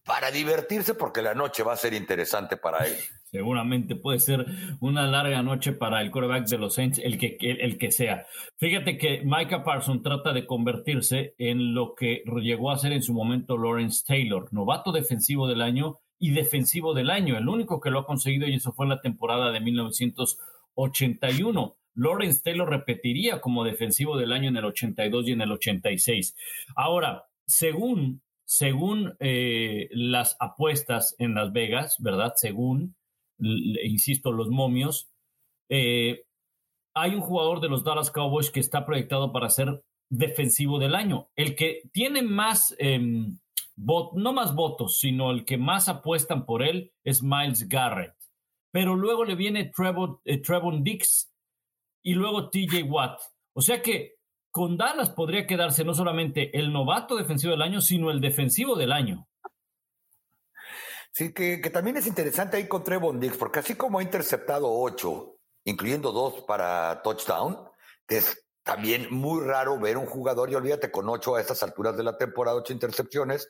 para 0.03 0.31
divertirse 0.31 0.95
porque 0.95 1.21
la 1.21 1.35
noche 1.35 1.61
va 1.61 1.73
a 1.73 1.77
ser 1.77 1.93
interesante 1.93 2.57
para 2.57 2.87
él. 2.87 2.97
Seguramente 3.31 3.95
puede 3.95 4.19
ser 4.19 4.45
una 4.79 5.05
larga 5.05 5.43
noche 5.43 5.73
para 5.73 6.01
el 6.01 6.11
quarterback 6.11 6.47
de 6.47 6.57
los 6.57 6.75
Saints, 6.75 6.99
el 6.99 7.17
que, 7.17 7.37
el, 7.41 7.77
que 7.77 7.91
sea. 7.91 8.25
Fíjate 8.55 8.97
que 8.97 9.21
Micah 9.25 9.65
Parsons 9.65 10.01
trata 10.01 10.31
de 10.31 10.45
convertirse 10.45 11.35
en 11.37 11.73
lo 11.73 11.93
que 11.93 12.23
llegó 12.41 12.71
a 12.71 12.77
ser 12.77 12.93
en 12.93 13.03
su 13.03 13.13
momento 13.13 13.57
Lawrence 13.57 14.05
Taylor, 14.07 14.47
novato 14.53 14.93
defensivo 14.93 15.45
del 15.47 15.61
año 15.61 15.99
y 16.19 16.31
defensivo 16.31 16.93
del 16.93 17.09
año, 17.09 17.37
el 17.37 17.49
único 17.49 17.81
que 17.81 17.91
lo 17.91 17.99
ha 17.99 18.05
conseguido 18.05 18.47
y 18.47 18.53
eso 18.53 18.71
fue 18.71 18.85
en 18.85 18.91
la 18.91 19.01
temporada 19.01 19.51
de 19.51 19.59
1981. 19.59 21.75
Lawrence 21.95 22.41
Taylor 22.43 22.69
repetiría 22.69 23.41
como 23.41 23.65
defensivo 23.65 24.17
del 24.17 24.31
año 24.31 24.47
en 24.49 24.57
el 24.57 24.65
82 24.65 25.27
y 25.27 25.31
en 25.31 25.41
el 25.41 25.51
86. 25.51 26.35
Ahora, 26.75 27.25
según, 27.45 28.21
según 28.45 29.15
eh, 29.19 29.89
las 29.91 30.37
apuestas 30.39 31.15
en 31.17 31.33
Las 31.33 31.51
Vegas, 31.51 31.97
¿verdad? 31.99 32.33
Según, 32.35 32.95
insisto, 33.39 34.31
los 34.31 34.49
momios, 34.49 35.09
eh, 35.69 36.23
hay 36.93 37.13
un 37.15 37.21
jugador 37.21 37.61
de 37.61 37.69
los 37.69 37.83
Dallas 37.83 38.11
Cowboys 38.11 38.49
que 38.49 38.59
está 38.59 38.85
proyectado 38.85 39.31
para 39.31 39.49
ser 39.49 39.83
defensivo 40.09 40.79
del 40.79 40.95
año. 40.95 41.29
El 41.35 41.55
que 41.55 41.81
tiene 41.91 42.21
más 42.21 42.75
em, 42.79 43.37
no 43.77 44.33
más 44.33 44.55
votos, 44.55 44.99
sino 44.99 45.31
el 45.31 45.45
que 45.45 45.57
más 45.57 45.87
apuestan 45.87 46.45
por 46.45 46.63
él 46.63 46.91
es 47.03 47.21
Miles 47.21 47.67
Garrett. 47.67 48.15
Pero 48.71 48.95
luego 48.95 49.23
le 49.25 49.35
viene 49.35 49.71
Trevor, 49.75 50.19
eh, 50.25 50.41
Trevon 50.41 50.83
Dix 50.83 51.31
y 52.03 52.13
luego 52.13 52.49
TJ 52.49 52.83
Watt. 52.83 53.19
O 53.53 53.61
sea 53.61 53.81
que 53.81 54.15
con 54.51 54.77
Dallas 54.77 55.11
podría 55.11 55.45
quedarse 55.45 55.83
no 55.83 55.93
solamente 55.93 56.57
el 56.57 56.73
novato 56.73 57.15
defensivo 57.15 57.51
del 57.51 57.61
año, 57.61 57.81
sino 57.81 58.11
el 58.11 58.21
defensivo 58.21 58.75
del 58.75 58.91
año. 58.91 59.27
Sí, 61.17 61.33
que, 61.33 61.59
que 61.61 61.71
también 61.71 61.97
es 61.97 62.05
interesante 62.05 62.57
ahí 62.57 62.67
con 62.67 62.83
Trevon 62.83 63.19
porque 63.39 63.57
así 63.57 63.73
como 63.73 63.97
ha 63.97 64.03
interceptado 64.03 64.71
ocho, 64.71 65.39
incluyendo 65.63 66.11
dos 66.11 66.43
para 66.43 67.01
touchdown, 67.01 67.57
que 68.05 68.17
es 68.17 68.45
también 68.61 69.07
muy 69.09 69.43
raro 69.43 69.79
ver 69.79 69.97
un 69.97 70.05
jugador, 70.05 70.51
y 70.51 70.53
olvídate, 70.53 70.91
con 70.91 71.09
ocho 71.09 71.35
a 71.35 71.41
estas 71.41 71.63
alturas 71.63 71.97
de 71.97 72.03
la 72.03 72.19
temporada, 72.19 72.57
ocho 72.57 72.71
intercepciones, 72.71 73.49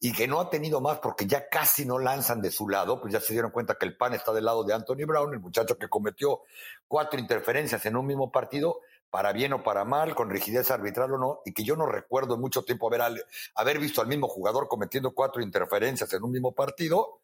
y 0.00 0.12
que 0.12 0.26
no 0.26 0.40
ha 0.40 0.50
tenido 0.50 0.80
más 0.80 0.98
porque 0.98 1.24
ya 1.28 1.48
casi 1.48 1.86
no 1.86 2.00
lanzan 2.00 2.42
de 2.42 2.50
su 2.50 2.68
lado, 2.68 3.00
pues 3.00 3.12
ya 3.12 3.20
se 3.20 3.32
dieron 3.32 3.52
cuenta 3.52 3.76
que 3.76 3.86
el 3.86 3.96
pan 3.96 4.14
está 4.14 4.32
del 4.32 4.46
lado 4.46 4.64
de 4.64 4.74
Anthony 4.74 5.06
Brown, 5.06 5.34
el 5.34 5.38
muchacho 5.38 5.78
que 5.78 5.88
cometió 5.88 6.40
cuatro 6.88 7.20
interferencias 7.20 7.86
en 7.86 7.94
un 7.94 8.06
mismo 8.06 8.32
partido, 8.32 8.80
para 9.14 9.32
bien 9.32 9.52
o 9.52 9.62
para 9.62 9.84
mal, 9.84 10.12
con 10.16 10.28
rigidez 10.28 10.72
arbitral 10.72 11.12
o 11.12 11.18
no, 11.18 11.40
y 11.44 11.54
que 11.54 11.62
yo 11.62 11.76
no 11.76 11.86
recuerdo 11.86 12.34
en 12.34 12.40
mucho 12.40 12.64
tiempo 12.64 12.88
haber, 12.88 13.24
haber 13.54 13.78
visto 13.78 14.00
al 14.00 14.08
mismo 14.08 14.26
jugador 14.26 14.66
cometiendo 14.66 15.14
cuatro 15.14 15.40
interferencias 15.40 16.12
en 16.14 16.24
un 16.24 16.32
mismo 16.32 16.50
partido, 16.50 17.20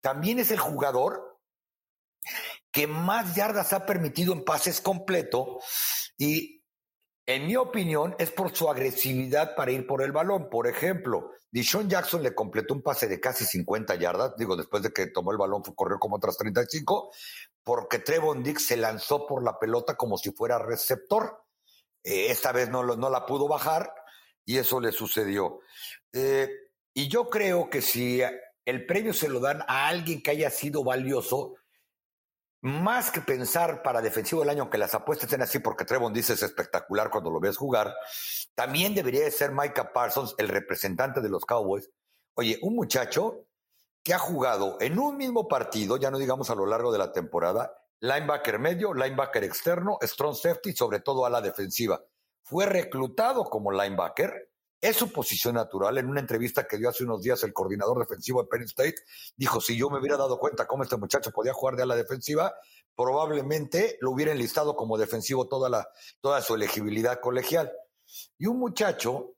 también 0.00 0.40
es 0.40 0.50
el 0.50 0.58
jugador 0.58 1.38
que 2.72 2.88
más 2.88 3.36
yardas 3.36 3.72
ha 3.72 3.86
permitido 3.86 4.32
en 4.32 4.44
pases 4.44 4.80
completo 4.80 5.60
y 6.18 6.64
en 7.26 7.46
mi 7.46 7.54
opinión 7.54 8.16
es 8.18 8.32
por 8.32 8.52
su 8.52 8.68
agresividad 8.68 9.54
para 9.54 9.70
ir 9.70 9.86
por 9.86 10.02
el 10.02 10.10
balón. 10.10 10.50
Por 10.50 10.66
ejemplo, 10.66 11.30
Dishon 11.48 11.88
Jackson 11.88 12.24
le 12.24 12.34
completó 12.34 12.74
un 12.74 12.82
pase 12.82 13.06
de 13.06 13.20
casi 13.20 13.44
50 13.44 13.94
yardas, 13.94 14.36
digo, 14.36 14.56
después 14.56 14.82
de 14.82 14.92
que 14.92 15.06
tomó 15.06 15.30
el 15.30 15.38
balón 15.38 15.62
corrió 15.76 16.00
como 16.00 16.16
otras 16.16 16.36
35, 16.36 17.12
porque 17.64 17.98
Trevon 17.98 18.42
Dix 18.42 18.66
se 18.66 18.76
lanzó 18.76 19.26
por 19.26 19.42
la 19.42 19.58
pelota 19.58 19.96
como 19.96 20.18
si 20.18 20.30
fuera 20.30 20.58
receptor. 20.58 21.42
Eh, 22.04 22.26
esta 22.30 22.52
vez 22.52 22.68
no, 22.68 22.82
la 22.84 23.26
pudo 23.26 23.48
bajar 23.48 23.92
y 24.44 24.58
eso 24.58 24.78
le 24.80 24.92
sucedió. 24.92 25.60
Eh, 26.12 26.50
y 26.92 27.08
yo 27.08 27.30
creo 27.30 27.70
que 27.70 27.80
si 27.80 28.20
el 28.64 28.86
premio 28.86 29.14
se 29.14 29.28
lo 29.28 29.40
dan 29.40 29.62
a 29.66 29.88
alguien 29.88 30.22
que 30.22 30.30
haya 30.30 30.50
sido 30.50 30.84
valioso, 30.84 31.54
más 32.60 33.10
que 33.10 33.20
pensar 33.20 33.82
para 33.82 34.00
defensivo 34.00 34.40
del 34.40 34.50
año 34.50 34.70
que 34.70 34.78
las 34.78 34.94
apuestas 34.94 35.26
estén 35.26 35.42
así, 35.42 35.58
porque 35.58 35.84
Trevon 35.84 36.12
dice 36.12 36.34
es 36.34 36.42
espectacular 36.42 37.10
cuando 37.10 37.30
lo 37.30 37.40
ves 37.40 37.56
jugar, 37.56 37.94
también 38.54 38.94
debería 38.94 39.24
de 39.24 39.30
ser 39.30 39.52
Micah 39.52 39.92
Parsons 39.92 40.34
el 40.38 40.48
representante 40.48 41.20
de 41.20 41.28
los 41.28 41.44
Cowboys. 41.44 41.90
Oye, 42.34 42.58
un 42.62 42.74
muchacho 42.74 43.46
que 44.04 44.14
ha 44.14 44.18
jugado 44.18 44.76
en 44.80 44.98
un 44.98 45.16
mismo 45.16 45.48
partido, 45.48 45.96
ya 45.96 46.10
no 46.10 46.18
digamos 46.18 46.50
a 46.50 46.54
lo 46.54 46.66
largo 46.66 46.92
de 46.92 46.98
la 46.98 47.10
temporada, 47.10 47.74
linebacker 48.00 48.58
medio, 48.58 48.92
linebacker 48.92 49.42
externo, 49.42 49.98
strong 50.02 50.36
safety, 50.36 50.72
sobre 50.76 51.00
todo 51.00 51.24
a 51.24 51.30
la 51.30 51.40
defensiva. 51.40 52.00
Fue 52.42 52.66
reclutado 52.66 53.44
como 53.44 53.72
linebacker 53.72 54.50
es 54.84 54.96
su 54.96 55.10
posición 55.10 55.54
natural. 55.54 55.96
En 55.96 56.10
una 56.10 56.20
entrevista 56.20 56.66
que 56.68 56.76
dio 56.76 56.90
hace 56.90 57.04
unos 57.04 57.22
días 57.22 57.42
el 57.42 57.54
coordinador 57.54 57.98
defensivo 57.98 58.42
de 58.42 58.48
Penn 58.48 58.64
State, 58.64 58.96
dijo, 59.34 59.58
si 59.58 59.78
yo 59.78 59.88
me 59.88 59.98
hubiera 59.98 60.18
dado 60.18 60.38
cuenta 60.38 60.66
cómo 60.66 60.82
este 60.82 60.98
muchacho 60.98 61.30
podía 61.30 61.54
jugar 61.54 61.76
de 61.76 61.84
a 61.84 61.86
la 61.86 61.96
defensiva, 61.96 62.54
probablemente 62.94 63.96
lo 64.02 64.10
hubiera 64.10 64.32
enlistado 64.32 64.76
como 64.76 64.98
defensivo 64.98 65.48
toda, 65.48 65.70
la, 65.70 65.88
toda 66.20 66.42
su 66.42 66.54
elegibilidad 66.54 67.18
colegial. 67.20 67.72
Y 68.36 68.44
un 68.44 68.58
muchacho 68.58 69.36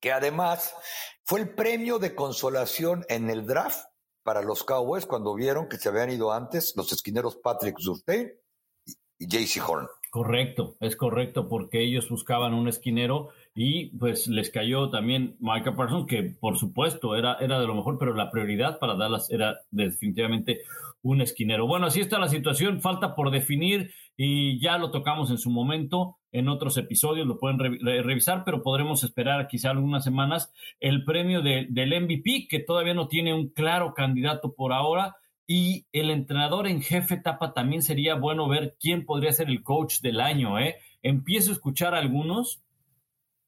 que 0.00 0.12
además 0.12 0.74
fue 1.24 1.40
el 1.40 1.54
premio 1.54 1.98
de 1.98 2.14
consolación 2.14 3.04
en 3.08 3.30
el 3.30 3.46
draft 3.46 3.86
para 4.22 4.42
los 4.42 4.62
Cowboys 4.62 5.06
cuando 5.06 5.34
vieron 5.34 5.68
que 5.68 5.78
se 5.78 5.88
habían 5.88 6.10
ido 6.10 6.32
antes 6.32 6.74
los 6.76 6.92
esquineros 6.92 7.36
Patrick 7.36 7.78
Surtain 7.78 8.30
y 9.18 9.26
JC 9.26 9.66
Horn. 9.66 9.86
Correcto, 10.10 10.76
es 10.80 10.96
correcto, 10.96 11.48
porque 11.48 11.82
ellos 11.82 12.08
buscaban 12.08 12.54
un 12.54 12.68
esquinero 12.68 13.30
y 13.54 13.86
pues 13.98 14.28
les 14.28 14.50
cayó 14.50 14.90
también 14.90 15.36
Micah 15.40 15.74
Parsons, 15.74 16.06
que 16.06 16.22
por 16.22 16.56
supuesto 16.56 17.16
era, 17.16 17.36
era 17.40 17.58
de 17.58 17.66
lo 17.66 17.74
mejor, 17.74 17.98
pero 17.98 18.14
la 18.14 18.30
prioridad 18.30 18.78
para 18.78 18.94
Dallas 18.94 19.30
era 19.30 19.58
definitivamente 19.70 20.60
un 21.02 21.20
esquinero. 21.20 21.66
Bueno, 21.66 21.86
así 21.86 22.00
está 22.00 22.18
la 22.18 22.28
situación, 22.28 22.80
falta 22.80 23.14
por 23.16 23.30
definir 23.30 23.92
y 24.16 24.60
ya 24.60 24.78
lo 24.78 24.90
tocamos 24.90 25.30
en 25.30 25.38
su 25.38 25.50
momento, 25.50 26.18
en 26.34 26.48
otros 26.48 26.76
episodios 26.76 27.28
lo 27.28 27.38
pueden 27.38 27.60
revisar, 27.60 28.42
pero 28.44 28.60
podremos 28.60 29.04
esperar 29.04 29.46
quizá 29.46 29.70
algunas 29.70 30.02
semanas 30.02 30.52
el 30.80 31.04
premio 31.04 31.42
del 31.42 32.02
MVP, 32.02 32.48
que 32.48 32.58
todavía 32.58 32.92
no 32.92 33.06
tiene 33.06 33.32
un 33.32 33.50
claro 33.50 33.94
candidato 33.94 34.52
por 34.52 34.72
ahora 34.72 35.14
Y 35.46 35.86
el 35.92 36.10
entrenador 36.10 36.66
en 36.66 36.82
jefe 36.82 37.18
Tapa 37.18 37.52
también 37.52 37.82
sería 37.82 38.16
bueno 38.16 38.48
ver 38.48 38.76
quién 38.80 39.04
podría 39.04 39.32
ser 39.32 39.48
el 39.48 39.62
coach 39.62 40.00
del 40.00 40.20
año. 40.20 40.58
¿eh? 40.58 40.76
Empiezo 41.02 41.50
a 41.50 41.54
escuchar 41.54 41.94
a 41.94 41.98
algunos 41.98 42.63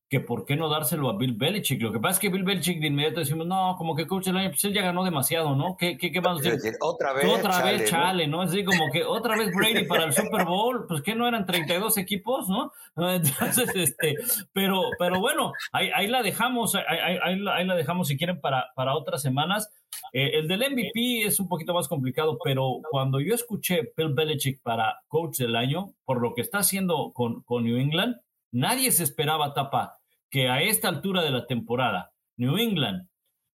que 0.08 0.20
por 0.20 0.44
qué 0.44 0.54
no 0.54 0.68
dárselo 0.68 1.08
a 1.10 1.16
Bill 1.16 1.34
Belichick. 1.34 1.82
Lo 1.82 1.92
que 1.92 1.98
pasa 1.98 2.14
es 2.14 2.18
que 2.20 2.28
Bill 2.28 2.44
Belichick 2.44 2.78
de 2.78 2.86
inmediato 2.86 3.20
decimos, 3.20 3.46
no, 3.46 3.74
como 3.76 3.96
que 3.96 4.06
coach 4.06 4.26
del 4.26 4.36
año, 4.36 4.50
pues 4.50 4.62
él 4.64 4.72
ya 4.72 4.82
ganó 4.82 5.04
demasiado, 5.04 5.56
¿no? 5.56 5.76
¿Qué, 5.76 5.98
qué, 5.98 6.12
qué 6.12 6.20
vamos 6.20 6.46
a 6.46 6.50
decir? 6.50 6.74
Otra 6.80 7.12
vez. 7.12 7.24
Otra 7.26 7.50
chale, 7.50 7.78
vez, 7.78 7.90
chale, 7.90 8.26
¿no? 8.28 8.44
Es 8.44 8.52
decir, 8.52 8.64
como 8.64 8.90
que 8.92 9.02
otra 9.02 9.36
vez 9.36 9.52
Brady 9.52 9.84
para 9.86 10.04
el 10.04 10.12
Super 10.12 10.44
Bowl, 10.44 10.86
pues 10.86 11.02
que 11.02 11.16
no 11.16 11.26
eran 11.26 11.44
32 11.44 11.98
equipos, 11.98 12.48
¿no? 12.48 12.70
Entonces, 12.96 13.68
este, 13.74 14.14
pero, 14.52 14.82
pero 14.96 15.18
bueno, 15.18 15.52
ahí, 15.72 15.90
ahí 15.92 16.06
la 16.06 16.22
dejamos, 16.22 16.76
ahí, 16.76 16.84
ahí, 16.88 17.44
ahí, 17.52 17.66
la 17.66 17.74
dejamos 17.74 18.06
si 18.06 18.16
quieren 18.16 18.40
para, 18.40 18.66
para 18.76 18.94
otras 18.94 19.22
semanas. 19.22 19.70
Eh, 20.12 20.38
el 20.38 20.46
del 20.46 20.60
MVP 20.70 21.22
es 21.22 21.40
un 21.40 21.48
poquito 21.48 21.74
más 21.74 21.88
complicado, 21.88 22.38
pero 22.44 22.78
cuando 22.90 23.18
yo 23.18 23.34
escuché 23.34 23.92
Bill 23.96 24.14
Belichick 24.14 24.62
para 24.62 25.00
coach 25.08 25.38
del 25.38 25.56
año, 25.56 25.94
por 26.04 26.20
lo 26.20 26.32
que 26.32 26.42
está 26.42 26.58
haciendo 26.58 27.12
con, 27.12 27.42
con 27.42 27.64
New 27.64 27.76
England, 27.76 28.16
Nadie 28.56 28.90
se 28.90 29.02
esperaba, 29.02 29.52
Tapa, 29.52 29.95
que 30.30 30.48
a 30.48 30.62
esta 30.62 30.88
altura 30.88 31.22
de 31.22 31.30
la 31.30 31.46
temporada, 31.46 32.12
New 32.36 32.58
England 32.58 33.08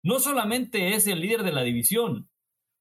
no 0.04 0.20
solamente 0.20 0.96
es 0.96 1.08
el 1.08 1.20
líder 1.20 1.44
de 1.44 1.52
la 1.52 1.62
división, 1.62 2.30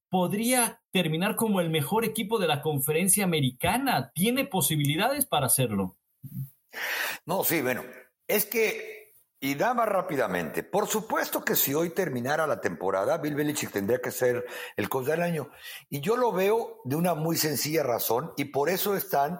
podría 0.09 0.81
terminar 0.91 1.35
como 1.35 1.61
el 1.61 1.69
mejor 1.69 2.05
equipo 2.05 2.39
de 2.39 2.47
la 2.47 2.61
conferencia 2.61 3.23
americana. 3.23 4.11
Tiene 4.13 4.45
posibilidades 4.45 5.25
para 5.25 5.47
hacerlo. 5.47 5.97
No, 7.25 7.43
sí, 7.43 7.61
bueno, 7.61 7.83
es 8.27 8.45
que, 8.45 9.13
y 9.39 9.55
dama 9.55 9.85
rápidamente, 9.85 10.63
por 10.63 10.87
supuesto 10.87 11.43
que 11.43 11.55
si 11.55 11.73
hoy 11.73 11.91
terminara 11.91 12.47
la 12.47 12.61
temporada, 12.61 13.17
Bill 13.17 13.35
Belichick 13.35 13.71
tendría 13.71 13.99
que 14.01 14.11
ser 14.11 14.45
el 14.75 14.89
coach 14.89 15.07
del 15.07 15.21
año. 15.21 15.49
Y 15.89 16.01
yo 16.01 16.17
lo 16.17 16.31
veo 16.31 16.81
de 16.85 16.95
una 16.95 17.15
muy 17.15 17.37
sencilla 17.37 17.83
razón, 17.83 18.31
y 18.37 18.45
por 18.45 18.69
eso 18.69 18.95
están 18.95 19.39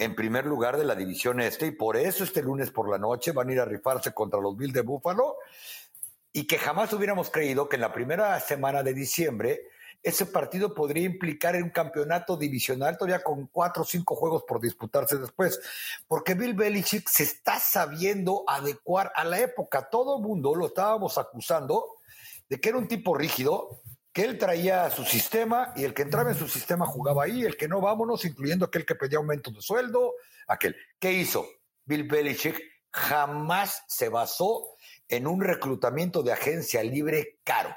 en 0.00 0.14
primer 0.14 0.46
lugar 0.46 0.78
de 0.78 0.84
la 0.84 0.94
división 0.94 1.40
este 1.40 1.66
y 1.66 1.70
por 1.72 1.96
eso 1.96 2.24
este 2.24 2.42
lunes 2.42 2.70
por 2.70 2.88
la 2.88 2.96
noche 2.96 3.32
van 3.32 3.50
a 3.50 3.52
ir 3.52 3.60
a 3.60 3.66
rifarse 3.66 4.12
contra 4.12 4.40
los 4.40 4.56
Bills 4.56 4.72
de 4.72 4.80
Búfalo 4.80 5.36
y 6.32 6.46
que 6.46 6.58
jamás 6.58 6.92
hubiéramos 6.94 7.28
creído 7.30 7.68
que 7.68 7.76
en 7.76 7.82
la 7.82 7.92
primera 7.92 8.40
semana 8.40 8.82
de 8.82 8.94
diciembre 8.94 9.60
ese 10.02 10.24
partido 10.24 10.72
podría 10.74 11.04
implicar 11.04 11.54
un 11.56 11.68
campeonato 11.68 12.38
divisional 12.38 12.96
todavía 12.96 13.22
con 13.22 13.46
cuatro 13.48 13.82
o 13.82 13.86
cinco 13.86 14.16
juegos 14.16 14.44
por 14.44 14.58
disputarse 14.58 15.18
después, 15.18 15.60
porque 16.08 16.32
Bill 16.32 16.54
Belichick 16.54 17.06
se 17.06 17.24
está 17.24 17.58
sabiendo 17.58 18.44
adecuar 18.46 19.12
a 19.14 19.24
la 19.24 19.38
época. 19.40 19.90
Todo 19.90 20.16
el 20.16 20.22
mundo 20.22 20.54
lo 20.54 20.68
estábamos 20.68 21.18
acusando 21.18 21.96
de 22.48 22.58
que 22.58 22.70
era 22.70 22.78
un 22.78 22.88
tipo 22.88 23.14
rígido, 23.14 23.82
que 24.12 24.22
él 24.22 24.38
traía 24.38 24.90
su 24.90 25.04
sistema 25.04 25.72
y 25.76 25.84
el 25.84 25.94
que 25.94 26.02
entraba 26.02 26.30
en 26.30 26.36
su 26.36 26.48
sistema 26.48 26.86
jugaba 26.86 27.24
ahí, 27.24 27.44
el 27.44 27.56
que 27.56 27.68
no, 27.68 27.80
vámonos, 27.80 28.24
incluyendo 28.24 28.64
aquel 28.64 28.84
que 28.84 28.96
pedía 28.96 29.18
aumento 29.18 29.50
de 29.50 29.62
sueldo, 29.62 30.14
aquel. 30.48 30.76
¿Qué 30.98 31.12
hizo? 31.12 31.46
Bill 31.84 32.04
Belichick 32.04 32.60
jamás 32.92 33.84
se 33.86 34.08
basó 34.08 34.76
en 35.08 35.26
un 35.26 35.40
reclutamiento 35.40 36.22
de 36.22 36.32
agencia 36.32 36.82
libre 36.82 37.40
caro. 37.44 37.74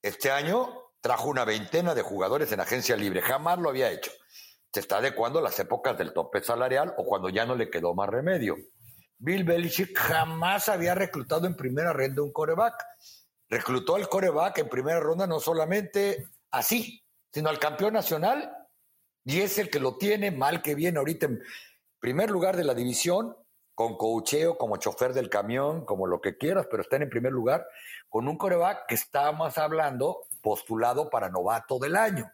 Este 0.00 0.30
año 0.30 0.92
trajo 1.00 1.28
una 1.28 1.44
veintena 1.44 1.94
de 1.94 2.02
jugadores 2.02 2.52
en 2.52 2.60
agencia 2.60 2.96
libre, 2.96 3.20
jamás 3.20 3.58
lo 3.58 3.70
había 3.70 3.90
hecho. 3.90 4.12
Se 4.72 4.80
está 4.80 4.98
adecuando 4.98 5.40
a 5.40 5.42
las 5.42 5.58
épocas 5.58 5.96
del 5.98 6.12
tope 6.12 6.42
salarial 6.42 6.94
o 6.98 7.04
cuando 7.04 7.30
ya 7.30 7.46
no 7.46 7.56
le 7.56 7.70
quedó 7.70 7.94
más 7.94 8.08
remedio. 8.08 8.56
Bill 9.18 9.42
Belichick 9.42 9.96
jamás 9.96 10.68
había 10.68 10.94
reclutado 10.94 11.46
en 11.46 11.56
primera 11.56 11.92
ronda 11.92 12.22
un 12.22 12.32
coreback 12.32 12.74
reclutó 13.48 13.96
al 13.96 14.08
coreback 14.08 14.58
en 14.58 14.68
primera 14.68 15.00
ronda 15.00 15.26
no 15.26 15.40
solamente 15.40 16.28
así, 16.50 17.02
sino 17.32 17.48
al 17.48 17.58
campeón 17.58 17.94
nacional, 17.94 18.54
y 19.24 19.40
es 19.40 19.58
el 19.58 19.70
que 19.70 19.80
lo 19.80 19.96
tiene 19.96 20.30
mal 20.30 20.62
que 20.62 20.74
viene 20.74 20.98
ahorita 20.98 21.26
en 21.26 21.42
primer 21.98 22.30
lugar 22.30 22.56
de 22.56 22.64
la 22.64 22.74
división, 22.74 23.36
con 23.74 23.96
cocheo, 23.96 24.58
como 24.58 24.76
chofer 24.78 25.12
del 25.12 25.30
camión, 25.30 25.84
como 25.84 26.06
lo 26.06 26.20
que 26.20 26.36
quieras, 26.36 26.66
pero 26.70 26.82
están 26.82 27.02
en 27.02 27.10
primer 27.10 27.32
lugar, 27.32 27.66
con 28.08 28.26
un 28.26 28.36
coreback 28.36 28.86
que 28.88 28.96
estábamos 28.96 29.56
hablando 29.56 30.26
postulado 30.42 31.08
para 31.10 31.28
novato 31.28 31.78
del 31.78 31.94
año. 31.94 32.32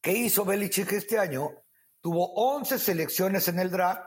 ¿Qué 0.00 0.12
hizo 0.12 0.44
Belichick 0.44 0.92
este 0.92 1.18
año? 1.18 1.50
Tuvo 2.00 2.32
11 2.34 2.78
selecciones 2.78 3.48
en 3.48 3.58
el 3.58 3.70
draft, 3.70 4.06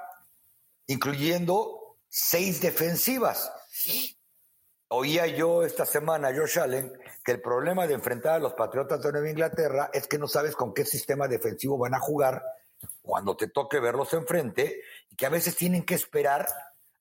incluyendo 0.86 1.97
seis 2.07 2.61
defensivas. 2.61 3.51
Oía 4.89 5.27
yo 5.27 5.63
esta 5.63 5.85
semana 5.85 6.33
Josh 6.33 6.59
Allen 6.59 6.93
que 7.25 7.33
el 7.33 7.41
problema 7.41 7.88
de 7.88 7.93
enfrentar 7.93 8.35
a 8.35 8.39
los 8.39 8.53
Patriotas 8.53 9.01
de 9.01 9.11
Nueva 9.11 9.29
Inglaterra 9.29 9.89
es 9.93 10.07
que 10.07 10.17
no 10.17 10.29
sabes 10.29 10.55
con 10.55 10.73
qué 10.73 10.85
sistema 10.85 11.27
defensivo 11.27 11.77
van 11.77 11.93
a 11.93 11.99
jugar 11.99 12.41
cuando 13.01 13.35
te 13.35 13.49
toque 13.49 13.81
verlos 13.81 14.13
enfrente 14.13 14.79
y 15.09 15.15
que 15.17 15.25
a 15.25 15.29
veces 15.29 15.57
tienen 15.57 15.83
que 15.83 15.93
esperar 15.93 16.47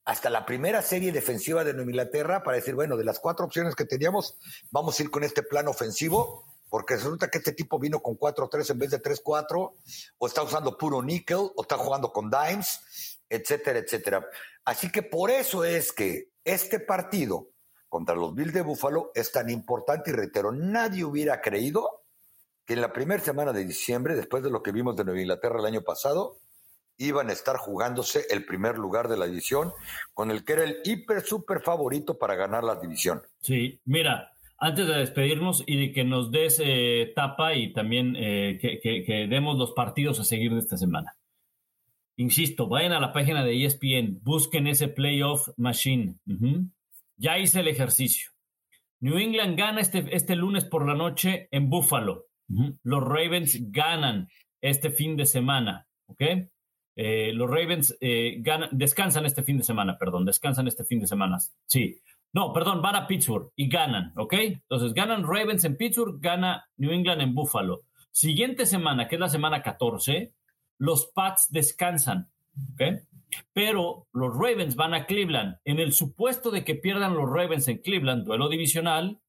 hasta 0.05 0.31
la 0.31 0.45
primera 0.45 0.83
serie 0.83 1.13
defensiva 1.13 1.63
de 1.63 1.75
Nueva 1.75 1.91
Inglaterra 1.91 2.43
para 2.43 2.57
decir, 2.57 2.75
bueno, 2.75 2.97
de 2.97 3.05
las 3.05 3.21
cuatro 3.21 3.47
opciones 3.47 3.77
que 3.77 3.85
teníamos, 3.85 4.37
vamos 4.73 4.99
a 4.99 5.03
ir 5.05 5.11
con 5.11 5.23
este 5.23 5.45
plan 5.45 5.69
ofensivo, 5.69 6.45
porque 6.69 6.97
resulta 6.97 7.29
que 7.29 7.39
este 7.39 7.53
tipo 7.53 7.79
vino 7.79 8.01
con 8.01 8.19
4-3 8.19 8.71
en 8.71 8.79
vez 8.81 8.91
de 8.91 9.03
3-4, 9.03 9.73
o 10.19 10.27
está 10.27 10.43
usando 10.43 10.77
puro 10.77 11.03
níquel, 11.03 11.51
o 11.55 11.63
está 11.63 11.77
jugando 11.77 12.13
con 12.13 12.31
dimes, 12.31 13.21
etcétera, 13.29 13.79
etcétera. 13.79 14.29
Así 14.65 14.91
que 14.91 15.03
por 15.03 15.31
eso 15.31 15.65
es 15.65 15.93
que 15.93 16.31
este 16.45 16.81
partido 16.81 17.49
contra 17.97 18.15
los 18.15 18.35
Bills 18.35 18.53
de 18.53 18.61
Buffalo 18.61 19.11
es 19.15 19.33
tan 19.33 19.49
importante 19.49 20.11
y 20.11 20.13
reitero, 20.13 20.53
nadie 20.53 21.03
hubiera 21.03 21.41
creído 21.41 22.03
que 22.67 22.75
en 22.75 22.83
la 22.83 22.93
primera 22.93 23.23
semana 23.23 23.55
de 23.55 23.65
diciembre, 23.65 24.15
después 24.15 24.43
de 24.43 24.51
lo 24.51 24.63
que 24.63 24.71
vimos 24.71 24.97
de 24.97 25.05
Nueva 25.05 25.19
Inglaterra 25.19 25.61
el 25.61 25.65
año 25.65 25.81
pasado, 25.81 26.37
iban 26.99 27.31
a 27.31 27.33
estar 27.33 27.57
jugándose 27.57 28.27
el 28.29 28.45
primer 28.45 28.77
lugar 28.77 29.09
de 29.09 29.17
la 29.17 29.25
división 29.25 29.73
con 30.13 30.31
el 30.31 30.45
que 30.45 30.53
era 30.53 30.65
el 30.65 30.77
hiper 30.85 31.23
super 31.23 31.63
favorito 31.63 32.19
para 32.19 32.35
ganar 32.35 32.65
la 32.65 32.79
división. 32.79 33.23
Sí, 33.41 33.81
mira, 33.87 34.31
antes 34.59 34.87
de 34.87 34.97
despedirnos 34.97 35.65
y 35.67 35.79
de 35.79 35.93
que 35.93 36.05
nos 36.05 36.31
des 36.31 36.61
eh, 36.63 37.15
tapa 37.17 37.55
y 37.55 37.73
también 37.73 38.15
eh, 38.15 38.59
que, 38.61 39.27
demos 39.27 39.57
los 39.57 39.73
partidos 39.73 40.21
a 40.21 40.25
seguir 40.25 40.53
de 40.53 40.59
esta 40.59 40.77
semana. 40.77 41.17
Insisto, 42.17 42.69
vayan 42.69 42.93
a 42.93 43.01
la 43.01 43.15
página 43.15 43.43
de 43.43 43.65
ESPN, 43.65 44.21
busquen 44.23 44.67
ese 44.67 44.89
playoff 44.89 45.49
machine. 45.57 46.17
Ya 47.17 47.39
hice 47.39 47.61
el 47.61 47.69
ejercicio. 47.69 48.31
New 49.01 49.19
England 49.19 49.59
gana 49.59 49.81
este, 49.81 50.05
este 50.15 50.37
lunes 50.37 50.65
por 50.65 50.87
la 50.87 50.95
noche 50.95 51.49
en 51.51 51.69
Buffalo. 51.69 52.27
Los 52.83 53.03
Ravens 53.03 53.59
ganan 53.71 54.29
este 54.61 54.91
fin 54.91 55.17
de 55.17 55.27
semana. 55.27 55.87
¿Ok? 56.07 56.23
Eh, 56.97 57.33
los 57.35 57.51
Ravens 57.51 57.97
eh, 58.01 58.43
descansan 58.73 59.27
este 59.27 59.43
fin 59.43 59.59
de 59.59 59.65
semana, 59.65 59.99
perdón, 59.99 60.25
descansan 60.25 60.67
este 60.67 60.85
fin 60.85 61.01
de 61.01 61.07
semana. 61.07 61.39
Sí. 61.67 62.01
No, 62.33 62.53
perdón, 62.53 62.81
van 62.83 62.97
a 62.97 63.07
Pittsburgh 63.07 63.53
y 63.55 63.69
ganan, 63.69 64.13
¿ok? 64.17 64.33
Entonces 64.35 64.95
ganan 64.95 65.25
Ravens 65.25 65.65
en 65.65 65.77
Pittsburgh, 65.77 66.19
gana 66.21 66.67
New 66.77 66.91
England 66.91 67.21
en 67.21 67.35
Buffalo. 67.35 67.83
Siguiente 68.11 68.65
semana, 68.67 69.09
que 69.09 69.17
es 69.17 69.21
la 69.21 69.29
semana 69.29 69.63
14, 69.63 70.33
los 70.79 71.07
Pats 71.15 71.49
descansan, 71.51 72.31
¿ok? 72.73 72.83
Pero 73.53 74.07
los 74.13 74.35
Ravens 74.35 74.77
van 74.77 74.95
a 74.95 75.07
Cleveland. 75.07 75.59
En 75.65 75.79
el 75.79 75.93
supuesto 75.93 76.51
de 76.51 76.65
que 76.65 76.75
pierdan 76.75 77.15
los 77.15 77.29
Ravens 77.29 77.69
en 77.69 77.79
Cleveland, 77.79 78.25
duelo 78.25 78.49
divisional, 78.49 79.21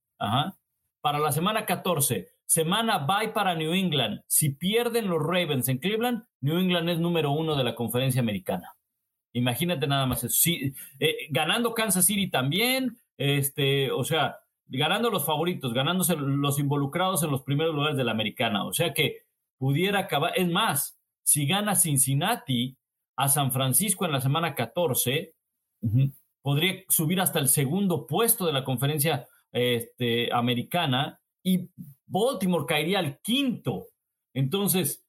para 1.02 1.20
la 1.20 1.32
semana 1.32 1.66
14, 1.66 2.30
semana 2.46 3.00
bye 3.00 3.30
para 3.30 3.56
New 3.56 3.74
England. 3.74 4.22
Si 4.28 4.50
pierden 4.50 5.08
los 5.08 5.22
Ravens 5.22 5.68
en 5.70 5.78
Cleveland, 5.78 6.24
New 6.42 6.58
England 6.58 6.90
es 6.90 7.00
número 7.00 7.32
uno 7.32 7.56
de 7.56 7.64
la 7.64 7.76
conferencia 7.76 8.22
americana. 8.22 8.76
Imagínate 9.34 9.88
nada 9.88 10.06
más 10.06 10.24
eso. 10.24 10.50
Eh, 11.00 11.28
ganando 11.30 11.74
Kansas 11.74 12.06
City 12.06 12.30
también, 12.30 12.98
este, 13.18 13.92
o 13.92 14.04
sea, 14.04 14.40
ganando 14.68 15.10
los 15.10 15.26
favoritos, 15.26 15.74
ganándose 15.74 16.16
los 16.16 16.60
involucrados 16.60 17.24
en 17.24 17.32
los 17.32 17.44
primeros 17.44 17.76
lugares 17.76 17.98
de 17.98 18.04
la 18.04 18.12
americana. 18.12 18.66
O 18.66 18.74
sea 18.74 18.94
que 18.94 19.24
pudiera 19.58 20.00
acabar. 20.00 20.34
Es 20.36 20.48
más, 20.48 21.00
si 21.24 21.46
gana 21.46 21.76
Cincinnati, 21.76 22.78
a 23.18 23.28
San 23.28 23.52
Francisco 23.52 24.06
en 24.06 24.12
la 24.12 24.22
semana 24.22 24.56
14, 24.56 25.34
podría 26.42 26.84
subir 26.88 27.20
hasta 27.20 27.40
el 27.40 27.50
segundo 27.50 28.08
puesto 28.08 28.46
de 28.46 28.54
la 28.54 28.64
conferencia 28.64 29.28
este, 29.52 30.32
americana 30.34 31.20
y 31.44 31.70
Baltimore 32.06 32.66
caería 32.66 33.00
al 33.00 33.20
quinto. 33.20 33.88
Entonces, 34.34 35.04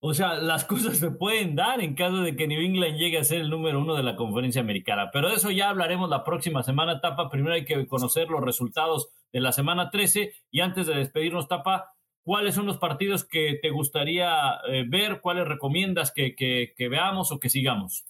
o 0.00 0.12
sea, 0.12 0.34
las 0.34 0.64
cosas 0.66 0.98
se 0.98 1.10
pueden 1.10 1.54
dar 1.54 1.80
en 1.80 1.94
caso 1.94 2.18
de 2.18 2.36
que 2.36 2.46
New 2.46 2.60
England 2.60 2.98
llegue 2.98 3.18
a 3.18 3.24
ser 3.24 3.40
el 3.40 3.50
número 3.50 3.80
uno 3.80 3.94
de 3.94 4.02
la 4.02 4.16
conferencia 4.16 4.60
americana. 4.60 5.10
Pero 5.12 5.28
de 5.28 5.36
eso 5.36 5.50
ya 5.50 5.70
hablaremos 5.70 6.10
la 6.10 6.24
próxima 6.24 6.62
semana, 6.62 7.00
Tapa. 7.00 7.30
Primero 7.30 7.54
hay 7.54 7.64
que 7.64 7.86
conocer 7.86 8.28
los 8.28 8.42
resultados 8.42 9.08
de 9.32 9.40
la 9.40 9.52
semana 9.52 9.90
13 9.90 10.32
y 10.50 10.60
antes 10.60 10.86
de 10.86 10.94
despedirnos, 10.94 11.48
Tapa, 11.48 11.95
¿Cuáles 12.26 12.56
son 12.56 12.66
los 12.66 12.78
partidos 12.78 13.24
que 13.24 13.60
te 13.62 13.70
gustaría 13.70 14.56
eh, 14.68 14.82
ver? 14.88 15.20
¿Cuáles 15.20 15.46
recomiendas 15.46 16.10
que, 16.10 16.74
veamos 16.76 17.30
o 17.30 17.38
que 17.38 17.48
sigamos? 17.48 18.04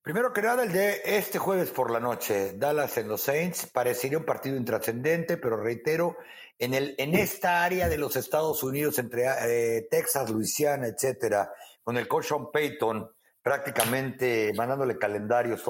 Primero 0.00 0.32
que 0.32 0.42
nada, 0.42 0.62
el 0.62 0.72
de 0.72 1.00
este 1.04 1.40
jueves 1.40 1.72
por 1.72 1.90
la 1.90 1.98
noche, 1.98 2.52
Dallas 2.56 2.96
en 2.96 3.08
los 3.08 3.22
Saints, 3.22 3.66
parecería 3.66 4.18
un 4.18 4.24
partido 4.24 4.56
intrascendente, 4.56 5.38
pero 5.38 5.56
reitero, 5.56 6.18
en, 6.56 6.72
el, 6.72 6.94
en 6.98 7.16
esta 7.16 7.64
área 7.64 7.88
de 7.88 7.98
los 7.98 8.14
Estados 8.14 8.62
Unidos, 8.62 9.00
entre 9.00 9.24
eh, 9.24 9.88
Texas, 9.90 10.30
Luisiana, 10.30 10.86
etcétera, 10.86 11.50
con 11.82 11.96
el 11.96 12.06
coach 12.06 12.26
Sean 12.26 12.52
Payton 12.52 13.10
prácticamente 13.48 14.52
mandándole 14.54 14.98
calendarios 14.98 15.62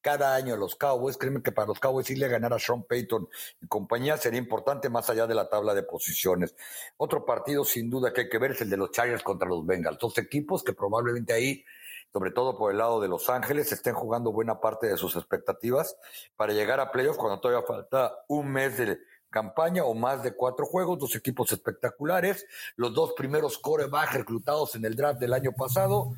cada 0.00 0.36
año 0.36 0.54
a 0.54 0.56
los 0.56 0.76
Cowboys. 0.76 1.16
Créeme 1.16 1.42
que 1.42 1.50
para 1.50 1.66
los 1.66 1.80
Cowboys 1.80 2.08
irle 2.08 2.26
a 2.26 2.28
ganar 2.28 2.54
a 2.54 2.58
Sean 2.60 2.84
Payton 2.84 3.28
y 3.60 3.66
compañía 3.66 4.16
sería 4.16 4.38
importante 4.38 4.88
más 4.88 5.10
allá 5.10 5.26
de 5.26 5.34
la 5.34 5.48
tabla 5.48 5.74
de 5.74 5.82
posiciones. 5.82 6.54
Otro 6.96 7.26
partido 7.26 7.64
sin 7.64 7.90
duda 7.90 8.12
que 8.12 8.20
hay 8.20 8.28
que 8.28 8.38
ver 8.38 8.52
es 8.52 8.60
el 8.60 8.70
de 8.70 8.76
los 8.76 8.92
Chargers 8.92 9.24
contra 9.24 9.48
los 9.48 9.66
Bengals. 9.66 9.98
Dos 9.98 10.16
equipos 10.18 10.62
que 10.62 10.72
probablemente 10.72 11.32
ahí 11.32 11.64
sobre 12.12 12.30
todo 12.30 12.56
por 12.56 12.70
el 12.70 12.78
lado 12.78 13.00
de 13.00 13.08
Los 13.08 13.28
Ángeles, 13.28 13.72
estén 13.72 13.92
jugando 13.92 14.32
buena 14.32 14.58
parte 14.58 14.86
de 14.86 14.96
sus 14.96 15.16
expectativas 15.16 15.98
para 16.36 16.54
llegar 16.54 16.80
a 16.80 16.90
playoffs 16.90 17.18
cuando 17.18 17.40
todavía 17.40 17.66
falta 17.66 18.24
un 18.28 18.52
mes 18.52 18.78
de 18.78 18.98
campaña 19.30 19.84
o 19.84 19.94
más 19.94 20.22
de 20.22 20.34
cuatro 20.34 20.66
juegos, 20.66 20.98
dos 20.98 21.14
equipos 21.16 21.52
espectaculares, 21.52 22.46
los 22.76 22.94
dos 22.94 23.14
primeros 23.16 23.58
corebacks 23.58 24.14
reclutados 24.14 24.74
en 24.74 24.84
el 24.84 24.96
draft 24.96 25.20
del 25.20 25.32
año 25.32 25.52
pasado. 25.52 26.14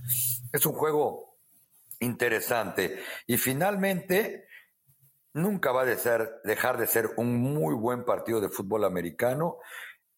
Es 0.52 0.64
un 0.66 0.74
juego 0.74 1.36
interesante. 2.00 2.98
Y 3.26 3.36
finalmente, 3.36 4.46
nunca 5.32 5.72
va 5.72 5.82
a 5.82 5.84
dejar 6.44 6.78
de 6.78 6.86
ser 6.86 7.10
un 7.16 7.36
muy 7.36 7.74
buen 7.74 8.04
partido 8.04 8.40
de 8.40 8.48
fútbol 8.48 8.84
americano, 8.84 9.58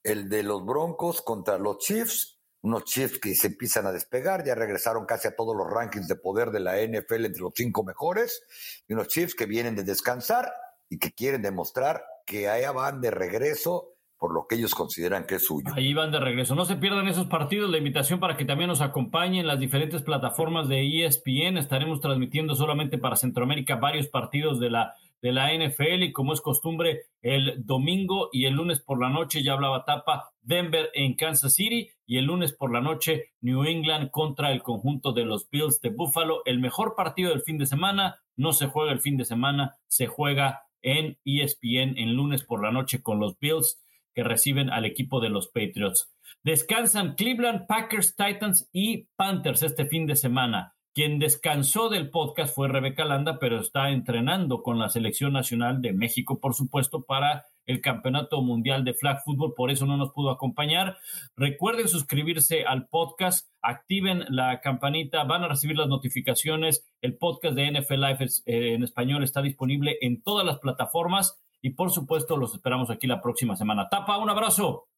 el 0.03 0.28
de 0.28 0.43
los 0.43 0.64
Broncos 0.64 1.20
contra 1.20 1.59
los 1.59 1.78
Chiefs 1.78 2.41
unos 2.62 2.84
Chiefs 2.84 3.18
que 3.18 3.34
se 3.34 3.49
empiezan 3.49 3.86
a 3.86 3.93
despegar, 3.93 4.45
ya 4.45 4.55
regresaron 4.55 5.07
casi 5.07 5.28
a 5.28 5.34
todos 5.34 5.57
los 5.57 5.68
rankings 5.68 6.09
de 6.09 6.16
poder 6.16 6.51
de 6.51 6.61
la 6.61 6.76
NFL 6.76 7.24
entre 7.26 7.43
los 7.43 7.53
cinco 7.55 7.84
mejores, 7.84 8.43
y 8.86 8.93
unos 8.93 9.09
Chiefs 9.09 9.34
que 9.34 9.47
vienen 9.47 9.74
de 9.74 9.84
descansar 9.84 10.53
y 10.91 10.99
que 10.99 11.12
quieren 11.12 11.41
demostrar 11.41 12.03
que 12.26 12.49
allá 12.49 12.72
van 12.72 13.01
de 13.01 13.11
regreso 13.11 13.95
por 14.18 14.34
lo 14.34 14.47
que 14.47 14.57
ellos 14.57 14.74
consideran 14.74 15.24
que 15.24 15.36
es 15.36 15.47
suyo. 15.47 15.72
Ahí 15.74 15.95
van 15.95 16.12
de 16.12 16.20
regreso. 16.20 16.55
No 16.55 16.66
se 16.66 16.76
pierdan 16.76 17.09
esos 17.09 17.26
partidos. 17.26 17.70
La 17.70 17.78
invitación 17.78 18.20
para 18.20 18.36
que 18.36 18.45
también 18.45 18.68
nos 18.68 18.82
acompañen 18.82 19.41
en 19.41 19.47
las 19.47 19.59
diferentes 19.59 20.03
plataformas 20.03 20.68
de 20.68 21.07
ESPN. 21.07 21.57
Estaremos 21.57 22.03
transmitiendo 22.03 22.55
solamente 22.55 22.99
para 22.99 23.16
Centroamérica 23.16 23.76
varios 23.76 24.09
partidos 24.09 24.61
de 24.61 24.68
la 24.68 24.95
de 25.22 25.32
la 25.32 25.53
NFL 25.53 26.03
y 26.03 26.12
como 26.12 26.32
es 26.32 26.41
costumbre 26.41 27.03
el 27.20 27.64
domingo 27.66 28.30
y 28.32 28.47
el 28.47 28.55
lunes 28.55 28.80
por 28.80 29.01
la 29.01 29.11
noche 29.11 29.43
ya 29.43 29.53
hablaba 29.53 29.84
Tapa 29.84 30.30
Denver 30.41 30.91
en 30.95 31.14
Kansas 31.14 31.55
City 31.55 31.91
y 32.07 32.18
el 32.18 32.24
lunes 32.24 32.53
por 32.53 32.72
la 32.72 32.80
noche 32.80 33.32
New 33.41 33.64
England 33.64 34.11
contra 34.11 34.51
el 34.51 34.62
conjunto 34.62 35.12
de 35.12 35.24
los 35.24 35.49
Bills 35.51 35.80
de 35.80 35.91
Buffalo. 35.91 36.43
El 36.47 36.59
mejor 36.59 36.95
partido 36.97 37.30
del 37.30 37.43
fin 37.43 37.59
de 37.59 37.66
semana 37.66 38.20
no 38.36 38.53
se 38.53 38.66
juega 38.66 38.93
el 38.93 39.01
fin 39.01 39.16
de 39.16 39.24
semana, 39.24 39.76
se 39.86 40.07
juega 40.07 40.62
en 40.83 41.18
ESPN 41.24 41.99
en 41.99 42.14
lunes 42.14 42.45
por 42.45 42.62
la 42.62 42.72
noche 42.72 43.03
con 43.03 43.20
los 43.20 43.39
Bills 43.39 43.83
que 44.14 44.24
reciben 44.24 44.70
al 44.70 44.85
equipo 44.85 45.20
de 45.20 45.28
los 45.28 45.49
Patriots. 45.49 46.12
Descansan 46.43 47.14
Cleveland, 47.14 47.66
Packers, 47.66 48.16
Titans 48.16 48.68
y 48.72 49.09
Panthers 49.16 49.62
este 49.62 49.87
fin 49.87 50.07
de 50.07 50.16
semana. 50.16 50.74
Quien 50.93 51.20
descansó 51.20 51.88
del 51.88 52.11
podcast 52.11 52.55
fue 52.55 52.66
Rebeca 52.66 53.05
Landa, 53.05 53.38
pero 53.38 53.61
está 53.61 53.91
entrenando 53.91 54.62
con 54.62 54.78
la 54.78 54.88
selección 54.88 55.32
nacional 55.32 55.80
de 55.80 55.93
México, 55.93 56.41
por 56.41 56.55
supuesto, 56.55 57.03
para 57.05 57.47
el 57.66 57.80
Campeonato 57.80 58.43
Mundial 58.43 58.84
de 58.84 58.95
Flag 58.95 59.22
Football, 59.24 59.55
por 59.55 59.70
eso 59.70 59.86
no 59.86 59.97
nos 59.97 60.11
pudo 60.12 60.30
acompañar. 60.30 60.99
Recuerden 61.36 61.86
suscribirse 61.86 62.64
al 62.64 62.88
podcast, 62.88 63.49
activen 63.62 64.24
la 64.28 64.61
campanita, 64.61 65.22
van 65.22 65.45
a 65.45 65.49
recibir 65.49 65.76
las 65.76 65.86
notificaciones. 65.86 66.84
El 67.01 67.16
podcast 67.16 67.55
de 67.55 67.70
NFL 67.70 68.01
Life 68.01 68.24
eh, 68.47 68.74
en 68.74 68.82
español 68.82 69.22
está 69.22 69.43
disponible 69.43 69.97
en 70.01 70.22
todas 70.22 70.45
las 70.45 70.59
plataformas 70.59 71.41
y 71.62 71.70
por 71.70 71.91
supuesto 71.91 72.36
los 72.36 72.55
esperamos 72.55 72.91
aquí 72.91 73.07
la 73.07 73.20
próxima 73.20 73.57
semana. 73.57 73.88
Tapa, 73.88 74.18
un 74.18 74.30
abrazo. 74.30 74.88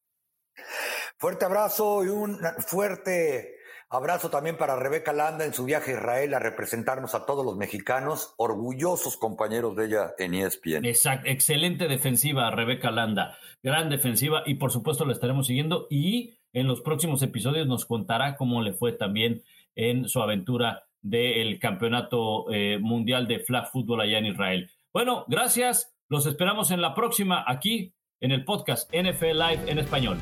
Fuerte 1.17 1.45
abrazo 1.45 2.03
y 2.03 2.07
un 2.07 2.39
fuerte 2.67 3.62
Abrazo 3.93 4.31
también 4.31 4.57
para 4.57 4.75
Rebeca 4.75 5.13
Landa 5.13 5.45
en 5.45 5.53
su 5.53 5.65
viaje 5.65 5.91
a 5.91 5.97
Israel 5.97 6.33
a 6.33 6.39
representarnos 6.39 7.13
a 7.13 7.27
todos 7.27 7.45
los 7.45 7.55
mexicanos, 7.55 8.33
orgullosos 8.37 9.17
compañeros 9.17 9.75
de 9.75 9.85
ella 9.85 10.15
en 10.17 10.33
ESPN. 10.33 10.83
Exacto, 10.83 11.29
excelente 11.29 11.87
defensiva 11.87 12.49
Rebeca 12.49 12.89
Landa, 12.89 13.37
gran 13.61 13.91
defensiva 13.91 14.41
y 14.47 14.55
por 14.55 14.71
supuesto 14.71 15.05
la 15.05 15.13
estaremos 15.13 15.45
siguiendo 15.45 15.85
y 15.91 16.39
en 16.53 16.65
los 16.65 16.81
próximos 16.81 17.21
episodios 17.21 17.67
nos 17.67 17.85
contará 17.85 18.35
cómo 18.35 18.63
le 18.63 18.73
fue 18.73 18.93
también 18.93 19.43
en 19.75 20.09
su 20.09 20.23
aventura 20.23 20.87
del 21.03 21.59
campeonato 21.59 22.51
eh, 22.51 22.79
mundial 22.79 23.27
de 23.27 23.41
flag 23.41 23.71
football 23.71 24.01
allá 24.01 24.17
en 24.17 24.25
Israel. 24.25 24.71
Bueno, 24.91 25.23
gracias, 25.27 25.95
los 26.09 26.25
esperamos 26.25 26.71
en 26.71 26.81
la 26.81 26.95
próxima 26.95 27.43
aquí 27.45 27.93
en 28.21 28.31
el 28.31 28.43
podcast 28.43 28.91
NFL 28.91 29.37
Live 29.37 29.61
en 29.67 29.77
español. 29.77 30.17